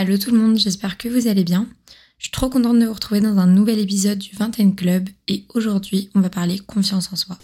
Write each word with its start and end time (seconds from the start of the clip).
Allô 0.00 0.16
tout 0.16 0.30
le 0.30 0.38
monde, 0.38 0.56
j'espère 0.56 0.96
que 0.96 1.08
vous 1.08 1.26
allez 1.26 1.42
bien. 1.42 1.66
Je 2.18 2.26
suis 2.26 2.30
trop 2.30 2.48
contente 2.48 2.78
de 2.78 2.86
vous 2.86 2.92
retrouver 2.92 3.20
dans 3.20 3.36
un 3.38 3.48
nouvel 3.48 3.80
épisode 3.80 4.18
du 4.18 4.30
21 4.36 4.70
Club 4.70 5.08
et 5.26 5.44
aujourd'hui 5.54 6.08
on 6.14 6.20
va 6.20 6.30
parler 6.30 6.60
confiance 6.60 7.12
en 7.12 7.16
soi. 7.16 7.36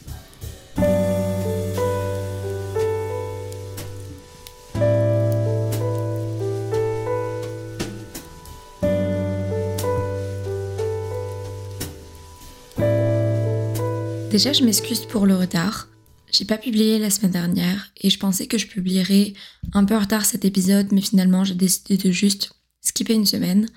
Déjà 14.30 14.52
je 14.52 14.62
m'excuse 14.62 15.06
pour 15.06 15.26
le 15.26 15.34
retard. 15.34 15.88
J'ai 16.34 16.44
pas 16.44 16.58
publié 16.58 16.98
la 16.98 17.10
semaine 17.10 17.30
dernière 17.30 17.92
et 17.96 18.10
je 18.10 18.18
pensais 18.18 18.48
que 18.48 18.58
je 18.58 18.66
publierais 18.66 19.34
un 19.72 19.84
peu 19.84 19.94
en 19.94 20.00
retard 20.00 20.24
cet 20.24 20.44
épisode, 20.44 20.90
mais 20.90 21.00
finalement 21.00 21.44
j'ai 21.44 21.54
décidé 21.54 21.96
de 21.96 22.10
juste 22.10 22.50
skipper 22.80 23.14
une 23.14 23.24
semaine. 23.24 23.68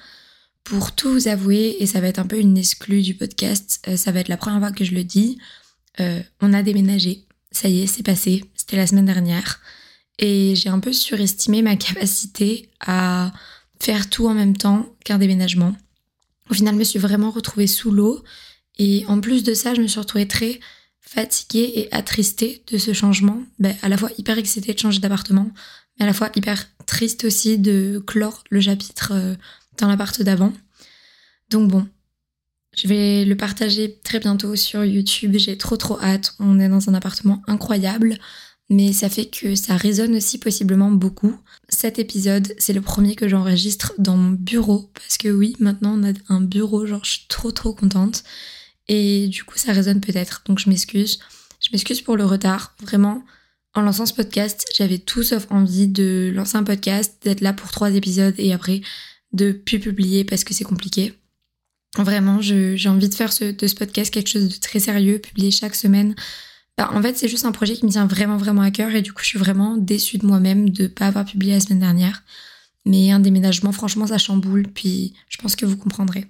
Pour 0.64 0.94
tout 0.94 1.12
vous 1.12 1.28
avouer, 1.28 1.78
et 1.80 1.86
ça 1.86 2.02
va 2.02 2.08
être 2.08 2.18
un 2.18 2.26
peu 2.26 2.40
une 2.40 2.58
exclue 2.58 3.04
du 3.04 3.14
podcast, 3.14 3.80
euh, 3.88 3.96
ça 3.96 4.12
va 4.12 4.22
être 4.22 4.28
la 4.28 4.38
première 4.38 4.60
fois 4.60 4.72
que 4.72 4.84
je 4.84 4.96
le 4.96 5.04
dis, 5.04 5.38
euh, 6.00 6.20
on 6.42 6.52
a 6.52 6.64
déménagé. 6.64 7.26
Ça 7.52 7.70
y 7.70 7.84
est, 7.84 7.88
c'est 7.88 8.02
passé. 8.02 8.44
C'était 8.56 8.76
la 8.76 8.88
semaine 8.88 9.06
dernière. 9.06 9.62
Et 10.18 10.56
j'ai 10.56 10.70
un 10.70 10.80
peu 10.80 10.94
surestimé 10.94 11.62
ma 11.62 11.76
capacité 11.76 12.70
à 12.80 13.34
faire 13.80 14.10
tout 14.10 14.28
en 14.28 14.34
même 14.34 14.58
temps 14.58 14.96
qu'un 15.06 15.20
déménagement. 15.20 15.76
Au 16.50 16.56
final, 16.56 16.74
je 16.74 16.80
me 16.80 16.84
suis 16.84 17.00
vraiment 17.00 17.30
retrouvée 17.30 17.68
sous 17.68 17.92
l'eau. 17.92 18.24
Et 18.80 19.06
en 19.08 19.22
plus 19.22 19.44
de 19.44 19.54
ça, 19.54 19.76
je 19.76 19.82
me 19.82 19.88
suis 19.88 20.00
retrouvée 20.00 20.28
très 20.28 20.60
fatiguée 21.08 21.72
et 21.76 21.94
attristée 21.94 22.64
de 22.72 22.78
ce 22.78 22.94
changement. 22.94 23.42
Ben, 23.60 23.76
à 23.82 23.90
la 23.90 23.98
fois 23.98 24.10
hyper 24.18 24.38
excitée 24.38 24.74
de 24.74 24.80
changer 24.80 25.00
d'appartement, 25.00 25.50
mais 25.98 26.04
à 26.04 26.08
la 26.08 26.14
fois 26.14 26.30
hyper 26.36 26.68
triste 26.86 27.24
aussi 27.24 27.58
de 27.58 28.04
clore 28.06 28.44
le 28.50 28.60
chapitre 28.60 29.12
euh, 29.14 29.36
dans 29.78 29.88
l'appart 29.88 30.22
d'avant. 30.22 30.52
Donc 31.50 31.70
bon, 31.70 31.88
je 32.76 32.88
vais 32.88 33.24
le 33.24 33.38
partager 33.38 34.00
très 34.04 34.20
bientôt 34.20 34.56
sur 34.56 34.84
YouTube. 34.84 35.36
J'ai 35.38 35.58
trop 35.58 35.78
trop 35.78 36.00
hâte. 36.02 36.36
On 36.40 36.60
est 36.60 36.70
dans 36.70 36.90
un 36.90 36.94
appartement 36.94 37.42
incroyable, 37.48 38.18
mais 38.70 38.92
ça 38.92 39.10
fait 39.10 39.28
que 39.28 39.56
ça 39.56 39.78
résonne 39.78 40.16
aussi 40.16 40.38
possiblement 40.38 40.92
beaucoup. 40.92 41.36
Cet 41.70 42.00
épisode, 42.00 42.54
c'est 42.58 42.74
le 42.74 42.82
premier 42.82 43.16
que 43.16 43.30
j'enregistre 43.30 43.94
dans 43.98 44.18
mon 44.18 44.32
bureau 44.32 44.92
parce 44.94 45.18
que 45.18 45.30
oui, 45.30 45.56
maintenant 45.60 45.98
on 45.98 46.10
a 46.10 46.14
un 46.28 46.42
bureau. 46.42 46.86
Genre, 46.86 47.06
je 47.06 47.12
suis 47.12 47.26
trop 47.30 47.52
trop 47.52 47.74
contente. 47.74 48.24
Et 48.88 49.28
du 49.28 49.44
coup, 49.44 49.58
ça 49.58 49.74
résonne 49.74 50.02
peut-être. 50.02 50.44
Donc, 50.46 50.60
je 50.60 50.70
m'excuse. 50.70 51.20
Je 51.60 51.70
m'excuse 51.72 52.02
pour 52.02 52.18
le 52.18 52.26
retard. 52.26 52.76
Vraiment, 52.82 53.24
en 53.74 53.82
lançant 53.82 54.06
ce 54.06 54.14
podcast, 54.14 54.66
j'avais 54.76 54.98
tout 54.98 55.24
sauf 55.24 55.48
envie 55.50 55.88
de 55.88 56.32
lancer 56.34 56.58
un 56.58 56.64
podcast, 56.64 57.18
d'être 57.24 57.42
là 57.42 57.54
pour 57.54 57.70
trois 57.72 57.92
épisodes 57.92 58.36
et 58.38 58.54
après 58.54 58.82
de 59.34 59.52
plus 59.52 59.80
publier 59.80 60.24
parce 60.24 60.44
que 60.44 60.54
c'est 60.54 60.64
compliqué. 60.64 61.14
Vraiment, 61.98 62.42
j'ai 62.42 62.90
envie 62.90 63.10
de 63.10 63.14
faire 63.14 63.34
ce, 63.34 63.46
de 63.46 63.68
ce 63.68 63.76
podcast 63.76 64.14
quelque 64.14 64.30
chose 64.30 64.48
de 64.48 64.60
très 64.60 64.80
sérieux, 64.80 65.20
publier 65.20 65.52
chaque 65.52 65.76
semaine. 65.76 66.16
Bah, 66.78 66.90
en 66.94 67.02
fait, 67.02 67.18
c'est 67.18 67.28
juste 67.28 67.46
un 67.46 67.52
projet 67.52 67.76
qui 67.76 67.86
me 67.86 67.92
tient 67.92 68.06
vraiment, 68.06 68.38
vraiment 68.38 68.62
à 68.62 68.72
cœur 68.72 68.94
et 68.94 69.02
du 69.02 69.14
coup, 69.14 69.22
je 69.24 69.28
suis 69.28 69.40
vraiment 69.40 69.78
déçue 69.78 70.18
de 70.18 70.26
moi-même 70.26 70.70
de 70.70 70.84
ne 70.84 70.88
pas 70.88 71.08
avoir 71.08 71.26
publié 71.26 71.54
la 71.54 71.60
semaine 71.60 71.80
dernière. 71.80 72.24
Mais 72.86 73.12
un 73.12 73.20
déménagement, 73.20 73.72
franchement, 73.72 74.08
ça 74.08 74.18
chamboule, 74.18 74.68
puis 74.68 75.14
je 75.28 75.38
pense 75.38 75.56
que 75.56 75.66
vous 75.66 75.78
comprendrez 75.78 76.28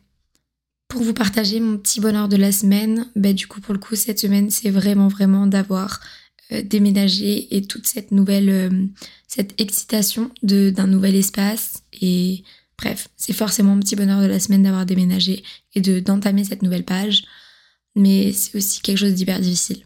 pour 0.88 1.04
vous 1.04 1.14
partager 1.14 1.60
mon 1.60 1.78
petit 1.78 2.00
bonheur 2.00 2.30
de 2.30 2.38
la 2.38 2.52
semaine, 2.52 3.08
bah, 3.16 3.34
du 3.34 3.48
coup 3.48 3.62
pour 3.62 3.74
le 3.74 3.80
coup 3.80 3.96
cette 3.96 4.20
semaine 4.20 4.50
c'est 4.50 4.70
vraiment 4.70 5.08
vraiment 5.08 5.48
d'avoir 5.48 6.00
euh, 6.52 6.62
déménagé 6.64 7.56
et 7.56 7.62
toute 7.64 7.88
cette 7.88 8.12
nouvelle 8.12 8.50
euh, 8.50 8.70
cette 9.28 9.60
excitation 9.60 10.32
d'un 10.44 10.88
nouvel 10.88 11.16
espace 11.16 11.84
et 12.02 12.44
bref 12.78 13.10
c'est 13.18 13.34
forcément 13.34 13.76
mon 13.76 13.82
petit 13.82 13.98
bonheur 13.98 14.22
de 14.22 14.28
la 14.28 14.40
semaine 14.40 14.64
d'avoir 14.64 14.86
déménagé 14.86 15.44
et 15.76 15.82
de 15.82 16.00
d'entamer 16.00 16.46
cette 16.46 16.62
nouvelle 16.62 16.86
page 16.86 17.26
mais 17.96 18.32
c'est 18.32 18.56
aussi 18.56 18.80
quelque 18.82 19.00
chose 19.00 19.14
d'hyper 19.14 19.42
difficile. 19.42 19.84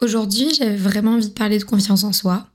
Aujourd'hui 0.00 0.54
j'avais 0.54 0.76
vraiment 0.76 1.12
envie 1.12 1.28
de 1.28 1.34
parler 1.34 1.58
de 1.58 1.64
confiance 1.64 2.04
en 2.04 2.14
soi. 2.14 2.48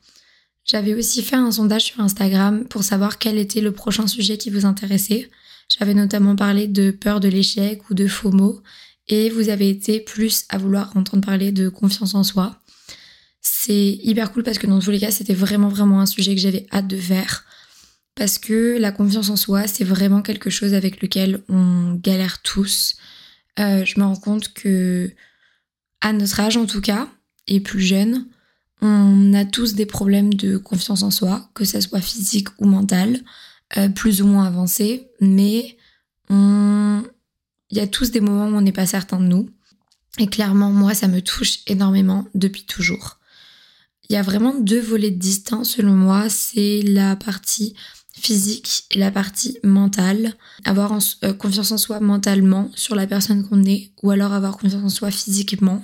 J'avais 0.63 0.95
aussi 0.95 1.21
fait 1.21 1.35
un 1.35 1.51
sondage 1.51 1.83
sur 1.83 1.99
Instagram 1.99 2.65
pour 2.65 2.83
savoir 2.83 3.19
quel 3.19 3.37
était 3.37 3.61
le 3.61 3.71
prochain 3.71 4.07
sujet 4.07 4.39
qui 4.39 4.49
vous 4.49 4.65
intéressait. 4.65 5.29
J'avais 5.69 5.93
notamment 5.93 6.35
parlé 6.35 6.67
de 6.67 6.91
peur 6.91 7.19
de 7.19 7.27
l'échec 7.27 7.89
ou 7.89 7.93
de 7.93 8.07
mots 8.29 8.61
et 9.07 9.29
vous 9.29 9.49
avez 9.49 9.69
été 9.69 9.99
plus 9.99 10.45
à 10.49 10.57
vouloir 10.57 10.95
entendre 10.95 11.25
parler 11.25 11.51
de 11.51 11.69
confiance 11.69 12.15
en 12.15 12.23
soi. 12.23 12.61
C'est 13.41 13.99
hyper 14.03 14.31
cool 14.31 14.43
parce 14.43 14.57
que 14.57 14.67
dans 14.67 14.79
tous 14.79 14.91
les 14.91 14.99
cas, 14.99 15.11
c'était 15.11 15.33
vraiment 15.33 15.69
vraiment 15.69 16.01
un 16.01 16.05
sujet 16.05 16.33
que 16.35 16.41
j'avais 16.41 16.65
hâte 16.71 16.87
de 16.87 16.97
faire 16.97 17.45
parce 18.15 18.37
que 18.37 18.77
la 18.79 18.91
confiance 18.91 19.29
en 19.29 19.35
soi, 19.35 19.67
c'est 19.67 19.83
vraiment 19.83 20.21
quelque 20.21 20.49
chose 20.49 20.73
avec 20.73 21.01
lequel 21.01 21.43
on 21.49 21.95
galère 21.95 22.41
tous. 22.41 22.95
Euh, 23.59 23.83
je 23.85 23.99
me 23.99 24.05
rends 24.05 24.15
compte 24.15 24.53
que 24.53 25.11
à 26.01 26.13
notre 26.13 26.39
âge 26.39 26.57
en 26.57 26.65
tout 26.65 26.81
cas, 26.81 27.09
et 27.47 27.59
plus 27.59 27.81
jeune, 27.81 28.25
on 28.81 29.33
a 29.33 29.45
tous 29.45 29.75
des 29.75 29.85
problèmes 29.85 30.33
de 30.33 30.57
confiance 30.57 31.03
en 31.03 31.11
soi, 31.11 31.49
que 31.53 31.65
ce 31.65 31.81
soit 31.81 32.01
physique 32.01 32.47
ou 32.59 32.65
mental. 32.65 33.19
Euh, 33.77 33.89
plus 33.89 34.21
ou 34.21 34.27
moins 34.27 34.45
avancé, 34.45 35.09
mais 35.19 35.77
il 36.29 37.77
y 37.77 37.79
a 37.79 37.87
tous 37.87 38.11
des 38.11 38.21
moments 38.21 38.47
où 38.47 38.57
on 38.57 38.61
n'est 38.61 38.71
pas 38.71 38.85
certain 38.85 39.19
de 39.19 39.25
nous. 39.25 39.49
Et 40.17 40.27
clairement, 40.27 40.71
moi, 40.71 40.93
ça 40.93 41.07
me 41.07 41.21
touche 41.21 41.59
énormément 41.67 42.25
depuis 42.33 42.65
toujours. 42.65 43.19
Il 44.09 44.13
y 44.13 44.17
a 44.17 44.21
vraiment 44.21 44.53
deux 44.53 44.79
volets 44.79 45.11
distincts 45.11 45.63
selon 45.63 45.93
moi. 45.93 46.29
C'est 46.29 46.81
la 46.83 47.15
partie 47.15 47.75
physique 48.15 48.85
et 48.91 48.99
la 48.99 49.11
partie 49.11 49.57
mentale. 49.63 50.35
Avoir 50.63 50.97
euh, 51.23 51.33
confiance 51.33 51.71
en 51.71 51.77
soi 51.77 51.99
mentalement 51.99 52.71
sur 52.75 52.95
la 52.95 53.07
personne 53.07 53.47
qu'on 53.47 53.65
est 53.65 53.91
ou 54.03 54.11
alors 54.11 54.31
avoir 54.31 54.57
confiance 54.57 54.83
en 54.83 54.89
soi 54.89 55.11
physiquement 55.11 55.83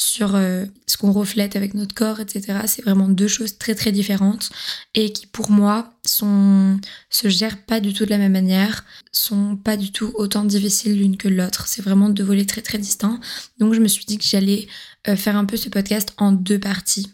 sur 0.00 0.34
euh, 0.34 0.64
ce 0.86 0.96
qu'on 0.96 1.12
reflète 1.12 1.56
avec 1.56 1.74
notre 1.74 1.94
corps, 1.94 2.20
etc. 2.20 2.60
C'est 2.66 2.82
vraiment 2.82 3.08
deux 3.08 3.28
choses 3.28 3.58
très 3.58 3.74
très 3.74 3.92
différentes 3.92 4.50
et 4.94 5.12
qui 5.12 5.26
pour 5.26 5.50
moi 5.50 5.92
sont 6.06 6.80
se 7.10 7.28
gèrent 7.28 7.62
pas 7.64 7.80
du 7.80 7.92
tout 7.92 8.06
de 8.06 8.10
la 8.10 8.16
même 8.16 8.32
manière, 8.32 8.86
sont 9.12 9.56
pas 9.56 9.76
du 9.76 9.92
tout 9.92 10.10
autant 10.14 10.44
difficiles 10.44 10.96
l'une 10.96 11.18
que 11.18 11.28
l'autre. 11.28 11.66
C'est 11.68 11.82
vraiment 11.82 12.08
deux 12.08 12.24
volets 12.24 12.46
très 12.46 12.62
très 12.62 12.78
distincts. 12.78 13.20
Donc 13.58 13.74
je 13.74 13.80
me 13.80 13.88
suis 13.88 14.06
dit 14.06 14.16
que 14.16 14.24
j'allais 14.24 14.68
euh, 15.06 15.16
faire 15.16 15.36
un 15.36 15.44
peu 15.44 15.58
ce 15.58 15.68
podcast 15.68 16.14
en 16.16 16.32
deux 16.32 16.58
parties. 16.58 17.12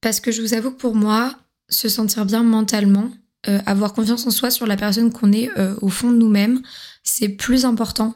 Parce 0.00 0.20
que 0.20 0.30
je 0.30 0.40
vous 0.40 0.54
avoue 0.54 0.70
que 0.70 0.80
pour 0.80 0.94
moi, 0.94 1.36
se 1.68 1.88
sentir 1.88 2.24
bien 2.26 2.44
mentalement, 2.44 3.10
euh, 3.48 3.58
avoir 3.66 3.92
confiance 3.92 4.24
en 4.24 4.30
soi 4.30 4.52
sur 4.52 4.68
la 4.68 4.76
personne 4.76 5.12
qu'on 5.12 5.32
est 5.32 5.50
au 5.80 5.88
fond 5.88 6.12
de 6.12 6.16
nous-mêmes, 6.16 6.62
c'est 7.02 7.28
plus 7.28 7.64
important 7.64 8.14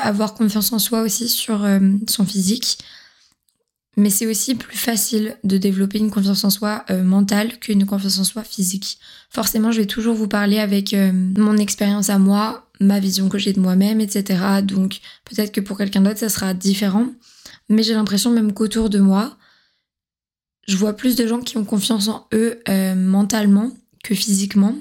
avoir 0.00 0.34
confiance 0.34 0.72
en 0.72 0.78
soi 0.78 1.02
aussi 1.02 1.28
sur 1.28 1.64
euh, 1.64 1.80
son 2.08 2.24
physique. 2.24 2.78
Mais 3.96 4.10
c'est 4.10 4.26
aussi 4.26 4.56
plus 4.56 4.76
facile 4.76 5.36
de 5.44 5.56
développer 5.56 5.98
une 5.98 6.10
confiance 6.10 6.42
en 6.42 6.50
soi 6.50 6.84
euh, 6.90 7.04
mentale 7.04 7.58
qu'une 7.60 7.86
confiance 7.86 8.18
en 8.18 8.24
soi 8.24 8.42
physique. 8.42 8.98
Forcément, 9.30 9.70
je 9.70 9.80
vais 9.80 9.86
toujours 9.86 10.16
vous 10.16 10.26
parler 10.26 10.58
avec 10.58 10.92
euh, 10.94 11.12
mon 11.12 11.56
expérience 11.56 12.10
à 12.10 12.18
moi, 12.18 12.68
ma 12.80 12.98
vision 12.98 13.28
que 13.28 13.38
j'ai 13.38 13.52
de 13.52 13.60
moi-même, 13.60 14.00
etc. 14.00 14.62
Donc 14.64 15.00
peut-être 15.24 15.52
que 15.52 15.60
pour 15.60 15.78
quelqu'un 15.78 16.00
d'autre, 16.00 16.18
ça 16.18 16.28
sera 16.28 16.54
différent. 16.54 17.06
Mais 17.68 17.84
j'ai 17.84 17.94
l'impression 17.94 18.30
même 18.30 18.52
qu'autour 18.52 18.90
de 18.90 18.98
moi, 18.98 19.36
je 20.66 20.76
vois 20.76 20.94
plus 20.94 21.14
de 21.14 21.26
gens 21.26 21.40
qui 21.40 21.56
ont 21.56 21.64
confiance 21.64 22.08
en 22.08 22.26
eux 22.32 22.58
mentalement 22.96 23.70
que 24.02 24.14
physiquement. 24.14 24.74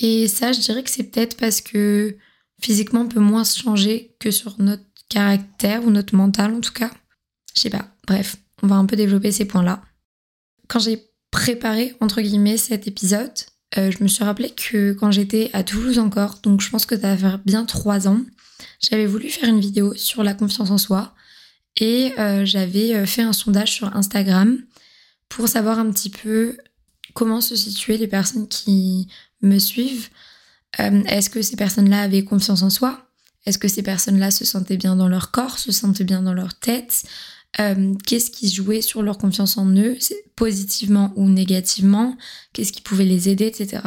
Et 0.00 0.28
ça, 0.28 0.52
je 0.52 0.60
dirais 0.60 0.82
que 0.82 0.90
c'est 0.90 1.04
peut-être 1.04 1.36
parce 1.36 1.60
que 1.60 2.16
physiquement 2.60 3.06
peut 3.06 3.20
moins 3.20 3.44
se 3.44 3.60
changer 3.60 4.14
que 4.18 4.30
sur 4.30 4.56
notre 4.58 4.84
caractère 5.08 5.84
ou 5.84 5.90
notre 5.90 6.14
mental 6.14 6.54
en 6.54 6.60
tout 6.60 6.72
cas. 6.72 6.90
Je 7.54 7.60
sais 7.60 7.70
pas. 7.70 7.88
Bref, 8.06 8.36
on 8.62 8.66
va 8.66 8.76
un 8.76 8.86
peu 8.86 8.96
développer 8.96 9.32
ces 9.32 9.44
points-là. 9.44 9.82
Quand 10.68 10.78
j'ai 10.78 11.04
préparé 11.30 11.96
entre 12.00 12.20
guillemets 12.20 12.56
cet 12.56 12.86
épisode, 12.86 13.32
euh, 13.78 13.90
je 13.90 14.02
me 14.02 14.08
suis 14.08 14.24
rappelé 14.24 14.50
que 14.50 14.92
quand 14.92 15.10
j'étais 15.10 15.50
à 15.52 15.62
Toulouse 15.62 15.98
encore, 15.98 16.38
donc 16.42 16.60
je 16.60 16.70
pense 16.70 16.86
que 16.86 16.98
ça 16.98 17.14
va 17.14 17.16
faire 17.16 17.38
bien 17.38 17.64
trois 17.64 18.08
ans, 18.08 18.20
j'avais 18.80 19.06
voulu 19.06 19.30
faire 19.30 19.48
une 19.48 19.60
vidéo 19.60 19.94
sur 19.94 20.22
la 20.22 20.34
confiance 20.34 20.70
en 20.70 20.78
soi 20.78 21.14
et 21.76 22.12
euh, 22.18 22.44
j'avais 22.44 22.94
euh, 22.94 23.06
fait 23.06 23.22
un 23.22 23.32
sondage 23.32 23.72
sur 23.72 23.94
Instagram 23.96 24.58
pour 25.28 25.48
savoir 25.48 25.78
un 25.78 25.90
petit 25.90 26.10
peu 26.10 26.56
comment 27.14 27.40
se 27.40 27.56
situaient 27.56 27.96
les 27.96 28.08
personnes 28.08 28.48
qui 28.48 29.08
me 29.42 29.58
suivent 29.58 30.08
euh, 30.78 31.02
est-ce 31.04 31.30
que 31.30 31.42
ces 31.42 31.56
personnes-là 31.56 32.02
avaient 32.02 32.24
confiance 32.24 32.62
en 32.62 32.70
soi? 32.70 33.06
Est-ce 33.46 33.58
que 33.58 33.68
ces 33.68 33.82
personnes-là 33.82 34.30
se 34.30 34.44
sentaient 34.44 34.76
bien 34.76 34.96
dans 34.96 35.08
leur 35.08 35.30
corps, 35.30 35.58
se 35.58 35.72
sentaient 35.72 36.04
bien 36.04 36.22
dans 36.22 36.34
leur 36.34 36.54
tête? 36.54 37.04
Euh, 37.58 37.94
Qu'est-ce 38.06 38.30
qui 38.30 38.50
jouait 38.50 38.82
sur 38.82 39.02
leur 39.02 39.18
confiance 39.18 39.58
en 39.58 39.66
eux, 39.74 39.96
positivement 40.36 41.12
ou 41.16 41.28
négativement? 41.28 42.16
Qu'est-ce 42.52 42.72
qui 42.72 42.82
pouvait 42.82 43.04
les 43.04 43.28
aider, 43.28 43.46
etc. 43.46 43.82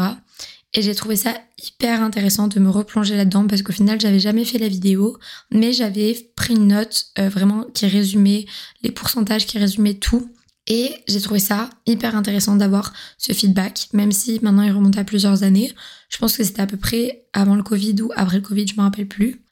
Et 0.74 0.82
j'ai 0.82 0.96
trouvé 0.96 1.16
ça 1.16 1.40
hyper 1.64 2.02
intéressant 2.02 2.48
de 2.48 2.60
me 2.60 2.70
replonger 2.70 3.16
là-dedans 3.16 3.48
parce 3.48 3.62
qu'au 3.62 3.72
final, 3.72 4.02
j'avais 4.02 4.20
jamais 4.20 4.44
fait 4.44 4.58
la 4.58 4.68
vidéo, 4.68 5.18
mais 5.52 5.72
j'avais 5.72 6.32
pris 6.36 6.56
une 6.56 6.68
note 6.68 7.06
euh, 7.20 7.30
vraiment 7.30 7.66
qui 7.74 7.86
résumait 7.86 8.46
les 8.82 8.92
pourcentages, 8.92 9.46
qui 9.46 9.60
résumait 9.60 9.94
tout. 9.94 10.30
Et 10.68 10.96
j'ai 11.08 11.20
trouvé 11.20 11.40
ça 11.40 11.70
hyper 11.86 12.16
intéressant 12.16 12.56
d'avoir 12.56 12.94
ce 13.18 13.34
feedback, 13.34 13.90
même 13.92 14.12
si 14.12 14.40
maintenant 14.42 14.64
il 14.64 14.72
remonte 14.72 14.98
à 14.98 15.04
plusieurs 15.04 15.44
années. 15.44 15.74
Je 16.10 16.18
pense 16.18 16.38
que 16.38 16.44
c'était 16.44 16.62
à 16.62 16.68
peu 16.68 16.78
près 16.78 17.26
avant 17.34 17.56
le 17.56 17.64
Covid 17.64 18.02
ou 18.02 18.12
après 18.16 18.38
le 18.38 18.44
Covid, 18.44 18.68
je 18.68 18.76
me 18.76 18.82
rappelle 18.82 19.08
plus. 19.08 19.44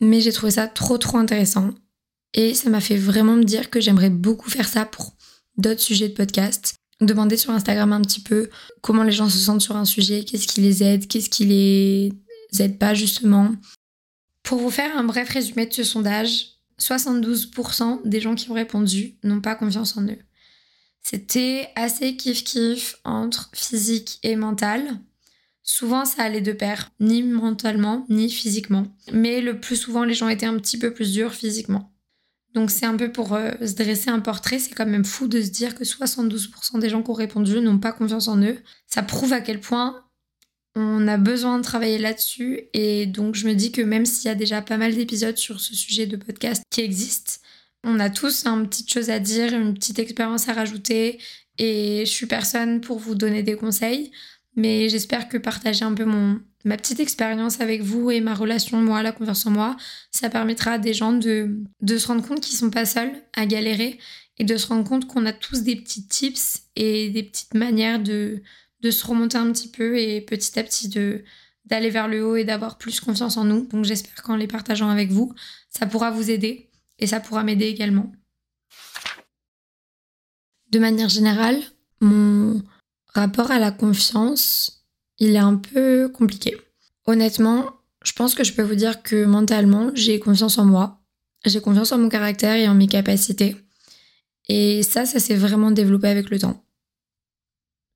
Mais 0.00 0.20
j'ai 0.20 0.32
trouvé 0.32 0.52
ça 0.52 0.68
trop 0.68 0.98
trop 0.98 1.18
intéressant. 1.18 1.70
Et 2.34 2.54
ça 2.54 2.70
m'a 2.70 2.80
fait 2.80 2.96
vraiment 2.96 3.36
me 3.36 3.44
dire 3.44 3.70
que 3.70 3.80
j'aimerais 3.80 4.10
beaucoup 4.10 4.50
faire 4.50 4.68
ça 4.68 4.84
pour 4.84 5.16
d'autres 5.56 5.80
sujets 5.80 6.08
de 6.08 6.14
podcast. 6.14 6.74
Demander 7.00 7.36
sur 7.36 7.50
Instagram 7.50 7.92
un 7.92 8.02
petit 8.02 8.20
peu 8.20 8.48
comment 8.80 9.02
les 9.02 9.12
gens 9.12 9.28
se 9.28 9.38
sentent 9.38 9.60
sur 9.60 9.76
un 9.76 9.84
sujet, 9.84 10.24
qu'est-ce 10.24 10.46
qui 10.46 10.60
les 10.60 10.82
aide, 10.82 11.06
qu'est-ce 11.08 11.30
qui 11.30 11.44
les 11.44 12.12
aide 12.60 12.78
pas 12.78 12.94
justement. 12.94 13.52
Pour 14.44 14.58
vous 14.58 14.70
faire 14.70 14.96
un 14.96 15.04
bref 15.04 15.28
résumé 15.30 15.66
de 15.66 15.72
ce 15.72 15.82
sondage, 15.82 16.54
72% 16.80 18.00
des 18.04 18.20
gens 18.20 18.34
qui 18.34 18.50
ont 18.50 18.54
répondu 18.54 19.16
n'ont 19.22 19.40
pas 19.40 19.54
confiance 19.54 19.96
en 19.96 20.04
eux. 20.04 20.18
C'était 21.04 21.68
assez 21.76 22.16
kiff-kiff 22.16 22.96
entre 23.04 23.50
physique 23.54 24.18
et 24.22 24.36
mental. 24.36 24.98
Souvent, 25.62 26.04
ça 26.06 26.22
allait 26.22 26.40
de 26.40 26.52
pair, 26.52 26.90
ni 26.98 27.22
mentalement, 27.22 28.06
ni 28.08 28.30
physiquement. 28.30 28.86
Mais 29.12 29.40
le 29.40 29.60
plus 29.60 29.76
souvent, 29.76 30.04
les 30.04 30.14
gens 30.14 30.28
étaient 30.28 30.46
un 30.46 30.56
petit 30.58 30.78
peu 30.78 30.92
plus 30.92 31.12
durs 31.12 31.34
physiquement. 31.34 31.94
Donc 32.54 32.70
c'est 32.70 32.86
un 32.86 32.96
peu 32.96 33.10
pour 33.10 33.34
euh, 33.34 33.50
se 33.60 33.74
dresser 33.74 34.10
un 34.10 34.20
portrait, 34.20 34.58
c'est 34.58 34.74
quand 34.74 34.86
même 34.86 35.04
fou 35.04 35.26
de 35.26 35.42
se 35.42 35.50
dire 35.50 35.74
que 35.74 35.84
72% 35.84 36.78
des 36.78 36.88
gens 36.88 37.02
qui 37.02 37.10
ont 37.10 37.14
répondu 37.14 37.60
n'ont 37.60 37.78
pas 37.78 37.92
confiance 37.92 38.28
en 38.28 38.40
eux. 38.40 38.56
Ça 38.86 39.02
prouve 39.02 39.32
à 39.32 39.40
quel 39.40 39.60
point 39.60 40.04
on 40.76 41.06
a 41.08 41.16
besoin 41.18 41.58
de 41.58 41.64
travailler 41.64 41.98
là-dessus 41.98 42.62
et 42.72 43.06
donc 43.06 43.34
je 43.34 43.46
me 43.46 43.54
dis 43.54 43.72
que 43.72 43.82
même 43.82 44.06
s'il 44.06 44.26
y 44.26 44.30
a 44.30 44.34
déjà 44.34 44.62
pas 44.62 44.76
mal 44.76 44.94
d'épisodes 44.94 45.36
sur 45.36 45.60
ce 45.60 45.74
sujet 45.74 46.06
de 46.06 46.16
podcast 46.16 46.62
qui 46.70 46.80
existent, 46.80 47.43
on 47.84 48.00
a 48.00 48.10
tous 48.10 48.46
une 48.46 48.68
petite 48.68 48.90
chose 48.90 49.10
à 49.10 49.18
dire, 49.18 49.52
une 49.52 49.74
petite 49.74 49.98
expérience 49.98 50.48
à 50.48 50.54
rajouter 50.54 51.18
et 51.58 52.04
je 52.04 52.10
suis 52.10 52.26
personne 52.26 52.80
pour 52.80 52.98
vous 52.98 53.14
donner 53.14 53.42
des 53.42 53.56
conseils, 53.56 54.10
mais 54.56 54.88
j'espère 54.88 55.28
que 55.28 55.38
partager 55.38 55.84
un 55.84 55.94
peu 55.94 56.04
mon, 56.04 56.40
ma 56.64 56.76
petite 56.76 57.00
expérience 57.00 57.60
avec 57.60 57.82
vous 57.82 58.10
et 58.10 58.20
ma 58.20 58.34
relation, 58.34 58.78
moi, 58.78 59.02
la 59.02 59.12
confiance 59.12 59.46
en 59.46 59.50
moi, 59.50 59.76
ça 60.10 60.30
permettra 60.30 60.72
à 60.72 60.78
des 60.78 60.94
gens 60.94 61.12
de, 61.12 61.56
de 61.80 61.98
se 61.98 62.06
rendre 62.08 62.26
compte 62.26 62.40
qu'ils 62.40 62.56
sont 62.56 62.70
pas 62.70 62.86
seuls 62.86 63.12
à 63.34 63.46
galérer 63.46 63.98
et 64.38 64.44
de 64.44 64.56
se 64.56 64.66
rendre 64.66 64.88
compte 64.88 65.06
qu'on 65.06 65.26
a 65.26 65.32
tous 65.32 65.62
des 65.62 65.76
petits 65.76 66.08
tips 66.08 66.62
et 66.76 67.10
des 67.10 67.22
petites 67.22 67.54
manières 67.54 68.00
de, 68.00 68.42
de 68.80 68.90
se 68.90 69.06
remonter 69.06 69.38
un 69.38 69.52
petit 69.52 69.68
peu 69.68 69.98
et 69.98 70.20
petit 70.20 70.58
à 70.58 70.64
petit 70.64 70.88
de 70.88 71.24
d'aller 71.66 71.88
vers 71.88 72.08
le 72.08 72.22
haut 72.22 72.36
et 72.36 72.44
d'avoir 72.44 72.76
plus 72.76 73.00
confiance 73.00 73.38
en 73.38 73.44
nous. 73.44 73.66
Donc 73.68 73.86
j'espère 73.86 74.22
qu'en 74.22 74.36
les 74.36 74.46
partageant 74.46 74.90
avec 74.90 75.10
vous, 75.10 75.34
ça 75.70 75.86
pourra 75.86 76.10
vous 76.10 76.30
aider. 76.30 76.68
Et 76.98 77.06
ça 77.06 77.20
pourra 77.20 77.42
m'aider 77.42 77.66
également. 77.66 78.12
De 80.70 80.78
manière 80.78 81.08
générale, 81.08 81.60
mon 82.00 82.62
rapport 83.14 83.50
à 83.50 83.58
la 83.58 83.70
confiance, 83.70 84.84
il 85.18 85.30
est 85.36 85.38
un 85.38 85.56
peu 85.56 86.08
compliqué. 86.08 86.56
Honnêtement, 87.06 87.70
je 88.04 88.12
pense 88.12 88.34
que 88.34 88.44
je 88.44 88.52
peux 88.52 88.62
vous 88.62 88.74
dire 88.74 89.02
que 89.02 89.24
mentalement, 89.24 89.90
j'ai 89.94 90.18
confiance 90.18 90.58
en 90.58 90.64
moi. 90.64 91.00
J'ai 91.44 91.60
confiance 91.60 91.92
en 91.92 91.98
mon 91.98 92.08
caractère 92.08 92.54
et 92.54 92.68
en 92.68 92.74
mes 92.74 92.86
capacités. 92.86 93.56
Et 94.48 94.82
ça, 94.82 95.06
ça 95.06 95.20
s'est 95.20 95.36
vraiment 95.36 95.70
développé 95.70 96.08
avec 96.08 96.30
le 96.30 96.38
temps. 96.38 96.64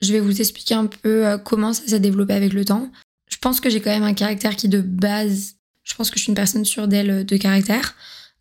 Je 0.01 0.13
vais 0.13 0.21
vous 0.21 0.41
expliquer 0.41 0.75
un 0.75 0.87
peu 0.87 1.27
euh, 1.27 1.39
comment 1.39 1.73
ça 1.73 1.87
s'est 1.87 2.01
développé 2.01 2.35
avec 2.35 2.53
le 2.53 2.65
temps. 2.65 2.91
Je 3.29 3.37
pense 3.37 3.61
que 3.61 3.69
j'ai 3.69 3.81
quand 3.81 3.91
même 3.91 4.05
un 4.05 4.15
caractère 4.15 4.57
qui 4.57 4.69
de 4.69 4.81
base, 4.81 5.57
je 5.83 5.95
pense 5.95 6.11
que 6.11 6.19
je 6.19 6.23
suis 6.23 6.31
une 6.31 6.37
personne 6.37 6.65
sûre 6.65 6.89
d'elle 6.89 7.27
de 7.27 7.37
caractère 7.37 7.95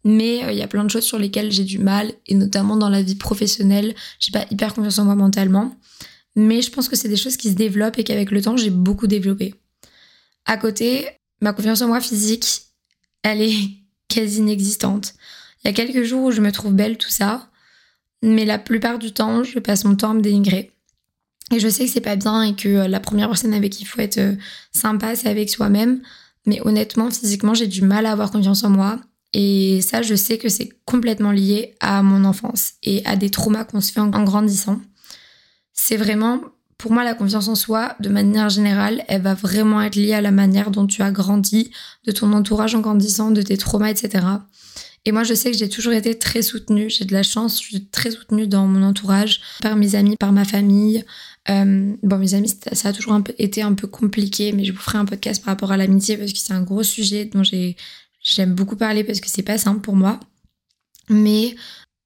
mais 0.07 0.43
euh, 0.45 0.51
il 0.51 0.57
y 0.57 0.61
a 0.61 0.67
plein 0.67 0.85
de 0.85 0.89
choses 0.89 1.03
sur 1.03 1.19
lesquelles 1.19 1.51
j'ai 1.51 1.65
du 1.65 1.79
mal, 1.79 2.13
et 2.25 2.33
notamment 2.33 2.77
dans 2.77 2.89
la 2.89 3.01
vie 3.01 3.15
professionnelle, 3.15 3.93
j'ai 4.19 4.31
pas 4.31 4.45
hyper 4.49 4.73
confiance 4.73 4.97
en 4.99 5.05
moi 5.05 5.15
mentalement. 5.15 5.77
Mais 6.35 6.61
je 6.61 6.71
pense 6.71 6.87
que 6.87 6.95
c'est 6.95 7.09
des 7.09 7.17
choses 7.17 7.35
qui 7.35 7.49
se 7.49 7.55
développent 7.55 7.99
et 7.99 8.03
qu'avec 8.03 8.31
le 8.31 8.41
temps, 8.41 8.57
j'ai 8.57 8.69
beaucoup 8.69 9.07
développé. 9.07 9.53
À 10.45 10.57
côté, 10.57 11.07
ma 11.41 11.51
confiance 11.51 11.81
en 11.81 11.87
moi 11.87 11.99
physique, 11.99 12.61
elle 13.21 13.41
est 13.41 13.69
quasi 14.07 14.37
inexistante. 14.39 15.13
Il 15.63 15.67
y 15.67 15.69
a 15.71 15.73
quelques 15.73 16.03
jours 16.03 16.23
où 16.23 16.31
je 16.31 16.39
me 16.39 16.51
trouve 16.51 16.73
belle, 16.73 16.97
tout 16.97 17.09
ça, 17.09 17.49
mais 18.21 18.45
la 18.45 18.59
plupart 18.59 18.99
du 18.99 19.11
temps, 19.11 19.43
je 19.43 19.59
passe 19.59 19.83
mon 19.83 19.95
temps 19.95 20.11
à 20.11 20.13
me 20.13 20.21
dénigrer. 20.21 20.71
Et 21.51 21.59
je 21.59 21.67
sais 21.67 21.85
que 21.85 21.91
c'est 21.91 22.01
pas 22.01 22.15
bien 22.15 22.43
et 22.43 22.55
que 22.55 22.69
euh, 22.69 22.87
la 22.87 22.99
première 22.99 23.27
personne 23.27 23.53
avec 23.53 23.73
qui 23.73 23.83
il 23.83 23.85
faut 23.85 24.01
être 24.01 24.17
euh, 24.17 24.35
sympa, 24.71 25.15
c'est 25.15 25.29
avec 25.29 25.49
soi-même. 25.49 26.01
Mais 26.45 26.61
honnêtement, 26.65 27.09
physiquement, 27.11 27.53
j'ai 27.53 27.67
du 27.67 27.81
mal 27.81 28.05
à 28.05 28.11
avoir 28.11 28.31
confiance 28.31 28.63
en 28.63 28.69
moi. 28.69 28.99
Et 29.39 29.81
ça, 29.81 30.01
je 30.01 30.15
sais 30.15 30.39
que 30.39 30.49
c'est 30.49 30.69
complètement 30.83 31.31
lié 31.31 31.75
à 31.79 32.01
mon 32.01 32.25
enfance 32.25 32.71
et 32.81 33.05
à 33.05 33.15
des 33.15 33.29
traumas 33.29 33.65
qu'on 33.65 33.81
se 33.81 33.91
fait 33.91 33.99
en 33.99 34.23
grandissant. 34.23 34.81
C'est 35.73 35.95
vraiment, 35.95 36.41
pour 36.79 36.91
moi, 36.91 37.03
la 37.03 37.13
confiance 37.13 37.47
en 37.47 37.53
soi, 37.53 37.95
de 37.99 38.09
manière 38.09 38.49
générale, 38.49 39.05
elle 39.07 39.21
va 39.21 39.35
vraiment 39.35 39.79
être 39.83 39.95
liée 39.95 40.13
à 40.13 40.21
la 40.21 40.31
manière 40.31 40.71
dont 40.71 40.87
tu 40.87 41.03
as 41.03 41.11
grandi, 41.11 41.69
de 42.07 42.11
ton 42.11 42.33
entourage 42.33 42.73
en 42.73 42.79
grandissant, 42.79 43.29
de 43.29 43.43
tes 43.43 43.57
traumas, 43.57 43.91
etc. 43.91 44.25
Et 45.05 45.11
moi, 45.11 45.23
je 45.23 45.35
sais 45.35 45.51
que 45.51 45.57
j'ai 45.57 45.69
toujours 45.69 45.93
été 45.93 46.17
très 46.17 46.41
soutenue. 46.41 46.89
J'ai 46.89 47.05
de 47.05 47.13
la 47.13 47.21
chance, 47.21 47.61
je 47.61 47.67
suis 47.67 47.85
très 47.85 48.09
soutenue 48.09 48.47
dans 48.47 48.65
mon 48.65 48.81
entourage, 48.81 49.41
par 49.61 49.75
mes 49.75 49.93
amis, 49.93 50.17
par 50.17 50.31
ma 50.31 50.45
famille. 50.45 51.05
Euh, 51.51 51.93
bon, 52.01 52.17
mes 52.17 52.33
amis, 52.33 52.51
ça 52.73 52.89
a 52.89 52.91
toujours 52.91 53.21
été 53.37 53.61
un 53.61 53.75
peu 53.75 53.85
compliqué, 53.85 54.51
mais 54.51 54.65
je 54.65 54.71
vous 54.71 54.79
ferai 54.79 54.97
un 54.97 55.05
podcast 55.05 55.45
par 55.45 55.53
rapport 55.53 55.71
à 55.71 55.77
l'amitié 55.77 56.17
parce 56.17 56.33
que 56.33 56.39
c'est 56.39 56.53
un 56.53 56.63
gros 56.63 56.81
sujet 56.81 57.25
dont 57.25 57.43
j'ai 57.43 57.77
J'aime 58.27 58.53
beaucoup 58.53 58.75
parler 58.75 59.05
parce 59.05 59.21
que 59.21 59.29
c'est 59.29 59.41
pas 59.41 59.57
simple 59.57 59.79
pour 59.79 59.95
moi. 59.95 60.19
Mais 61.09 61.55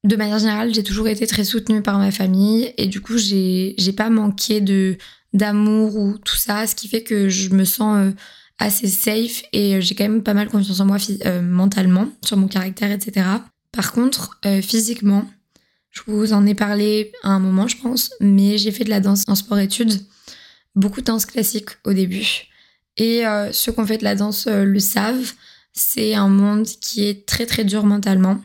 de 0.04 0.14
manière 0.14 0.38
générale, 0.38 0.72
j'ai 0.72 0.84
toujours 0.84 1.08
été 1.08 1.26
très 1.26 1.42
soutenue 1.42 1.82
par 1.82 1.98
ma 1.98 2.12
famille 2.12 2.72
et 2.78 2.86
du 2.86 3.00
coup, 3.00 3.18
j'ai 3.18 3.74
pas 3.96 4.08
manqué 4.08 4.60
de 4.60 4.96
d'amour 5.32 5.96
ou 5.96 6.18
tout 6.18 6.36
ça, 6.36 6.66
ce 6.66 6.74
qui 6.76 6.88
fait 6.88 7.02
que 7.02 7.28
je 7.28 7.50
me 7.50 7.64
sens 7.64 7.96
euh, 7.96 8.10
assez 8.58 8.86
safe 8.86 9.42
et 9.54 9.76
euh, 9.76 9.80
j'ai 9.80 9.94
quand 9.94 10.04
même 10.04 10.22
pas 10.22 10.34
mal 10.34 10.48
confiance 10.50 10.78
en 10.78 10.84
moi 10.84 10.98
euh, 11.24 11.40
mentalement, 11.40 12.06
sur 12.22 12.36
mon 12.36 12.48
caractère, 12.48 12.92
etc. 12.92 13.26
Par 13.72 13.92
contre, 13.92 14.38
physiquement, 14.62 15.28
je 15.90 16.02
vous 16.06 16.34
en 16.34 16.44
ai 16.44 16.54
parlé 16.54 17.10
à 17.22 17.30
un 17.30 17.38
moment, 17.38 17.66
je 17.66 17.78
pense, 17.78 18.12
mais 18.20 18.58
j'ai 18.58 18.70
fait 18.70 18.84
de 18.84 18.90
la 18.90 19.00
danse 19.00 19.24
en 19.26 19.34
sport-études, 19.34 19.94
beaucoup 20.74 21.00
de 21.00 21.06
danse 21.06 21.24
classique 21.24 21.70
au 21.84 21.94
début. 21.94 22.42
Et 22.98 23.22
ceux 23.52 23.72
qui 23.72 23.80
ont 23.80 23.86
fait 23.86 23.96
de 23.96 24.04
la 24.04 24.14
danse 24.14 24.46
le 24.46 24.78
savent, 24.78 25.32
c'est 25.72 26.14
un 26.14 26.28
monde 26.28 26.66
qui 26.66 27.04
est 27.04 27.26
très 27.26 27.46
très 27.46 27.64
dur 27.64 27.84
mentalement. 27.84 28.40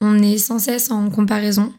On 0.00 0.20
est 0.22 0.38
sans 0.38 0.58
cesse 0.58 0.90
en 0.90 1.10
comparaison. 1.10 1.72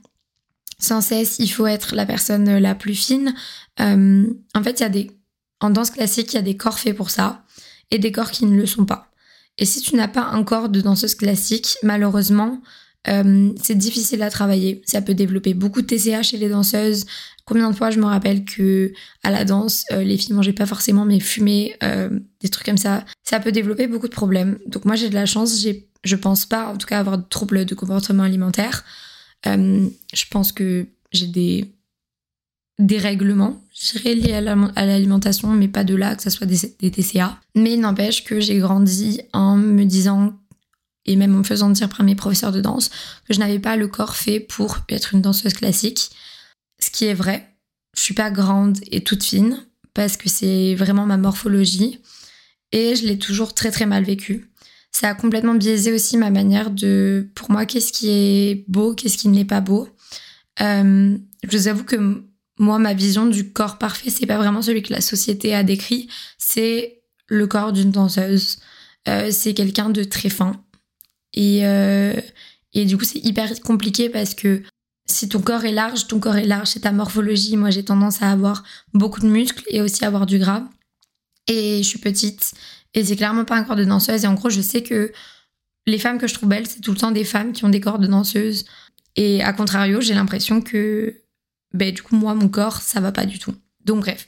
Sans 0.80 1.02
cesse, 1.02 1.38
il 1.40 1.50
faut 1.50 1.68
être 1.68 1.96
la 1.96 2.06
personne 2.06 2.58
la 2.58 2.76
plus 2.76 2.96
fine. 2.96 3.34
Euh, 3.80 4.26
en 4.56 4.64
fait, 4.64 4.80
il 4.80 4.84
y 4.84 4.86
a 4.86 4.90
des. 4.90 5.12
En 5.62 5.70
danse 5.70 5.92
classique, 5.92 6.34
il 6.34 6.36
y 6.36 6.40
a 6.40 6.44
des 6.44 6.56
corps 6.56 6.80
faits 6.80 6.96
pour 6.96 7.10
ça 7.10 7.44
et 7.92 8.00
des 8.00 8.14
corps 8.14 8.32
qui 8.32 8.46
ne 8.46 8.56
le 8.56 8.66
sont 8.66 8.86
pas. 8.86 9.12
Et 9.58 9.66
si 9.66 9.82
tu 9.82 9.96
n'as 9.96 10.08
pas 10.08 10.24
un 10.24 10.44
corps 10.44 10.70
de 10.70 10.80
danseuse 10.80 11.16
classique, 11.16 11.78
malheureusement, 11.84 12.62
euh, 13.08 13.52
c'est 13.62 13.78
difficile 13.78 14.22
à 14.24 14.30
travailler. 14.30 14.82
Ça 14.86 15.02
peut 15.02 15.14
développer 15.14 15.54
beaucoup 15.54 15.82
de 15.82 15.88
TCA 15.88 16.24
chez 16.24 16.38
les 16.38 16.50
danseuses, 16.50 17.06
Combien 17.46 17.72
de 17.72 17.76
fois 17.76 17.90
je 17.90 18.00
me 18.00 18.06
rappelle 18.06 18.46
que 18.46 18.94
à 19.24 19.32
la 19.32 19.44
danse, 19.44 19.84
euh, 19.92 20.04
les 20.04 20.18
filles 20.18 20.36
mangeaient 20.36 20.54
pas 20.54 20.68
forcément 20.68 21.04
mais 21.04 21.20
fumaient, 21.20 21.76
euh, 21.82 22.20
des 22.42 22.50
trucs 22.50 22.66
comme 22.68 22.78
ça. 22.78 23.06
Ça 23.24 23.40
peut 23.40 23.52
développer 23.52 23.88
beaucoup 23.88 24.08
de 24.08 24.14
problèmes. 24.14 24.60
Donc 24.68 24.86
moi 24.86 24.96
j'ai 24.96 25.10
de 25.10 25.16
la 25.16 25.26
chance, 25.26 25.60
j'ai, 25.60 25.90
je 26.04 26.16
pense 26.16 26.46
pas 26.46 26.68
en 26.68 26.78
tout 26.78 26.86
cas 26.86 27.00
avoir 27.00 27.18
de 27.18 27.24
troubles 27.28 27.66
de 27.66 27.74
comportement 27.74 28.22
alimentaire. 28.22 28.86
Je 29.46 30.26
pense 30.30 30.52
que 30.52 30.86
j'ai 31.12 31.26
des 31.26 31.74
dérèglements, 32.78 33.60
je 33.74 33.98
liés 34.10 34.34
à 34.34 34.86
l'alimentation, 34.86 35.48
mais 35.48 35.68
pas 35.70 35.84
de 35.84 35.96
là 35.96 36.16
que 36.16 36.22
ce 36.22 36.30
soit 36.30 36.46
des, 36.46 36.76
des 36.80 36.92
TCA. 36.92 37.40
Mais 37.56 37.74
il 37.74 37.80
n'empêche 37.80 38.26
que 38.26 38.40
j'ai 38.40 38.60
grandi 38.60 39.22
en 39.34 39.58
me 39.58 39.86
disant 39.86 40.39
et 41.10 41.16
même 41.16 41.36
en 41.36 41.40
me 41.40 41.44
faisant 41.44 41.70
dire 41.70 41.90
par 41.90 42.04
mes 42.04 42.16
professeurs 42.16 42.52
de 42.52 42.62
danse 42.62 42.90
que 43.28 43.34
je 43.34 43.40
n'avais 43.40 43.60
pas 43.60 43.76
le 43.76 43.88
corps 43.88 44.16
fait 44.16 44.40
pour 44.40 44.78
être 44.90 45.14
une 45.14 45.22
danseuse 45.22 45.54
classique 45.54 46.12
ce 46.80 46.92
qui 46.92 47.06
est 47.06 47.14
vrai. 47.14 47.56
Je 47.96 48.02
suis 48.02 48.14
pas 48.14 48.32
grande 48.32 48.78
et 48.92 49.04
toute 49.04 49.24
fine 49.24 49.66
parce 49.94 50.18
que 50.18 50.30
c'est 50.30 50.76
vraiment 50.76 51.06
ma 51.06 51.18
morphologie 51.18 52.00
et 52.72 52.96
je 52.96 53.06
l'ai 53.06 53.18
toujours 53.18 53.54
très 53.54 53.72
très 53.72 53.86
mal 53.86 54.04
vécu. 54.04 54.52
Ça 54.92 55.10
a 55.10 55.16
complètement 55.16 55.56
biaisé 55.56 55.92
aussi 55.92 56.18
ma 56.18 56.30
manière 56.30 56.72
de, 56.72 57.30
pour 57.36 57.52
moi, 57.52 57.66
qu'est-ce 57.66 57.92
qui 57.92 58.10
est 58.10 58.66
beau, 58.68 58.94
qu'est-ce 58.94 59.18
qui 59.18 59.30
n'est 59.30 59.46
pas 59.46 59.62
beau. 59.62 59.90
Euh, 60.62 61.18
je 61.44 61.58
vous 61.58 61.68
avoue 61.68 61.84
que 61.84 62.24
moi, 62.60 62.80
ma 62.80 62.94
vision 62.94 63.26
du 63.26 63.52
corps 63.52 63.78
parfait, 63.78 64.10
c'est 64.10 64.26
pas 64.26 64.38
vraiment 64.38 64.62
celui 64.62 64.82
que 64.82 64.94
la 64.94 65.02
société 65.02 65.56
a 65.56 65.64
décrit. 65.64 66.10
C'est 66.38 67.02
le 67.28 67.48
corps 67.48 67.72
d'une 67.72 67.92
danseuse. 67.92 68.58
Euh, 69.08 69.32
c'est 69.32 69.54
quelqu'un 69.54 69.90
de 69.90 70.04
très 70.04 70.30
fin. 70.30 70.62
Et, 71.34 71.66
euh, 71.66 72.14
et 72.74 72.86
du 72.86 72.98
coup, 72.98 73.06
c'est 73.06 73.20
hyper 73.20 73.60
compliqué 73.62 74.10
parce 74.10 74.34
que 74.34 74.64
si 75.06 75.28
ton 75.28 75.42
corps 75.42 75.66
est 75.66 75.72
large, 75.72 76.08
ton 76.08 76.20
corps 76.20 76.38
est 76.38 76.46
large, 76.46 76.70
c'est 76.70 76.82
ta 76.82 76.92
morphologie. 76.92 77.58
Moi, 77.58 77.72
j'ai 77.72 77.84
tendance 77.84 78.22
à 78.22 78.32
avoir 78.32 78.64
beaucoup 78.94 79.20
de 79.20 79.28
muscles 79.28 79.64
et 79.68 79.82
aussi 79.82 80.06
avoir 80.06 80.26
du 80.26 80.38
gras. 80.38 80.64
Et 81.48 81.78
je 81.78 81.88
suis 81.88 82.00
petite. 82.00 82.54
Et 82.94 83.04
c'est 83.04 83.16
clairement 83.16 83.46
pas 83.46 83.56
un 83.56 83.64
corps 83.64 83.76
de 83.76 83.86
danseuse. 83.86 84.24
Et 84.24 84.28
en 84.28 84.36
gros, 84.36 84.50
je 84.50 84.62
sais 84.62 84.84
que 84.84 85.12
les 85.88 85.98
femmes 85.98 86.20
que 86.20 86.28
je 86.28 86.34
trouve 86.36 86.50
belles, 86.50 86.68
c'est 86.68 86.82
tout 86.82 86.92
le 86.92 86.98
temps 86.98 87.12
des 87.12 87.24
femmes 87.24 87.54
qui 87.54 87.66
ont 87.66 87.70
des 87.70 87.82
corps 87.82 88.00
de 88.00 88.08
danseuses. 88.08 88.66
Et 89.16 89.42
à 89.42 89.54
contrario, 89.54 90.02
j'ai 90.02 90.14
l'impression 90.14 90.62
que, 90.62 91.22
ben, 91.74 91.94
du 91.94 92.02
coup, 92.04 92.16
moi, 92.16 92.36
mon 92.36 92.48
corps, 92.48 92.82
ça 92.82 93.00
va 93.00 93.12
pas 93.12 93.26
du 93.26 93.40
tout. 93.40 93.56
Donc, 93.86 94.02
bref. 94.02 94.28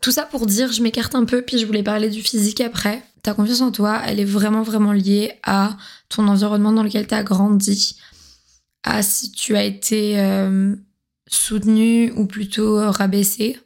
Tout 0.00 0.12
ça 0.12 0.22
pour 0.22 0.46
dire, 0.46 0.72
je 0.72 0.82
m'écarte 0.82 1.14
un 1.14 1.26
peu, 1.26 1.42
puis 1.42 1.58
je 1.58 1.66
voulais 1.66 1.82
parler 1.82 2.08
du 2.08 2.22
physique 2.22 2.62
après. 2.62 3.02
Ta 3.22 3.34
confiance 3.34 3.60
en 3.60 3.70
toi, 3.70 4.00
elle 4.06 4.20
est 4.20 4.24
vraiment, 4.24 4.62
vraiment 4.62 4.92
liée 4.92 5.32
à 5.42 5.76
ton 6.08 6.26
environnement 6.28 6.72
dans 6.72 6.82
lequel 6.82 7.06
tu 7.06 7.14
as 7.14 7.22
grandi, 7.22 7.96
à 8.82 9.02
si 9.02 9.30
tu 9.30 9.56
as 9.56 9.64
été 9.64 10.18
euh, 10.18 10.74
soutenu 11.28 12.12
ou 12.12 12.26
plutôt 12.26 12.78
euh, 12.78 12.90
rabaissé. 12.90 13.58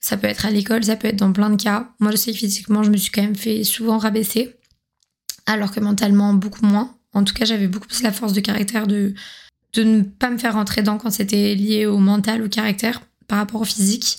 Ça 0.00 0.16
peut 0.16 0.26
être 0.26 0.46
à 0.46 0.50
l'école, 0.50 0.84
ça 0.84 0.96
peut 0.96 1.08
être 1.08 1.16
dans 1.16 1.32
plein 1.32 1.50
de 1.50 1.62
cas. 1.62 1.90
Moi, 2.00 2.10
je 2.10 2.16
sais 2.16 2.32
que 2.32 2.38
physiquement, 2.38 2.82
je 2.82 2.90
me 2.90 2.96
suis 2.96 3.10
quand 3.10 3.22
même 3.22 3.36
fait 3.36 3.64
souvent 3.64 3.98
rabaisser, 3.98 4.56
alors 5.46 5.70
que 5.70 5.80
mentalement, 5.80 6.34
beaucoup 6.34 6.66
moins. 6.66 6.94
En 7.14 7.24
tout 7.24 7.34
cas, 7.34 7.44
j'avais 7.44 7.68
beaucoup 7.68 7.86
plus 7.86 8.02
la 8.02 8.12
force 8.12 8.32
de 8.32 8.40
caractère 8.40 8.86
de, 8.86 9.14
de 9.74 9.84
ne 9.84 10.02
pas 10.02 10.30
me 10.30 10.38
faire 10.38 10.54
rentrer 10.54 10.82
dedans 10.82 10.98
quand 10.98 11.10
c'était 11.10 11.54
lié 11.54 11.86
au 11.86 11.98
mental, 11.98 12.42
au 12.42 12.48
caractère, 12.48 13.02
par 13.26 13.38
rapport 13.38 13.60
au 13.60 13.64
physique. 13.64 14.18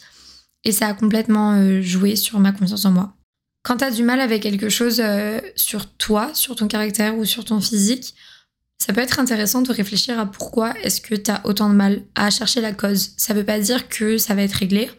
Et 0.63 0.71
ça 0.71 0.87
a 0.87 0.93
complètement 0.93 1.53
euh, 1.53 1.81
joué 1.81 2.15
sur 2.15 2.39
ma 2.39 2.51
confiance 2.53 2.85
en 2.85 2.91
moi. 2.91 3.13
Quand 3.63 3.77
tu 3.77 3.85
as 3.85 3.91
du 3.91 4.03
mal 4.03 4.19
avec 4.19 4.43
quelque 4.43 4.67
chose 4.67 5.01
euh, 5.03 5.39
sur 5.55 5.89
toi, 5.95 6.31
sur 6.33 6.55
ton 6.55 6.67
caractère 6.67 7.17
ou 7.17 7.23
sur 7.23 7.45
ton 7.45 7.61
physique, 7.61 8.13
ça 8.77 8.91
peut 8.91 8.99
être 8.99 9.19
intéressant 9.19 9.61
de 9.61 9.71
réfléchir 9.71 10.19
à 10.19 10.25
pourquoi 10.25 10.77
est-ce 10.81 10.99
que 10.99 11.15
tu 11.15 11.31
as 11.31 11.41
autant 11.45 11.69
de 11.69 11.75
mal 11.75 12.01
à 12.15 12.29
chercher 12.29 12.59
la 12.59 12.73
cause. 12.73 13.11
Ça 13.15 13.33
veut 13.33 13.45
pas 13.45 13.59
dire 13.59 13.87
que 13.87 14.17
ça 14.17 14.35
va 14.35 14.41
être 14.41 14.51
réglé, 14.51 14.89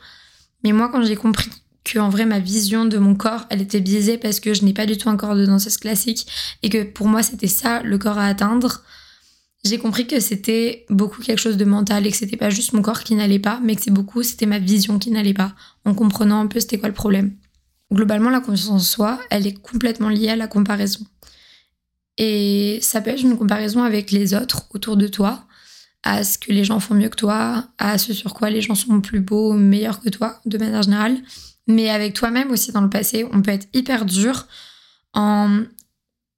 mais 0.62 0.72
moi 0.72 0.88
quand 0.90 1.04
j'ai 1.04 1.16
compris 1.16 1.50
que 1.84 1.98
en 1.98 2.08
vrai 2.08 2.24
ma 2.24 2.38
vision 2.38 2.86
de 2.86 2.96
mon 2.96 3.14
corps, 3.14 3.44
elle 3.50 3.60
était 3.60 3.80
biaisée 3.80 4.16
parce 4.16 4.40
que 4.40 4.54
je 4.54 4.64
n'ai 4.64 4.72
pas 4.72 4.86
du 4.86 4.96
tout 4.96 5.10
un 5.10 5.18
corps 5.18 5.36
de 5.36 5.44
danseuse 5.44 5.76
classique 5.76 6.26
et 6.62 6.70
que 6.70 6.84
pour 6.84 7.06
moi 7.06 7.22
c'était 7.22 7.46
ça 7.48 7.82
le 7.82 7.98
corps 7.98 8.16
à 8.16 8.26
atteindre, 8.26 8.82
j'ai 9.66 9.76
compris 9.76 10.06
que 10.06 10.20
c'était 10.20 10.86
beaucoup 10.88 11.20
quelque 11.20 11.38
chose 11.38 11.58
de 11.58 11.66
mental 11.66 12.06
et 12.06 12.10
que 12.10 12.16
c'était 12.16 12.38
pas 12.38 12.48
juste 12.48 12.72
mon 12.72 12.80
corps 12.80 13.04
qui 13.04 13.14
n'allait 13.14 13.38
pas, 13.38 13.60
mais 13.62 13.76
que 13.76 13.82
c'est 13.82 13.90
beaucoup 13.90 14.22
c'était 14.22 14.46
ma 14.46 14.58
vision 14.58 14.98
qui 14.98 15.10
n'allait 15.10 15.34
pas, 15.34 15.52
en 15.84 15.92
comprenant 15.92 16.40
un 16.40 16.46
peu 16.46 16.60
c'était 16.60 16.78
quoi 16.78 16.88
le 16.88 16.94
problème. 16.94 17.36
Globalement, 17.92 18.30
la 18.30 18.40
confiance 18.40 18.70
en 18.70 18.78
soi, 18.78 19.20
elle 19.30 19.46
est 19.46 19.60
complètement 19.60 20.08
liée 20.08 20.30
à 20.30 20.36
la 20.36 20.48
comparaison. 20.48 21.06
Et 22.16 22.78
ça 22.80 23.00
peut 23.00 23.10
être 23.10 23.22
une 23.22 23.36
comparaison 23.36 23.82
avec 23.82 24.10
les 24.10 24.34
autres 24.34 24.66
autour 24.74 24.96
de 24.96 25.08
toi, 25.08 25.44
à 26.02 26.22
ce 26.22 26.38
que 26.38 26.52
les 26.52 26.64
gens 26.64 26.80
font 26.80 26.94
mieux 26.94 27.08
que 27.08 27.16
toi, 27.16 27.66
à 27.78 27.98
ce 27.98 28.12
sur 28.12 28.34
quoi 28.34 28.50
les 28.50 28.60
gens 28.60 28.74
sont 28.74 29.00
plus 29.00 29.20
beaux, 29.20 29.54
meilleurs 29.54 30.00
que 30.00 30.10
toi, 30.10 30.40
de 30.44 30.58
manière 30.58 30.82
générale. 30.82 31.18
Mais 31.66 31.90
avec 31.90 32.14
toi-même 32.14 32.50
aussi 32.50 32.72
dans 32.72 32.82
le 32.82 32.90
passé, 32.90 33.26
on 33.32 33.42
peut 33.42 33.50
être 33.50 33.68
hyper 33.72 34.04
dur 34.04 34.46
en 35.14 35.62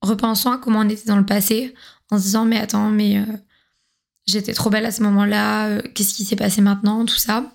repensant 0.03 0.53
à 0.53 0.59
comment 0.59 0.81
on 0.81 0.88
était 0.88 1.07
dans 1.07 1.17
le 1.17 1.26
passé, 1.26 1.75
en 2.11 2.19
se 2.19 2.23
disant 2.23 2.45
mais 2.45 2.59
attends, 2.59 2.91
mais 2.91 3.19
euh, 3.19 3.25
j'étais 4.26 4.53
trop 4.55 4.71
belle 4.71 4.87
à 4.87 4.93
ce 4.93 5.03
moment-là, 5.03 5.67
euh, 5.67 5.83
qu'est-ce 5.95 6.15
qui 6.15 6.25
s'est 6.25 6.37
passé 6.37 6.61
maintenant, 6.61 7.05
tout 7.05 7.17
ça. 7.17 7.53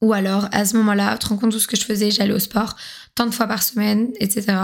Ou 0.00 0.12
alors 0.12 0.48
à 0.52 0.64
ce 0.64 0.76
moment-là, 0.78 1.12
tu 1.12 1.20
te 1.20 1.28
rends 1.28 1.36
compte 1.36 1.52
de 1.52 1.58
ce 1.58 1.66
que 1.66 1.76
je 1.76 1.84
faisais, 1.84 2.10
j'allais 2.10 2.32
au 2.32 2.38
sport 2.38 2.76
tant 3.14 3.26
de 3.26 3.32
fois 3.32 3.46
par 3.46 3.62
semaine, 3.62 4.10
etc. 4.18 4.56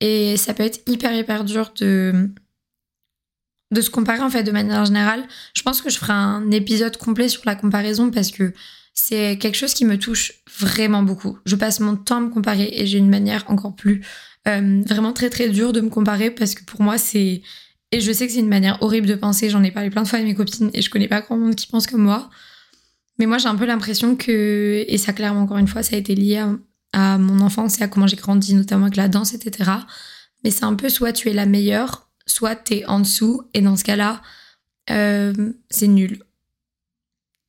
Et 0.00 0.36
ça 0.36 0.54
peut 0.54 0.62
être 0.62 0.80
hyper, 0.86 1.12
hyper 1.12 1.44
dur 1.44 1.72
de, 1.80 2.30
de 3.72 3.80
se 3.80 3.90
comparer, 3.90 4.20
en 4.20 4.30
fait, 4.30 4.44
de 4.44 4.52
manière 4.52 4.84
générale. 4.84 5.26
Je 5.54 5.62
pense 5.62 5.82
que 5.82 5.90
je 5.90 5.98
ferai 5.98 6.12
un 6.12 6.50
épisode 6.50 6.96
complet 6.96 7.28
sur 7.28 7.42
la 7.44 7.56
comparaison 7.56 8.10
parce 8.10 8.30
que 8.30 8.52
c'est 8.94 9.38
quelque 9.38 9.56
chose 9.56 9.74
qui 9.74 9.84
me 9.84 9.98
touche 9.98 10.32
vraiment 10.58 11.02
beaucoup. 11.02 11.38
Je 11.46 11.56
passe 11.56 11.80
mon 11.80 11.96
temps 11.96 12.16
à 12.16 12.20
me 12.20 12.30
comparer 12.30 12.70
et 12.72 12.86
j'ai 12.86 12.98
une 12.98 13.10
manière 13.10 13.44
encore 13.48 13.74
plus 13.76 14.04
euh, 14.48 14.82
vraiment 14.86 15.12
très 15.12 15.30
très 15.30 15.48
dure 15.48 15.72
de 15.72 15.80
me 15.80 15.88
comparer 15.88 16.30
parce 16.30 16.54
que 16.54 16.64
pour 16.64 16.82
moi 16.82 16.98
c'est 16.98 17.42
et 17.90 18.00
je 18.00 18.12
sais 18.12 18.26
que 18.26 18.32
c'est 18.32 18.40
une 18.40 18.48
manière 18.48 18.82
horrible 18.82 19.06
de 19.06 19.14
penser. 19.14 19.50
J'en 19.50 19.62
ai 19.62 19.70
parlé 19.70 19.88
plein 19.88 20.02
de 20.02 20.08
fois 20.08 20.18
avec 20.18 20.28
mes 20.28 20.34
copines 20.34 20.70
et 20.74 20.82
je 20.82 20.90
connais 20.90 21.08
pas 21.08 21.20
grand 21.20 21.36
monde 21.36 21.54
qui 21.54 21.66
pense 21.66 21.86
comme 21.86 22.02
moi. 22.02 22.28
Mais 23.18 23.26
moi 23.26 23.38
j'ai 23.38 23.48
un 23.48 23.56
peu 23.56 23.66
l'impression 23.66 24.16
que 24.16 24.84
et 24.86 24.98
ça 24.98 25.12
clairement 25.12 25.42
encore 25.42 25.58
une 25.58 25.68
fois 25.68 25.82
ça 25.82 25.96
a 25.96 25.98
été 25.98 26.14
lié 26.14 26.44
à, 26.92 27.18
mon 27.18 27.40
enfance 27.40 27.80
et 27.80 27.84
à 27.84 27.88
comment 27.88 28.06
j'ai 28.06 28.16
grandi, 28.16 28.54
notamment 28.54 28.84
avec 28.84 28.96
la 28.96 29.08
danse, 29.08 29.34
etc. 29.34 29.70
Mais 30.44 30.50
c'est 30.50 30.64
un 30.64 30.74
peu 30.74 30.88
soit 30.88 31.12
tu 31.12 31.28
es 31.28 31.32
la 31.32 31.46
meilleure, 31.46 32.08
soit 32.26 32.56
tu 32.56 32.74
es 32.74 32.86
en 32.86 33.00
dessous, 33.00 33.42
et 33.54 33.60
dans 33.60 33.76
ce 33.76 33.84
cas-là, 33.84 34.22
euh, 34.90 35.52
c'est 35.70 35.86
nul. 35.86 36.22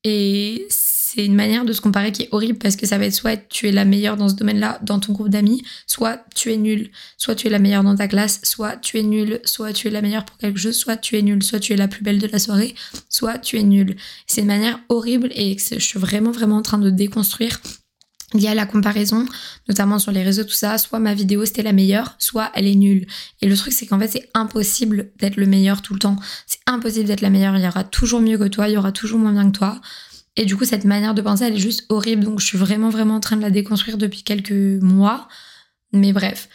Et 0.03 0.67
c'est 1.11 1.25
une 1.25 1.33
manière 1.33 1.65
de 1.65 1.73
se 1.73 1.81
comparer 1.81 2.11
qui 2.11 2.23
est 2.23 2.29
horrible 2.31 2.59
parce 2.59 2.75
que 2.75 2.85
ça 2.85 2.99
va 2.99 3.05
être 3.05 3.15
soit 3.15 3.35
tu 3.49 3.67
es 3.67 3.71
la 3.71 3.83
meilleure 3.83 4.15
dans 4.15 4.29
ce 4.29 4.35
domaine-là, 4.35 4.79
dans 4.83 4.99
ton 4.99 5.13
groupe 5.13 5.29
d'amis, 5.29 5.63
soit 5.87 6.23
tu 6.35 6.53
es 6.53 6.57
nul, 6.57 6.91
soit 7.17 7.33
tu 7.33 7.47
es 7.47 7.49
la 7.49 7.57
meilleure 7.57 7.83
dans 7.83 7.95
ta 7.95 8.07
classe, 8.07 8.41
soit 8.43 8.77
tu 8.77 8.99
es 8.99 9.01
nul, 9.01 9.39
soit 9.43 9.73
tu 9.73 9.87
es 9.87 9.89
la 9.89 10.03
meilleure 10.03 10.23
pour 10.23 10.37
quelque 10.37 10.59
chose, 10.59 10.75
soit 10.75 10.97
tu 10.97 11.17
es 11.17 11.23
nul, 11.23 11.41
soit 11.41 11.59
tu 11.59 11.73
es 11.73 11.77
la 11.77 11.87
plus 11.87 12.03
belle 12.03 12.19
de 12.19 12.27
la 12.27 12.37
soirée, 12.37 12.75
soit 13.09 13.39
tu 13.39 13.57
es 13.57 13.63
nul. 13.63 13.95
C'est 14.27 14.41
une 14.41 14.47
manière 14.47 14.79
horrible 14.87 15.31
et 15.33 15.57
je 15.57 15.79
suis 15.79 15.97
vraiment 15.97 16.29
vraiment 16.29 16.57
en 16.57 16.61
train 16.61 16.77
de 16.77 16.91
déconstruire 16.91 17.59
il 18.35 18.41
y 18.41 18.47
a 18.47 18.53
la 18.53 18.67
comparaison, 18.67 19.25
notamment 19.67 19.97
sur 19.97 20.11
les 20.11 20.21
réseaux, 20.21 20.43
tout 20.43 20.51
ça. 20.51 20.77
Soit 20.77 20.99
ma 20.99 21.15
vidéo 21.15 21.43
c'était 21.45 21.63
la 21.63 21.73
meilleure, 21.73 22.13
soit 22.19 22.51
elle 22.53 22.67
est 22.67 22.75
nulle. 22.75 23.07
Et 23.41 23.47
le 23.47 23.57
truc 23.57 23.73
c'est 23.73 23.87
qu'en 23.87 23.99
fait 23.99 24.09
c'est 24.09 24.29
impossible 24.35 25.09
d'être 25.17 25.37
le 25.37 25.47
meilleur 25.47 25.81
tout 25.81 25.93
le 25.93 25.99
temps. 25.99 26.17
C'est 26.45 26.59
impossible 26.67 27.07
d'être 27.07 27.21
la 27.21 27.31
meilleure. 27.31 27.57
Il 27.57 27.63
y 27.63 27.67
aura 27.67 27.83
toujours 27.83 28.21
mieux 28.21 28.37
que 28.37 28.47
toi, 28.47 28.69
il 28.69 28.73
y 28.73 28.77
aura 28.77 28.91
toujours 28.91 29.17
moins 29.17 29.31
bien 29.31 29.49
que 29.49 29.57
toi. 29.57 29.81
Et 30.35 30.45
du 30.45 30.55
coup 30.55 30.65
cette 30.65 30.85
manière 30.85 31.13
de 31.13 31.21
penser 31.21 31.45
elle 31.45 31.55
est 31.55 31.59
juste 31.59 31.85
horrible. 31.89 32.23
Donc 32.23 32.39
je 32.39 32.45
suis 32.45 32.57
vraiment 32.57 32.89
vraiment 32.89 33.15
en 33.15 33.19
train 33.19 33.37
de 33.37 33.41
la 33.41 33.51
déconstruire 33.51 33.97
depuis 33.97 34.23
quelques 34.23 34.51
mois. 34.81 35.27
Mais 35.91 36.13
bref, 36.13 36.49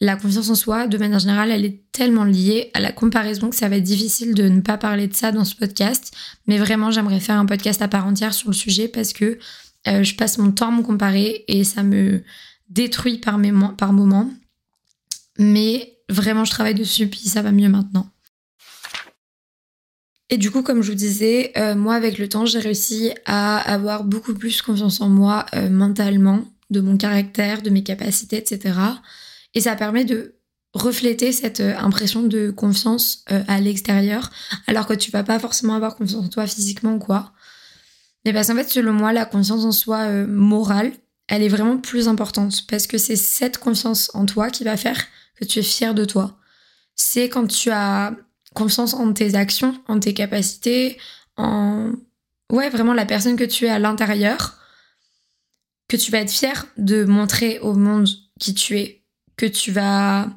la 0.00 0.16
confiance 0.16 0.50
en 0.50 0.54
soi, 0.54 0.86
de 0.86 0.98
manière 0.98 1.18
générale, 1.18 1.50
elle 1.50 1.64
est 1.64 1.82
tellement 1.92 2.24
liée 2.24 2.70
à 2.74 2.80
la 2.80 2.92
comparaison 2.92 3.50
que 3.50 3.56
ça 3.56 3.68
va 3.68 3.76
être 3.76 3.82
difficile 3.82 4.34
de 4.34 4.48
ne 4.48 4.60
pas 4.60 4.76
parler 4.76 5.08
de 5.08 5.14
ça 5.14 5.32
dans 5.32 5.44
ce 5.44 5.54
podcast. 5.54 6.14
Mais 6.46 6.58
vraiment 6.58 6.90
j'aimerais 6.90 7.20
faire 7.20 7.38
un 7.38 7.46
podcast 7.46 7.82
à 7.82 7.88
part 7.88 8.06
entière 8.06 8.34
sur 8.34 8.50
le 8.50 8.54
sujet 8.54 8.88
parce 8.88 9.12
que 9.12 9.38
euh, 9.88 10.02
je 10.02 10.14
passe 10.14 10.38
mon 10.38 10.50
temps 10.52 10.68
à 10.68 10.76
me 10.76 10.82
comparer 10.82 11.44
et 11.48 11.64
ça 11.64 11.82
me 11.82 12.22
détruit 12.68 13.18
par, 13.18 13.38
mes, 13.38 13.52
par 13.76 13.92
moments. 13.92 14.30
Mais 15.38 15.98
vraiment, 16.08 16.44
je 16.44 16.50
travaille 16.50 16.74
dessus, 16.74 17.08
puis 17.08 17.20
ça 17.20 17.42
va 17.42 17.52
mieux 17.52 17.68
maintenant. 17.68 18.08
Et 20.28 20.38
du 20.38 20.50
coup, 20.50 20.62
comme 20.62 20.82
je 20.82 20.90
vous 20.90 20.96
disais, 20.96 21.52
euh, 21.56 21.74
moi, 21.74 21.94
avec 21.94 22.18
le 22.18 22.28
temps, 22.28 22.46
j'ai 22.46 22.58
réussi 22.58 23.12
à 23.26 23.58
avoir 23.58 24.04
beaucoup 24.04 24.34
plus 24.34 24.60
confiance 24.60 25.00
en 25.00 25.08
moi 25.08 25.46
euh, 25.54 25.70
mentalement, 25.70 26.44
de 26.70 26.80
mon 26.80 26.96
caractère, 26.96 27.62
de 27.62 27.70
mes 27.70 27.84
capacités, 27.84 28.36
etc. 28.36 28.74
Et 29.54 29.60
ça 29.60 29.76
permet 29.76 30.04
de 30.04 30.34
refléter 30.74 31.32
cette 31.32 31.60
impression 31.60 32.24
de 32.24 32.50
confiance 32.50 33.24
à 33.28 33.60
l'extérieur, 33.60 34.30
alors 34.66 34.86
que 34.86 34.92
tu 34.92 35.10
vas 35.10 35.22
pas 35.22 35.38
forcément 35.38 35.74
avoir 35.74 35.96
confiance 35.96 36.26
en 36.26 36.28
toi 36.28 36.46
physiquement 36.46 36.96
ou 36.96 36.98
quoi. 36.98 37.32
Mais 38.26 38.32
parce 38.32 38.48
qu'en 38.48 38.56
fait, 38.56 38.68
selon 38.68 38.92
moi, 38.92 39.12
la 39.12 39.24
confiance 39.24 39.64
en 39.64 39.70
soi 39.70 39.98
euh, 39.98 40.26
morale, 40.26 40.92
elle 41.28 41.42
est 41.42 41.48
vraiment 41.48 41.78
plus 41.78 42.08
importante 42.08 42.66
parce 42.68 42.88
que 42.88 42.98
c'est 42.98 43.16
cette 43.16 43.58
confiance 43.58 44.10
en 44.14 44.26
toi 44.26 44.50
qui 44.50 44.64
va 44.64 44.76
faire 44.76 45.00
que 45.36 45.44
tu 45.44 45.60
es 45.60 45.62
fier 45.62 45.94
de 45.94 46.04
toi. 46.04 46.36
C'est 46.96 47.28
quand 47.28 47.46
tu 47.46 47.70
as 47.70 48.16
confiance 48.56 48.94
en 48.94 49.12
tes 49.12 49.36
actions, 49.36 49.80
en 49.86 50.00
tes 50.00 50.14
capacités, 50.14 50.98
en 51.36 51.92
ouais, 52.50 52.70
vraiment 52.70 52.94
la 52.94 53.06
personne 53.06 53.36
que 53.36 53.44
tu 53.44 53.66
es 53.66 53.68
à 53.68 53.78
l'intérieur 53.78 54.58
que 55.88 55.96
tu 55.96 56.10
vas 56.10 56.18
être 56.18 56.32
fier 56.32 56.66
de 56.76 57.04
montrer 57.04 57.58
au 57.60 57.74
monde 57.74 58.08
qui 58.40 58.54
tu 58.54 58.78
es, 58.78 59.04
que 59.36 59.46
tu 59.46 59.70
vas 59.70 60.28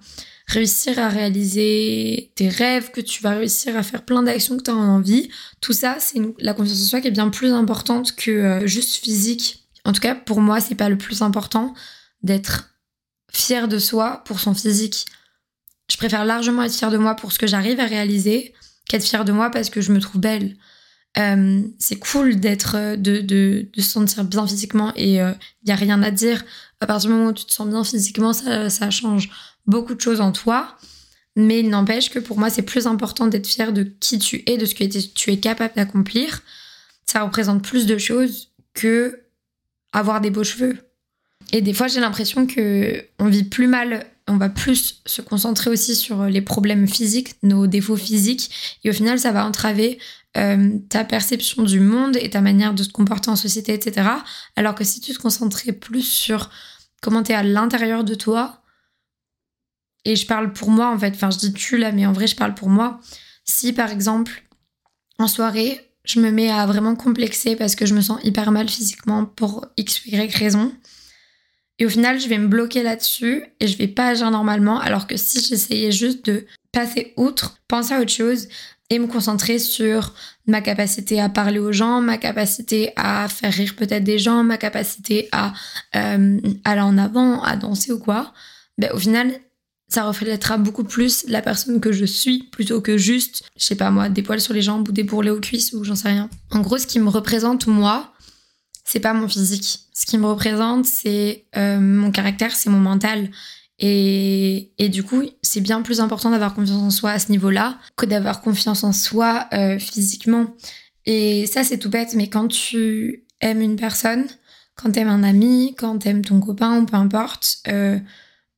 réussir 0.48 0.98
à 1.00 1.10
réaliser 1.10 2.32
tes 2.36 2.50
rêves, 2.50 2.92
que 2.92 3.02
tu 3.02 3.22
vas 3.22 3.32
réussir 3.32 3.76
à 3.78 3.84
faire 3.84 4.04
plein 4.04 4.24
d'actions 4.24 4.58
que 4.58 4.64
tu 4.64 4.72
as 4.72 4.76
envie. 4.76 5.30
Tout 5.62 5.74
ça, 5.74 5.98
c'est 6.00 6.20
la 6.40 6.54
confiance 6.54 6.82
en 6.82 6.86
soi 6.86 7.02
qui 7.02 7.08
est 7.08 7.12
bien 7.12 7.30
plus 7.30 7.52
importante 7.52 8.16
que 8.16 8.32
euh, 8.32 8.68
juste 8.68 8.96
physique. 8.96 9.70
En 9.86 9.94
tout 9.94 10.02
cas, 10.02 10.16
pour 10.16 10.42
moi, 10.42 10.60
c'est 10.60 10.76
pas 10.76 10.90
le 10.90 10.98
plus 10.98 11.22
important 11.22 11.74
d'être 12.24 12.70
fier 13.32 13.68
de 13.68 13.80
soi 13.80 14.24
pour 14.26 14.40
son 14.40 14.54
physique. 14.54 15.06
Je 15.92 15.98
préfère 15.98 16.26
largement 16.26 16.64
être 16.64 16.74
fier 16.74 16.92
de 16.92 16.98
moi 16.98 17.16
pour 17.16 17.32
ce 17.32 17.40
que 17.40 17.48
j'arrive 17.48 17.80
à 17.80 17.86
réaliser 17.86 18.54
qu'être 18.88 19.04
fier 19.04 19.26
de 19.26 19.32
moi 19.32 19.50
parce 19.50 19.70
que 19.70 19.82
je 19.82 19.92
me 19.92 20.00
trouve 20.00 20.22
belle. 20.22 20.56
Euh, 21.18 21.62
c'est 21.80 21.98
cool 21.98 22.40
d'être 22.40 22.76
euh, 22.76 22.96
de, 22.96 23.22
de, 23.22 23.68
se 23.78 23.90
sentir 23.90 24.24
bien 24.24 24.46
physiquement 24.46 24.94
et 24.96 25.16
il 25.16 25.36
n'y 25.66 25.72
a 25.72 25.76
rien 25.76 26.02
à 26.04 26.12
dire. 26.12 26.44
À 26.82 26.86
partir 26.86 27.10
du 27.10 27.16
moment 27.16 27.30
où 27.30 27.34
tu 27.34 27.46
te 27.46 27.52
sens 27.52 27.68
bien 27.68 27.84
physiquement, 27.84 28.32
ça, 28.32 28.70
ça 28.70 28.90
change 28.90 29.30
beaucoup 29.66 29.96
de 29.96 30.02
choses 30.02 30.22
en 30.22 30.32
toi. 30.32 30.78
Mais 31.36 31.60
il 31.62 31.70
n'empêche 31.70 32.10
que 32.10 32.20
pour 32.20 32.38
moi, 32.38 32.50
c'est 32.50 32.64
plus 32.64 32.88
important 32.88 33.28
d'être 33.28 33.48
fier 33.48 33.72
de 33.72 33.84
qui 33.84 34.20
tu 34.20 34.44
es, 34.46 34.58
de 34.58 34.66
ce 34.66 34.76
que 34.76 34.84
tu 34.84 35.32
es 35.32 35.40
capable 35.40 35.74
d'accomplir. 35.76 36.42
Ça 37.06 37.24
représente 37.24 37.64
plus 37.64 37.86
de 37.86 37.98
choses 37.98 38.52
que 38.74 39.22
avoir 39.94 40.22
des 40.22 40.30
beaux 40.30 40.44
cheveux. 40.44 40.78
Et 41.52 41.62
des 41.62 41.74
fois, 41.74 41.88
j'ai 41.88 42.00
l'impression 42.00 42.46
que 42.46 43.06
on 43.20 43.28
vit 43.28 43.44
plus 43.44 43.68
mal, 43.68 44.06
on 44.30 44.38
va 44.38 44.50
plus 44.50 45.02
se 45.06 45.22
concentrer 45.22 45.70
aussi 45.70 45.96
sur 45.96 46.26
les 46.26 46.42
problèmes 46.42 46.88
physiques, 46.88 47.36
nos 47.44 47.68
défauts 47.68 47.98
physiques, 47.98 48.80
et 48.84 48.90
au 48.90 48.94
final, 48.94 49.20
ça 49.20 49.32
va 49.32 49.46
entraver 49.46 50.00
euh, 50.38 50.78
ta 50.90 51.04
perception 51.04 51.64
du 51.64 51.80
monde 51.80 52.16
et 52.18 52.30
ta 52.30 52.42
manière 52.42 52.74
de 52.74 52.84
se 52.84 52.90
comporter 52.90 53.30
en 53.30 53.36
société, 53.36 53.74
etc. 53.74 54.08
Alors 54.56 54.76
que 54.76 54.84
si 54.84 55.02
tu 55.02 55.14
te 55.14 55.20
concentrais 55.20 55.72
plus 55.72 56.04
sur 56.04 56.52
comment 57.02 57.24
tu 57.24 57.32
es 57.32 57.36
à 57.36 57.44
l'intérieur 57.44 58.04
de 58.04 58.14
toi, 58.14 58.62
et 60.06 60.16
je 60.16 60.26
parle 60.26 60.54
pour 60.54 60.70
moi 60.70 60.92
en 60.94 61.00
fait, 61.00 61.14
enfin 61.16 61.32
je 61.32 61.40
dis 61.40 61.54
tu 61.54 61.78
là, 61.78 61.92
mais 61.92 62.06
en 62.06 62.14
vrai 62.14 62.28
je 62.28 62.36
parle 62.36 62.54
pour 62.54 62.70
moi. 62.70 63.00
Si 63.44 63.74
par 63.74 63.92
exemple 63.92 64.44
en 65.18 65.28
soirée, 65.28 65.92
je 66.06 66.20
me 66.20 66.32
mets 66.32 66.50
à 66.50 66.66
vraiment 66.66 66.96
complexer 66.96 67.56
parce 67.56 67.76
que 67.76 67.86
je 67.86 67.94
me 67.94 68.02
sens 68.02 68.20
hyper 68.24 68.52
mal 68.52 68.70
physiquement 68.70 69.26
pour 69.26 69.66
x 69.78 70.06
ou 70.06 70.10
y 70.10 70.36
raison. 70.36 70.72
Et 71.80 71.86
au 71.86 71.90
final, 71.90 72.20
je 72.20 72.28
vais 72.28 72.38
me 72.38 72.48
bloquer 72.48 72.84
là-dessus 72.84 73.44
et 73.60 73.68
je 73.68 73.78
vais 73.78 73.88
pas 73.88 74.10
agir 74.10 74.30
normalement 74.32 74.80
alors 74.80 75.08
que 75.08 75.18
si 75.18 75.42
j'essayais 75.42 75.92
juste 75.92 76.26
de 76.26 76.46
passer 76.72 77.14
outre, 77.18 77.58
penser 77.68 77.94
à 77.94 78.02
autre 78.02 78.12
chose 78.12 78.48
et 78.90 79.00
me 79.00 79.08
concentrer 79.08 79.60
sur 79.60 80.14
ma 80.46 80.62
capacité 80.62 81.22
à 81.22 81.30
parler 81.30 81.60
aux 81.60 81.72
gens, 81.72 82.02
ma 82.02 82.18
capacité 82.18 82.92
à 82.96 83.28
faire 83.30 83.54
rire 83.54 83.76
peut-être 83.78 84.04
des 84.04 84.20
gens, 84.20 84.44
ma 84.44 84.58
capacité 84.58 85.30
à 85.32 85.54
euh, 85.96 86.40
aller 86.66 86.82
en 86.82 86.98
avant, 86.98 87.42
à 87.44 87.56
danser 87.56 87.92
ou 87.92 88.00
quoi, 88.00 88.34
ben, 88.78 88.92
au 88.94 88.98
final, 88.98 89.32
ça 89.90 90.04
reflètera 90.04 90.58
beaucoup 90.58 90.84
plus 90.84 91.26
la 91.28 91.42
personne 91.42 91.80
que 91.80 91.92
je 91.92 92.06
suis 92.06 92.44
plutôt 92.44 92.82
que 92.82 92.98
juste, 92.98 93.44
je 93.58 93.66
sais 93.66 93.76
pas 93.76 93.90
moi, 93.90 94.10
des 94.10 94.22
poils 94.22 94.42
sur 94.42 94.54
les 94.54 94.62
jambes 94.62 94.88
ou 94.88 94.92
des 94.92 95.04
bourrelets 95.04 95.32
aux 95.32 95.40
cuisses 95.40 95.74
ou 95.74 95.84
j'en 95.84 95.96
sais 95.96 96.10
rien. 96.10 96.30
En 96.52 96.62
gros, 96.62 96.78
ce 96.78 96.88
qui 96.88 97.00
me 97.00 97.10
représente 97.10 97.68
moi, 97.68 98.14
c'est 98.92 99.00
pas 99.00 99.14
mon 99.14 99.28
physique. 99.28 99.82
Ce 99.94 100.08
qui 100.08 100.18
me 100.18 100.26
représente, 100.26 100.86
c'est 100.86 101.46
euh, 101.56 101.80
mon 101.80 102.10
caractère, 102.10 102.56
c'est 102.56 102.72
mon 102.72 102.80
mental. 102.80 103.30
Et, 103.78 104.72
et 104.80 104.90
du 104.90 105.04
coup, 105.04 105.22
c'est 105.44 105.62
bien 105.62 105.84
plus 105.84 106.00
important 106.00 106.32
d'avoir 106.32 106.56
confiance 106.56 106.82
en 106.82 106.90
soi 106.90 107.12
à 107.12 107.20
ce 107.20 107.32
niveau-là 107.32 107.78
que 107.96 108.08
d'avoir 108.08 108.42
confiance 108.42 108.84
en 108.84 108.92
soi 108.92 109.48
euh, 109.54 109.78
physiquement. 109.78 110.56
Et 111.06 111.46
ça, 111.46 111.64
c'est 111.64 111.78
tout 111.78 111.92
bête, 111.92 112.16
mais 112.16 112.30
quand 112.30 112.48
tu 112.48 113.26
aimes 113.42 113.62
une 113.62 113.76
personne, 113.76 114.26
quand 114.76 114.92
t'aimes 114.92 115.08
un 115.08 115.24
ami, 115.24 115.76
quand 115.78 116.00
t'aimes 116.00 116.26
ton 116.26 116.40
copain, 116.40 116.84
peu 116.84 116.96
importe, 116.96 117.60
euh, 117.68 118.00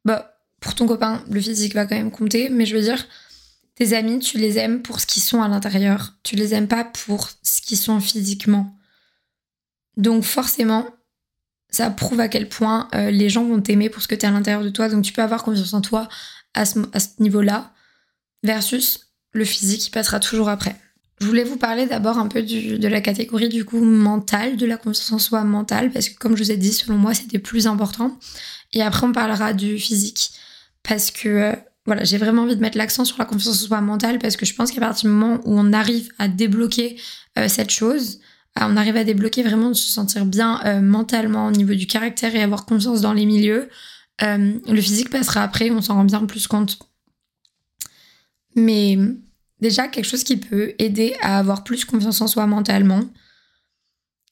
bah, 0.06 0.38
pour 0.62 0.76
ton 0.76 0.88
copain, 0.88 1.22
le 1.30 1.42
physique 1.42 1.76
va 1.76 1.86
quand 1.86 1.96
même 1.96 2.10
compter, 2.10 2.48
mais 2.50 2.66
je 2.66 2.76
veux 2.78 2.82
dire, 2.82 3.06
tes 3.76 3.94
amis, 3.94 4.20
tu 4.20 4.38
les 4.38 4.58
aimes 4.58 4.82
pour 4.82 5.02
ce 5.02 5.06
qu'ils 5.06 5.24
sont 5.24 5.42
à 5.42 5.50
l'intérieur. 5.50 6.14
Tu 6.24 6.38
les 6.38 6.54
aimes 6.54 6.70
pas 6.70 6.86
pour 6.86 7.30
ce 7.44 7.62
qu'ils 7.62 7.78
sont 7.78 8.00
physiquement. 8.00 8.78
Donc 10.02 10.24
forcément, 10.24 10.88
ça 11.70 11.92
prouve 11.92 12.20
à 12.20 12.28
quel 12.28 12.50
point 12.50 12.90
euh, 12.96 13.12
les 13.12 13.30
gens 13.30 13.46
vont 13.46 13.62
t'aimer 13.62 13.90
pour 13.90 14.02
ce 14.02 14.08
que 14.08 14.16
tu 14.16 14.26
es 14.26 14.28
à 14.28 14.32
l'intérieur 14.32 14.64
de 14.64 14.70
toi. 14.70 14.90
Donc 14.90 15.04
tu 15.04 15.14
peux 15.14 15.22
avoir 15.22 15.44
confiance 15.44 15.74
en 15.74 15.82
toi 15.82 16.10
à 16.54 16.66
ce, 16.66 16.80
niveau-là, 17.20 17.72
versus 18.44 19.12
le 19.32 19.46
physique 19.46 19.82
qui 19.82 19.90
passera 19.92 20.20
toujours 20.20 20.50
après. 20.50 20.76
Je 21.22 21.28
voulais 21.28 21.44
vous 21.44 21.56
parler 21.56 21.86
d'abord 21.86 22.18
un 22.18 22.28
peu 22.28 22.42
de 22.42 22.88
la 22.88 23.00
catégorie 23.00 23.48
du 23.48 23.64
coup 23.64 23.80
mentale, 23.80 24.58
de 24.58 24.66
la 24.66 24.76
confiance 24.76 25.12
en 25.12 25.20
soi 25.20 25.44
mentale, 25.44 25.92
parce 25.92 26.10
que 26.10 26.18
comme 26.18 26.36
je 26.36 26.44
vous 26.44 26.52
ai 26.52 26.58
dit, 26.58 26.74
selon 26.74 26.98
moi, 26.98 27.14
c'était 27.14 27.40
plus 27.40 27.68
important. 27.68 28.18
Et 28.74 28.82
après, 28.82 29.06
on 29.06 29.12
parlera 29.12 29.54
du 29.54 29.78
physique, 29.78 30.32
parce 30.82 31.12
que 31.12 31.30
euh, 31.30 31.56
voilà, 31.86 32.04
j'ai 32.04 32.18
vraiment 32.18 32.42
envie 32.42 32.56
de 32.56 32.62
mettre 32.62 32.78
l'accent 32.78 33.06
sur 33.06 33.18
la 33.20 33.26
confiance 33.26 33.64
en 33.64 33.68
soi 33.68 33.82
mentale, 33.82 34.18
parce 34.18 34.36
que 34.36 34.48
je 34.48 34.56
pense 34.56 34.72
qu'à 34.72 34.82
partir 34.82 35.10
du 35.10 35.16
moment 35.16 35.40
où 35.46 35.58
on 35.58 35.72
arrive 35.74 36.10
à 36.18 36.28
débloquer 36.28 37.00
euh, 37.38 37.48
cette 37.48 37.70
chose, 37.70 38.20
on 38.60 38.78
arrive 38.78 38.98
à 38.98 39.04
débloquer 39.04 39.44
vraiment 39.44 39.70
de 39.70 39.76
se 39.76 39.92
sentir 39.92 40.26
bien 40.26 40.62
euh, 40.66 40.82
mentalement 40.82 41.48
au 41.48 41.52
niveau 41.52 41.74
du 41.74 41.88
caractère 41.88 42.36
et 42.36 42.42
avoir 42.42 42.66
confiance 42.66 43.02
dans 43.02 43.14
les 43.14 43.26
milieux. 43.26 43.70
Euh, 44.22 44.54
le 44.68 44.82
physique 44.82 45.10
passera 45.10 45.44
après, 45.44 45.72
on 45.72 45.82
s'en 45.82 45.96
rend 45.96 46.04
bien 46.04 46.26
plus 46.26 46.48
compte. 46.48 46.78
Mais 48.56 48.98
déjà, 49.62 49.88
quelque 49.88 50.06
chose 50.06 50.24
qui 50.24 50.38
peut 50.38 50.74
aider 50.80 51.16
à 51.22 51.40
avoir 51.40 51.64
plus 51.64 51.86
confiance 51.86 52.22
en 52.22 52.28
soi 52.28 52.46
mentalement, 52.46 53.02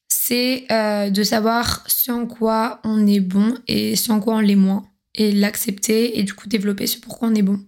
c'est 0.09 0.65
euh, 0.71 1.09
de 1.09 1.23
savoir 1.23 1.83
ce 1.87 2.11
en 2.11 2.25
quoi 2.25 2.81
on 2.83 3.07
est 3.07 3.21
bon 3.21 3.55
et 3.67 3.95
ce 3.95 4.11
en 4.11 4.19
quoi 4.19 4.35
on 4.35 4.39
l'est 4.39 4.55
moins. 4.55 4.85
Et 5.15 5.31
l'accepter 5.31 6.19
et 6.19 6.23
du 6.23 6.33
coup 6.33 6.47
développer 6.47 6.87
ce 6.87 6.97
pourquoi 6.99 7.29
on 7.29 7.35
est 7.35 7.41
bon. 7.41 7.59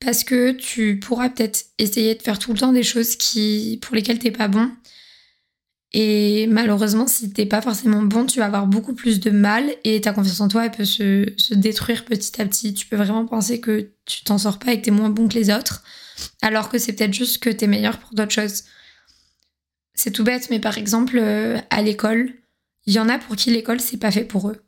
Parce 0.00 0.24
que 0.24 0.52
tu 0.52 0.98
pourras 0.98 1.28
peut-être 1.28 1.66
essayer 1.78 2.14
de 2.14 2.22
faire 2.22 2.38
tout 2.38 2.52
le 2.52 2.58
temps 2.58 2.72
des 2.72 2.82
choses 2.82 3.16
qui, 3.16 3.78
pour 3.80 3.94
lesquelles 3.94 4.18
t'es 4.18 4.32
pas 4.32 4.48
bon 4.48 4.70
et 5.96 6.48
malheureusement, 6.48 7.06
si 7.06 7.30
t'es 7.30 7.46
pas 7.46 7.62
forcément 7.62 8.02
bon, 8.02 8.26
tu 8.26 8.40
vas 8.40 8.46
avoir 8.46 8.66
beaucoup 8.66 8.94
plus 8.94 9.20
de 9.20 9.30
mal 9.30 9.64
et 9.84 10.00
ta 10.00 10.12
confiance 10.12 10.40
en 10.40 10.48
toi, 10.48 10.64
elle 10.64 10.72
peut 10.72 10.84
se, 10.84 11.54
détruire 11.54 12.04
petit 12.04 12.40
à 12.42 12.44
petit. 12.46 12.74
Tu 12.74 12.86
peux 12.86 12.96
vraiment 12.96 13.24
penser 13.26 13.60
que 13.60 13.90
tu 14.04 14.24
t'en 14.24 14.36
sors 14.36 14.58
pas 14.58 14.72
et 14.72 14.80
que 14.80 14.86
t'es 14.86 14.90
moins 14.90 15.08
bon 15.08 15.28
que 15.28 15.34
les 15.34 15.54
autres, 15.54 15.84
alors 16.42 16.68
que 16.68 16.78
c'est 16.78 16.94
peut-être 16.94 17.14
juste 17.14 17.38
que 17.38 17.48
t'es 17.48 17.68
meilleur 17.68 17.98
pour 17.98 18.12
d'autres 18.12 18.32
choses. 18.32 18.64
C'est 19.94 20.10
tout 20.10 20.24
bête, 20.24 20.48
mais 20.50 20.58
par 20.58 20.78
exemple, 20.78 21.16
euh, 21.16 21.60
à 21.70 21.80
l'école, 21.80 22.32
il 22.86 22.94
y 22.94 22.98
en 22.98 23.08
a 23.08 23.16
pour 23.18 23.36
qui 23.36 23.52
l'école, 23.52 23.80
c'est 23.80 23.96
pas 23.96 24.10
fait 24.10 24.24
pour 24.24 24.48
eux. 24.48 24.64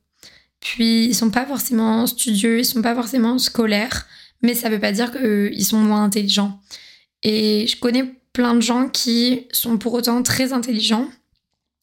Puis, 0.61 1.07
ils 1.07 1.15
sont 1.15 1.31
pas 1.31 1.45
forcément 1.45 2.07
studieux, 2.07 2.61
ils 2.61 2.65
sont 2.65 2.83
pas 2.83 2.95
forcément 2.95 3.41
scolaires, 3.41 4.07
mais 4.43 4.55
ça 4.55 4.69
veut 4.69 4.79
pas 4.79 4.93
dire 4.93 5.11
qu'ils 5.11 5.65
sont 5.65 5.79
moins 5.79 6.05
intelligents. 6.05 6.61
Et 7.25 7.67
je 7.67 7.77
connais 7.81 8.16
plein 8.37 8.55
de 8.55 8.61
gens 8.61 8.91
qui 8.91 9.47
sont 9.51 9.79
pour 9.79 9.95
autant 9.95 10.23
très 10.23 10.53
intelligents, 10.53 11.09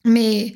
mais 0.05 0.53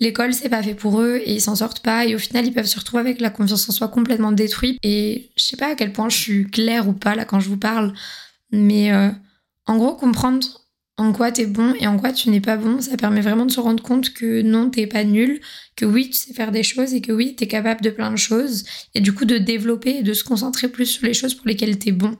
l'école 0.00 0.32
c'est 0.32 0.48
pas 0.48 0.62
fait 0.62 0.74
pour 0.74 1.02
eux 1.02 1.20
et 1.22 1.34
ils 1.34 1.42
s'en 1.42 1.56
sortent 1.56 1.80
pas 1.80 2.06
et 2.06 2.14
au 2.14 2.18
final 2.18 2.46
ils 2.46 2.54
peuvent 2.54 2.64
se 2.64 2.78
retrouver 2.78 3.02
avec 3.02 3.20
la 3.20 3.28
confiance 3.28 3.68
en 3.68 3.72
soi 3.72 3.88
complètement 3.88 4.32
détruite 4.32 4.78
et 4.82 5.30
je 5.36 5.42
sais 5.42 5.58
pas 5.58 5.72
à 5.72 5.74
quel 5.74 5.92
point 5.92 6.08
je 6.08 6.16
suis 6.16 6.50
claire 6.50 6.88
ou 6.88 6.94
pas 6.94 7.14
là 7.14 7.26
quand 7.26 7.38
je 7.38 7.50
vous 7.50 7.58
parle, 7.58 7.92
mais 8.50 8.94
euh, 8.94 9.10
en 9.66 9.76
gros 9.76 9.94
comprendre 9.94 10.46
en 10.96 11.12
quoi 11.12 11.30
t'es 11.32 11.44
bon 11.44 11.74
et 11.78 11.86
en 11.86 11.98
quoi 11.98 12.12
tu 12.12 12.30
n'es 12.30 12.40
pas 12.40 12.56
bon, 12.56 12.80
ça 12.80 12.96
permet 12.96 13.20
vraiment 13.20 13.44
de 13.44 13.52
se 13.52 13.60
rendre 13.60 13.82
compte 13.82 14.14
que 14.14 14.40
non, 14.40 14.70
t'es 14.70 14.86
pas 14.86 15.04
nul, 15.04 15.42
que 15.76 15.84
oui, 15.84 16.08
tu 16.08 16.16
sais 16.16 16.32
faire 16.32 16.50
des 16.50 16.62
choses 16.62 16.94
et 16.94 17.02
que 17.02 17.12
oui, 17.12 17.36
t'es 17.36 17.46
capable 17.46 17.82
de 17.82 17.90
plein 17.90 18.10
de 18.10 18.16
choses, 18.16 18.64
et 18.94 19.00
du 19.00 19.14
coup 19.14 19.24
de 19.24 19.38
développer 19.38 19.96
et 19.96 20.02
de 20.02 20.12
se 20.12 20.24
concentrer 20.24 20.68
plus 20.68 20.86
sur 20.86 21.06
les 21.06 21.14
choses 21.14 21.34
pour 21.34 21.46
lesquelles 21.46 21.78
t'es 21.78 21.92
bon. 21.92 22.18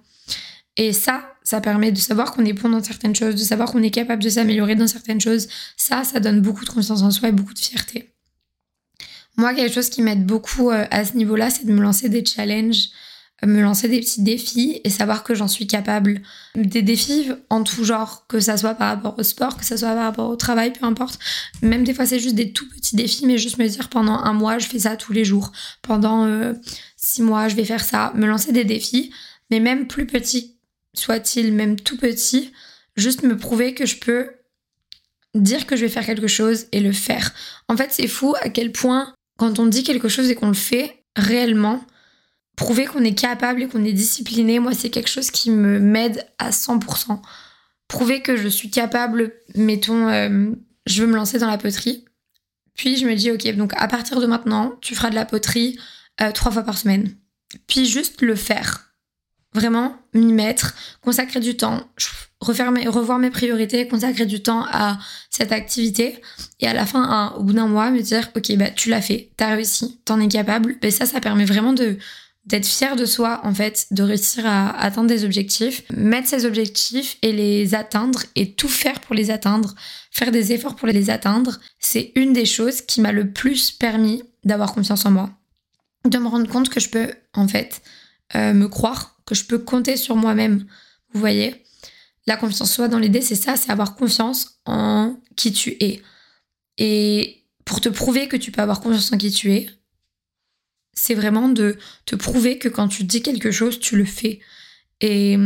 Et 0.82 0.94
ça, 0.94 1.34
ça 1.42 1.60
permet 1.60 1.92
de 1.92 1.98
savoir 1.98 2.32
qu'on 2.32 2.42
est 2.46 2.54
bon 2.54 2.70
dans 2.70 2.82
certaines 2.82 3.14
choses, 3.14 3.34
de 3.34 3.40
savoir 3.40 3.70
qu'on 3.70 3.82
est 3.82 3.90
capable 3.90 4.22
de 4.22 4.30
s'améliorer 4.30 4.76
dans 4.76 4.86
certaines 4.86 5.20
choses. 5.20 5.46
Ça, 5.76 6.04
ça 6.04 6.20
donne 6.20 6.40
beaucoup 6.40 6.64
de 6.64 6.70
confiance 6.70 7.02
en 7.02 7.10
soi 7.10 7.28
et 7.28 7.32
beaucoup 7.32 7.52
de 7.52 7.58
fierté. 7.58 8.14
Moi, 9.36 9.52
quelque 9.52 9.74
chose 9.74 9.90
qui 9.90 10.00
m'aide 10.00 10.24
beaucoup 10.24 10.70
euh, 10.70 10.86
à 10.90 11.04
ce 11.04 11.18
niveau-là, 11.18 11.50
c'est 11.50 11.66
de 11.66 11.72
me 11.72 11.82
lancer 11.82 12.08
des 12.08 12.24
challenges, 12.24 12.88
euh, 13.44 13.46
me 13.46 13.60
lancer 13.60 13.88
des 13.88 14.00
petits 14.00 14.22
défis 14.22 14.80
et 14.82 14.88
savoir 14.88 15.22
que 15.22 15.34
j'en 15.34 15.48
suis 15.48 15.66
capable. 15.66 16.22
Des 16.54 16.80
défis 16.80 17.30
en 17.50 17.62
tout 17.62 17.84
genre, 17.84 18.24
que 18.26 18.40
ça 18.40 18.56
soit 18.56 18.74
par 18.74 18.88
rapport 18.88 19.18
au 19.18 19.22
sport, 19.22 19.58
que 19.58 19.66
ça 19.66 19.76
soit 19.76 19.92
par 19.92 20.04
rapport 20.04 20.30
au 20.30 20.36
travail, 20.36 20.72
peu 20.72 20.86
importe. 20.86 21.18
Même 21.60 21.84
des 21.84 21.92
fois, 21.92 22.06
c'est 22.06 22.20
juste 22.20 22.36
des 22.36 22.54
tout 22.54 22.66
petits 22.70 22.96
défis, 22.96 23.26
mais 23.26 23.36
juste 23.36 23.58
me 23.58 23.68
dire 23.68 23.90
pendant 23.90 24.16
un 24.16 24.32
mois, 24.32 24.58
je 24.58 24.66
fais 24.66 24.78
ça 24.78 24.96
tous 24.96 25.12
les 25.12 25.26
jours. 25.26 25.52
Pendant 25.82 26.24
euh, 26.24 26.54
six 26.96 27.20
mois, 27.20 27.48
je 27.48 27.54
vais 27.54 27.66
faire 27.66 27.84
ça. 27.84 28.14
Me 28.14 28.24
lancer 28.24 28.52
des 28.52 28.64
défis, 28.64 29.12
mais 29.50 29.60
même 29.60 29.86
plus 29.86 30.06
petits 30.06 30.56
soit-il 30.94 31.52
même 31.52 31.78
tout 31.78 31.96
petit, 31.96 32.52
juste 32.96 33.22
me 33.22 33.36
prouver 33.36 33.74
que 33.74 33.86
je 33.86 33.96
peux 33.98 34.30
dire 35.34 35.66
que 35.66 35.76
je 35.76 35.82
vais 35.82 35.90
faire 35.90 36.06
quelque 36.06 36.26
chose 36.26 36.66
et 36.72 36.80
le 36.80 36.92
faire. 36.92 37.32
En 37.68 37.76
fait, 37.76 37.90
c'est 37.92 38.08
fou 38.08 38.34
à 38.40 38.48
quel 38.48 38.72
point, 38.72 39.14
quand 39.38 39.58
on 39.58 39.66
dit 39.66 39.84
quelque 39.84 40.08
chose 40.08 40.28
et 40.30 40.34
qu'on 40.34 40.48
le 40.48 40.54
fait 40.54 41.04
réellement, 41.16 41.84
prouver 42.56 42.86
qu'on 42.86 43.04
est 43.04 43.14
capable 43.14 43.62
et 43.62 43.68
qu'on 43.68 43.84
est 43.84 43.92
discipliné, 43.92 44.58
moi, 44.58 44.74
c'est 44.74 44.90
quelque 44.90 45.08
chose 45.08 45.30
qui 45.30 45.50
me 45.50 45.78
m'aide 45.78 46.26
à 46.38 46.50
100%. 46.50 47.20
Prouver 47.88 48.22
que 48.22 48.36
je 48.36 48.48
suis 48.48 48.70
capable, 48.70 49.32
mettons, 49.54 50.08
euh, 50.08 50.50
je 50.86 51.02
veux 51.02 51.08
me 51.08 51.16
lancer 51.16 51.38
dans 51.38 51.50
la 51.50 51.58
poterie. 51.58 52.04
Puis 52.74 52.96
je 52.96 53.06
me 53.06 53.14
dis, 53.14 53.30
ok, 53.30 53.54
donc 53.56 53.72
à 53.76 53.88
partir 53.88 54.20
de 54.20 54.26
maintenant, 54.26 54.76
tu 54.80 54.94
feras 54.94 55.10
de 55.10 55.14
la 55.14 55.24
poterie 55.24 55.78
euh, 56.20 56.32
trois 56.32 56.52
fois 56.52 56.62
par 56.62 56.78
semaine. 56.78 57.14
Puis 57.66 57.86
juste 57.86 58.22
le 58.22 58.34
faire 58.34 58.89
vraiment 59.54 59.96
m'y 60.14 60.32
mettre, 60.32 60.74
consacrer 61.02 61.40
du 61.40 61.56
temps, 61.56 61.82
refaire 62.40 62.72
revoir 62.88 63.18
mes 63.18 63.30
priorités, 63.30 63.88
consacrer 63.88 64.26
du 64.26 64.42
temps 64.42 64.64
à 64.70 64.98
cette 65.28 65.52
activité 65.52 66.20
et 66.60 66.66
à 66.66 66.72
la 66.72 66.86
fin, 66.86 67.32
au 67.36 67.42
bout 67.42 67.52
d'un 67.52 67.66
mois, 67.66 67.90
me 67.90 68.00
dire 68.00 68.30
ok 68.36 68.56
bah 68.56 68.70
tu 68.70 68.88
l'as 68.88 69.02
fait, 69.02 69.30
t'as 69.36 69.54
réussi, 69.54 70.00
t'en 70.04 70.20
es 70.20 70.28
capable. 70.28 70.76
Et 70.82 70.90
ça, 70.90 71.06
ça 71.06 71.20
permet 71.20 71.44
vraiment 71.44 71.72
de 71.72 71.98
d'être 72.46 72.66
fier 72.66 72.96
de 72.96 73.04
soi 73.04 73.40
en 73.44 73.52
fait, 73.52 73.86
de 73.90 74.02
réussir 74.02 74.46
à 74.46 74.70
atteindre 74.70 75.08
des 75.08 75.24
objectifs, 75.24 75.82
mettre 75.94 76.28
ces 76.28 76.46
objectifs 76.46 77.18
et 77.22 77.32
les 77.32 77.74
atteindre 77.74 78.22
et 78.34 78.54
tout 78.54 78.68
faire 78.68 79.00
pour 79.00 79.14
les 79.14 79.30
atteindre, 79.30 79.74
faire 80.10 80.30
des 80.30 80.52
efforts 80.52 80.74
pour 80.74 80.88
les 80.88 81.10
atteindre, 81.10 81.60
c'est 81.78 82.12
une 82.16 82.32
des 82.32 82.46
choses 82.46 82.80
qui 82.80 83.02
m'a 83.02 83.12
le 83.12 83.30
plus 83.30 83.70
permis 83.70 84.22
d'avoir 84.44 84.72
confiance 84.72 85.04
en 85.04 85.10
moi, 85.10 85.30
de 86.06 86.16
me 86.18 86.28
rendre 86.28 86.48
compte 86.48 86.70
que 86.70 86.80
je 86.80 86.88
peux 86.88 87.12
en 87.34 87.46
fait 87.46 87.82
euh, 88.34 88.54
me 88.54 88.68
croire 88.68 89.19
que 89.30 89.36
je 89.36 89.44
peux 89.44 89.58
compter 89.58 89.96
sur 89.96 90.16
moi-même. 90.16 90.66
Vous 91.12 91.20
voyez? 91.20 91.64
La 92.26 92.36
confiance 92.36 92.60
en 92.62 92.66
soi 92.66 92.88
dans 92.88 92.98
l'idée, 92.98 93.22
c'est 93.22 93.36
ça, 93.36 93.56
c'est 93.56 93.70
avoir 93.70 93.94
confiance 93.94 94.60
en 94.66 95.16
qui 95.36 95.52
tu 95.52 95.76
es. 95.80 96.02
Et 96.76 97.44
pour 97.64 97.80
te 97.80 97.88
prouver 97.88 98.26
que 98.26 98.36
tu 98.36 98.50
peux 98.50 98.60
avoir 98.60 98.80
confiance 98.80 99.12
en 99.12 99.18
qui 99.18 99.30
tu 99.30 99.52
es, 99.52 99.70
c'est 100.92 101.14
vraiment 101.14 101.48
de 101.48 101.78
te 102.06 102.16
prouver 102.16 102.58
que 102.58 102.68
quand 102.68 102.88
tu 102.88 103.04
dis 103.04 103.22
quelque 103.22 103.52
chose, 103.52 103.78
tu 103.78 103.96
le 103.96 104.04
fais. 104.04 104.40
Et, 105.00 105.38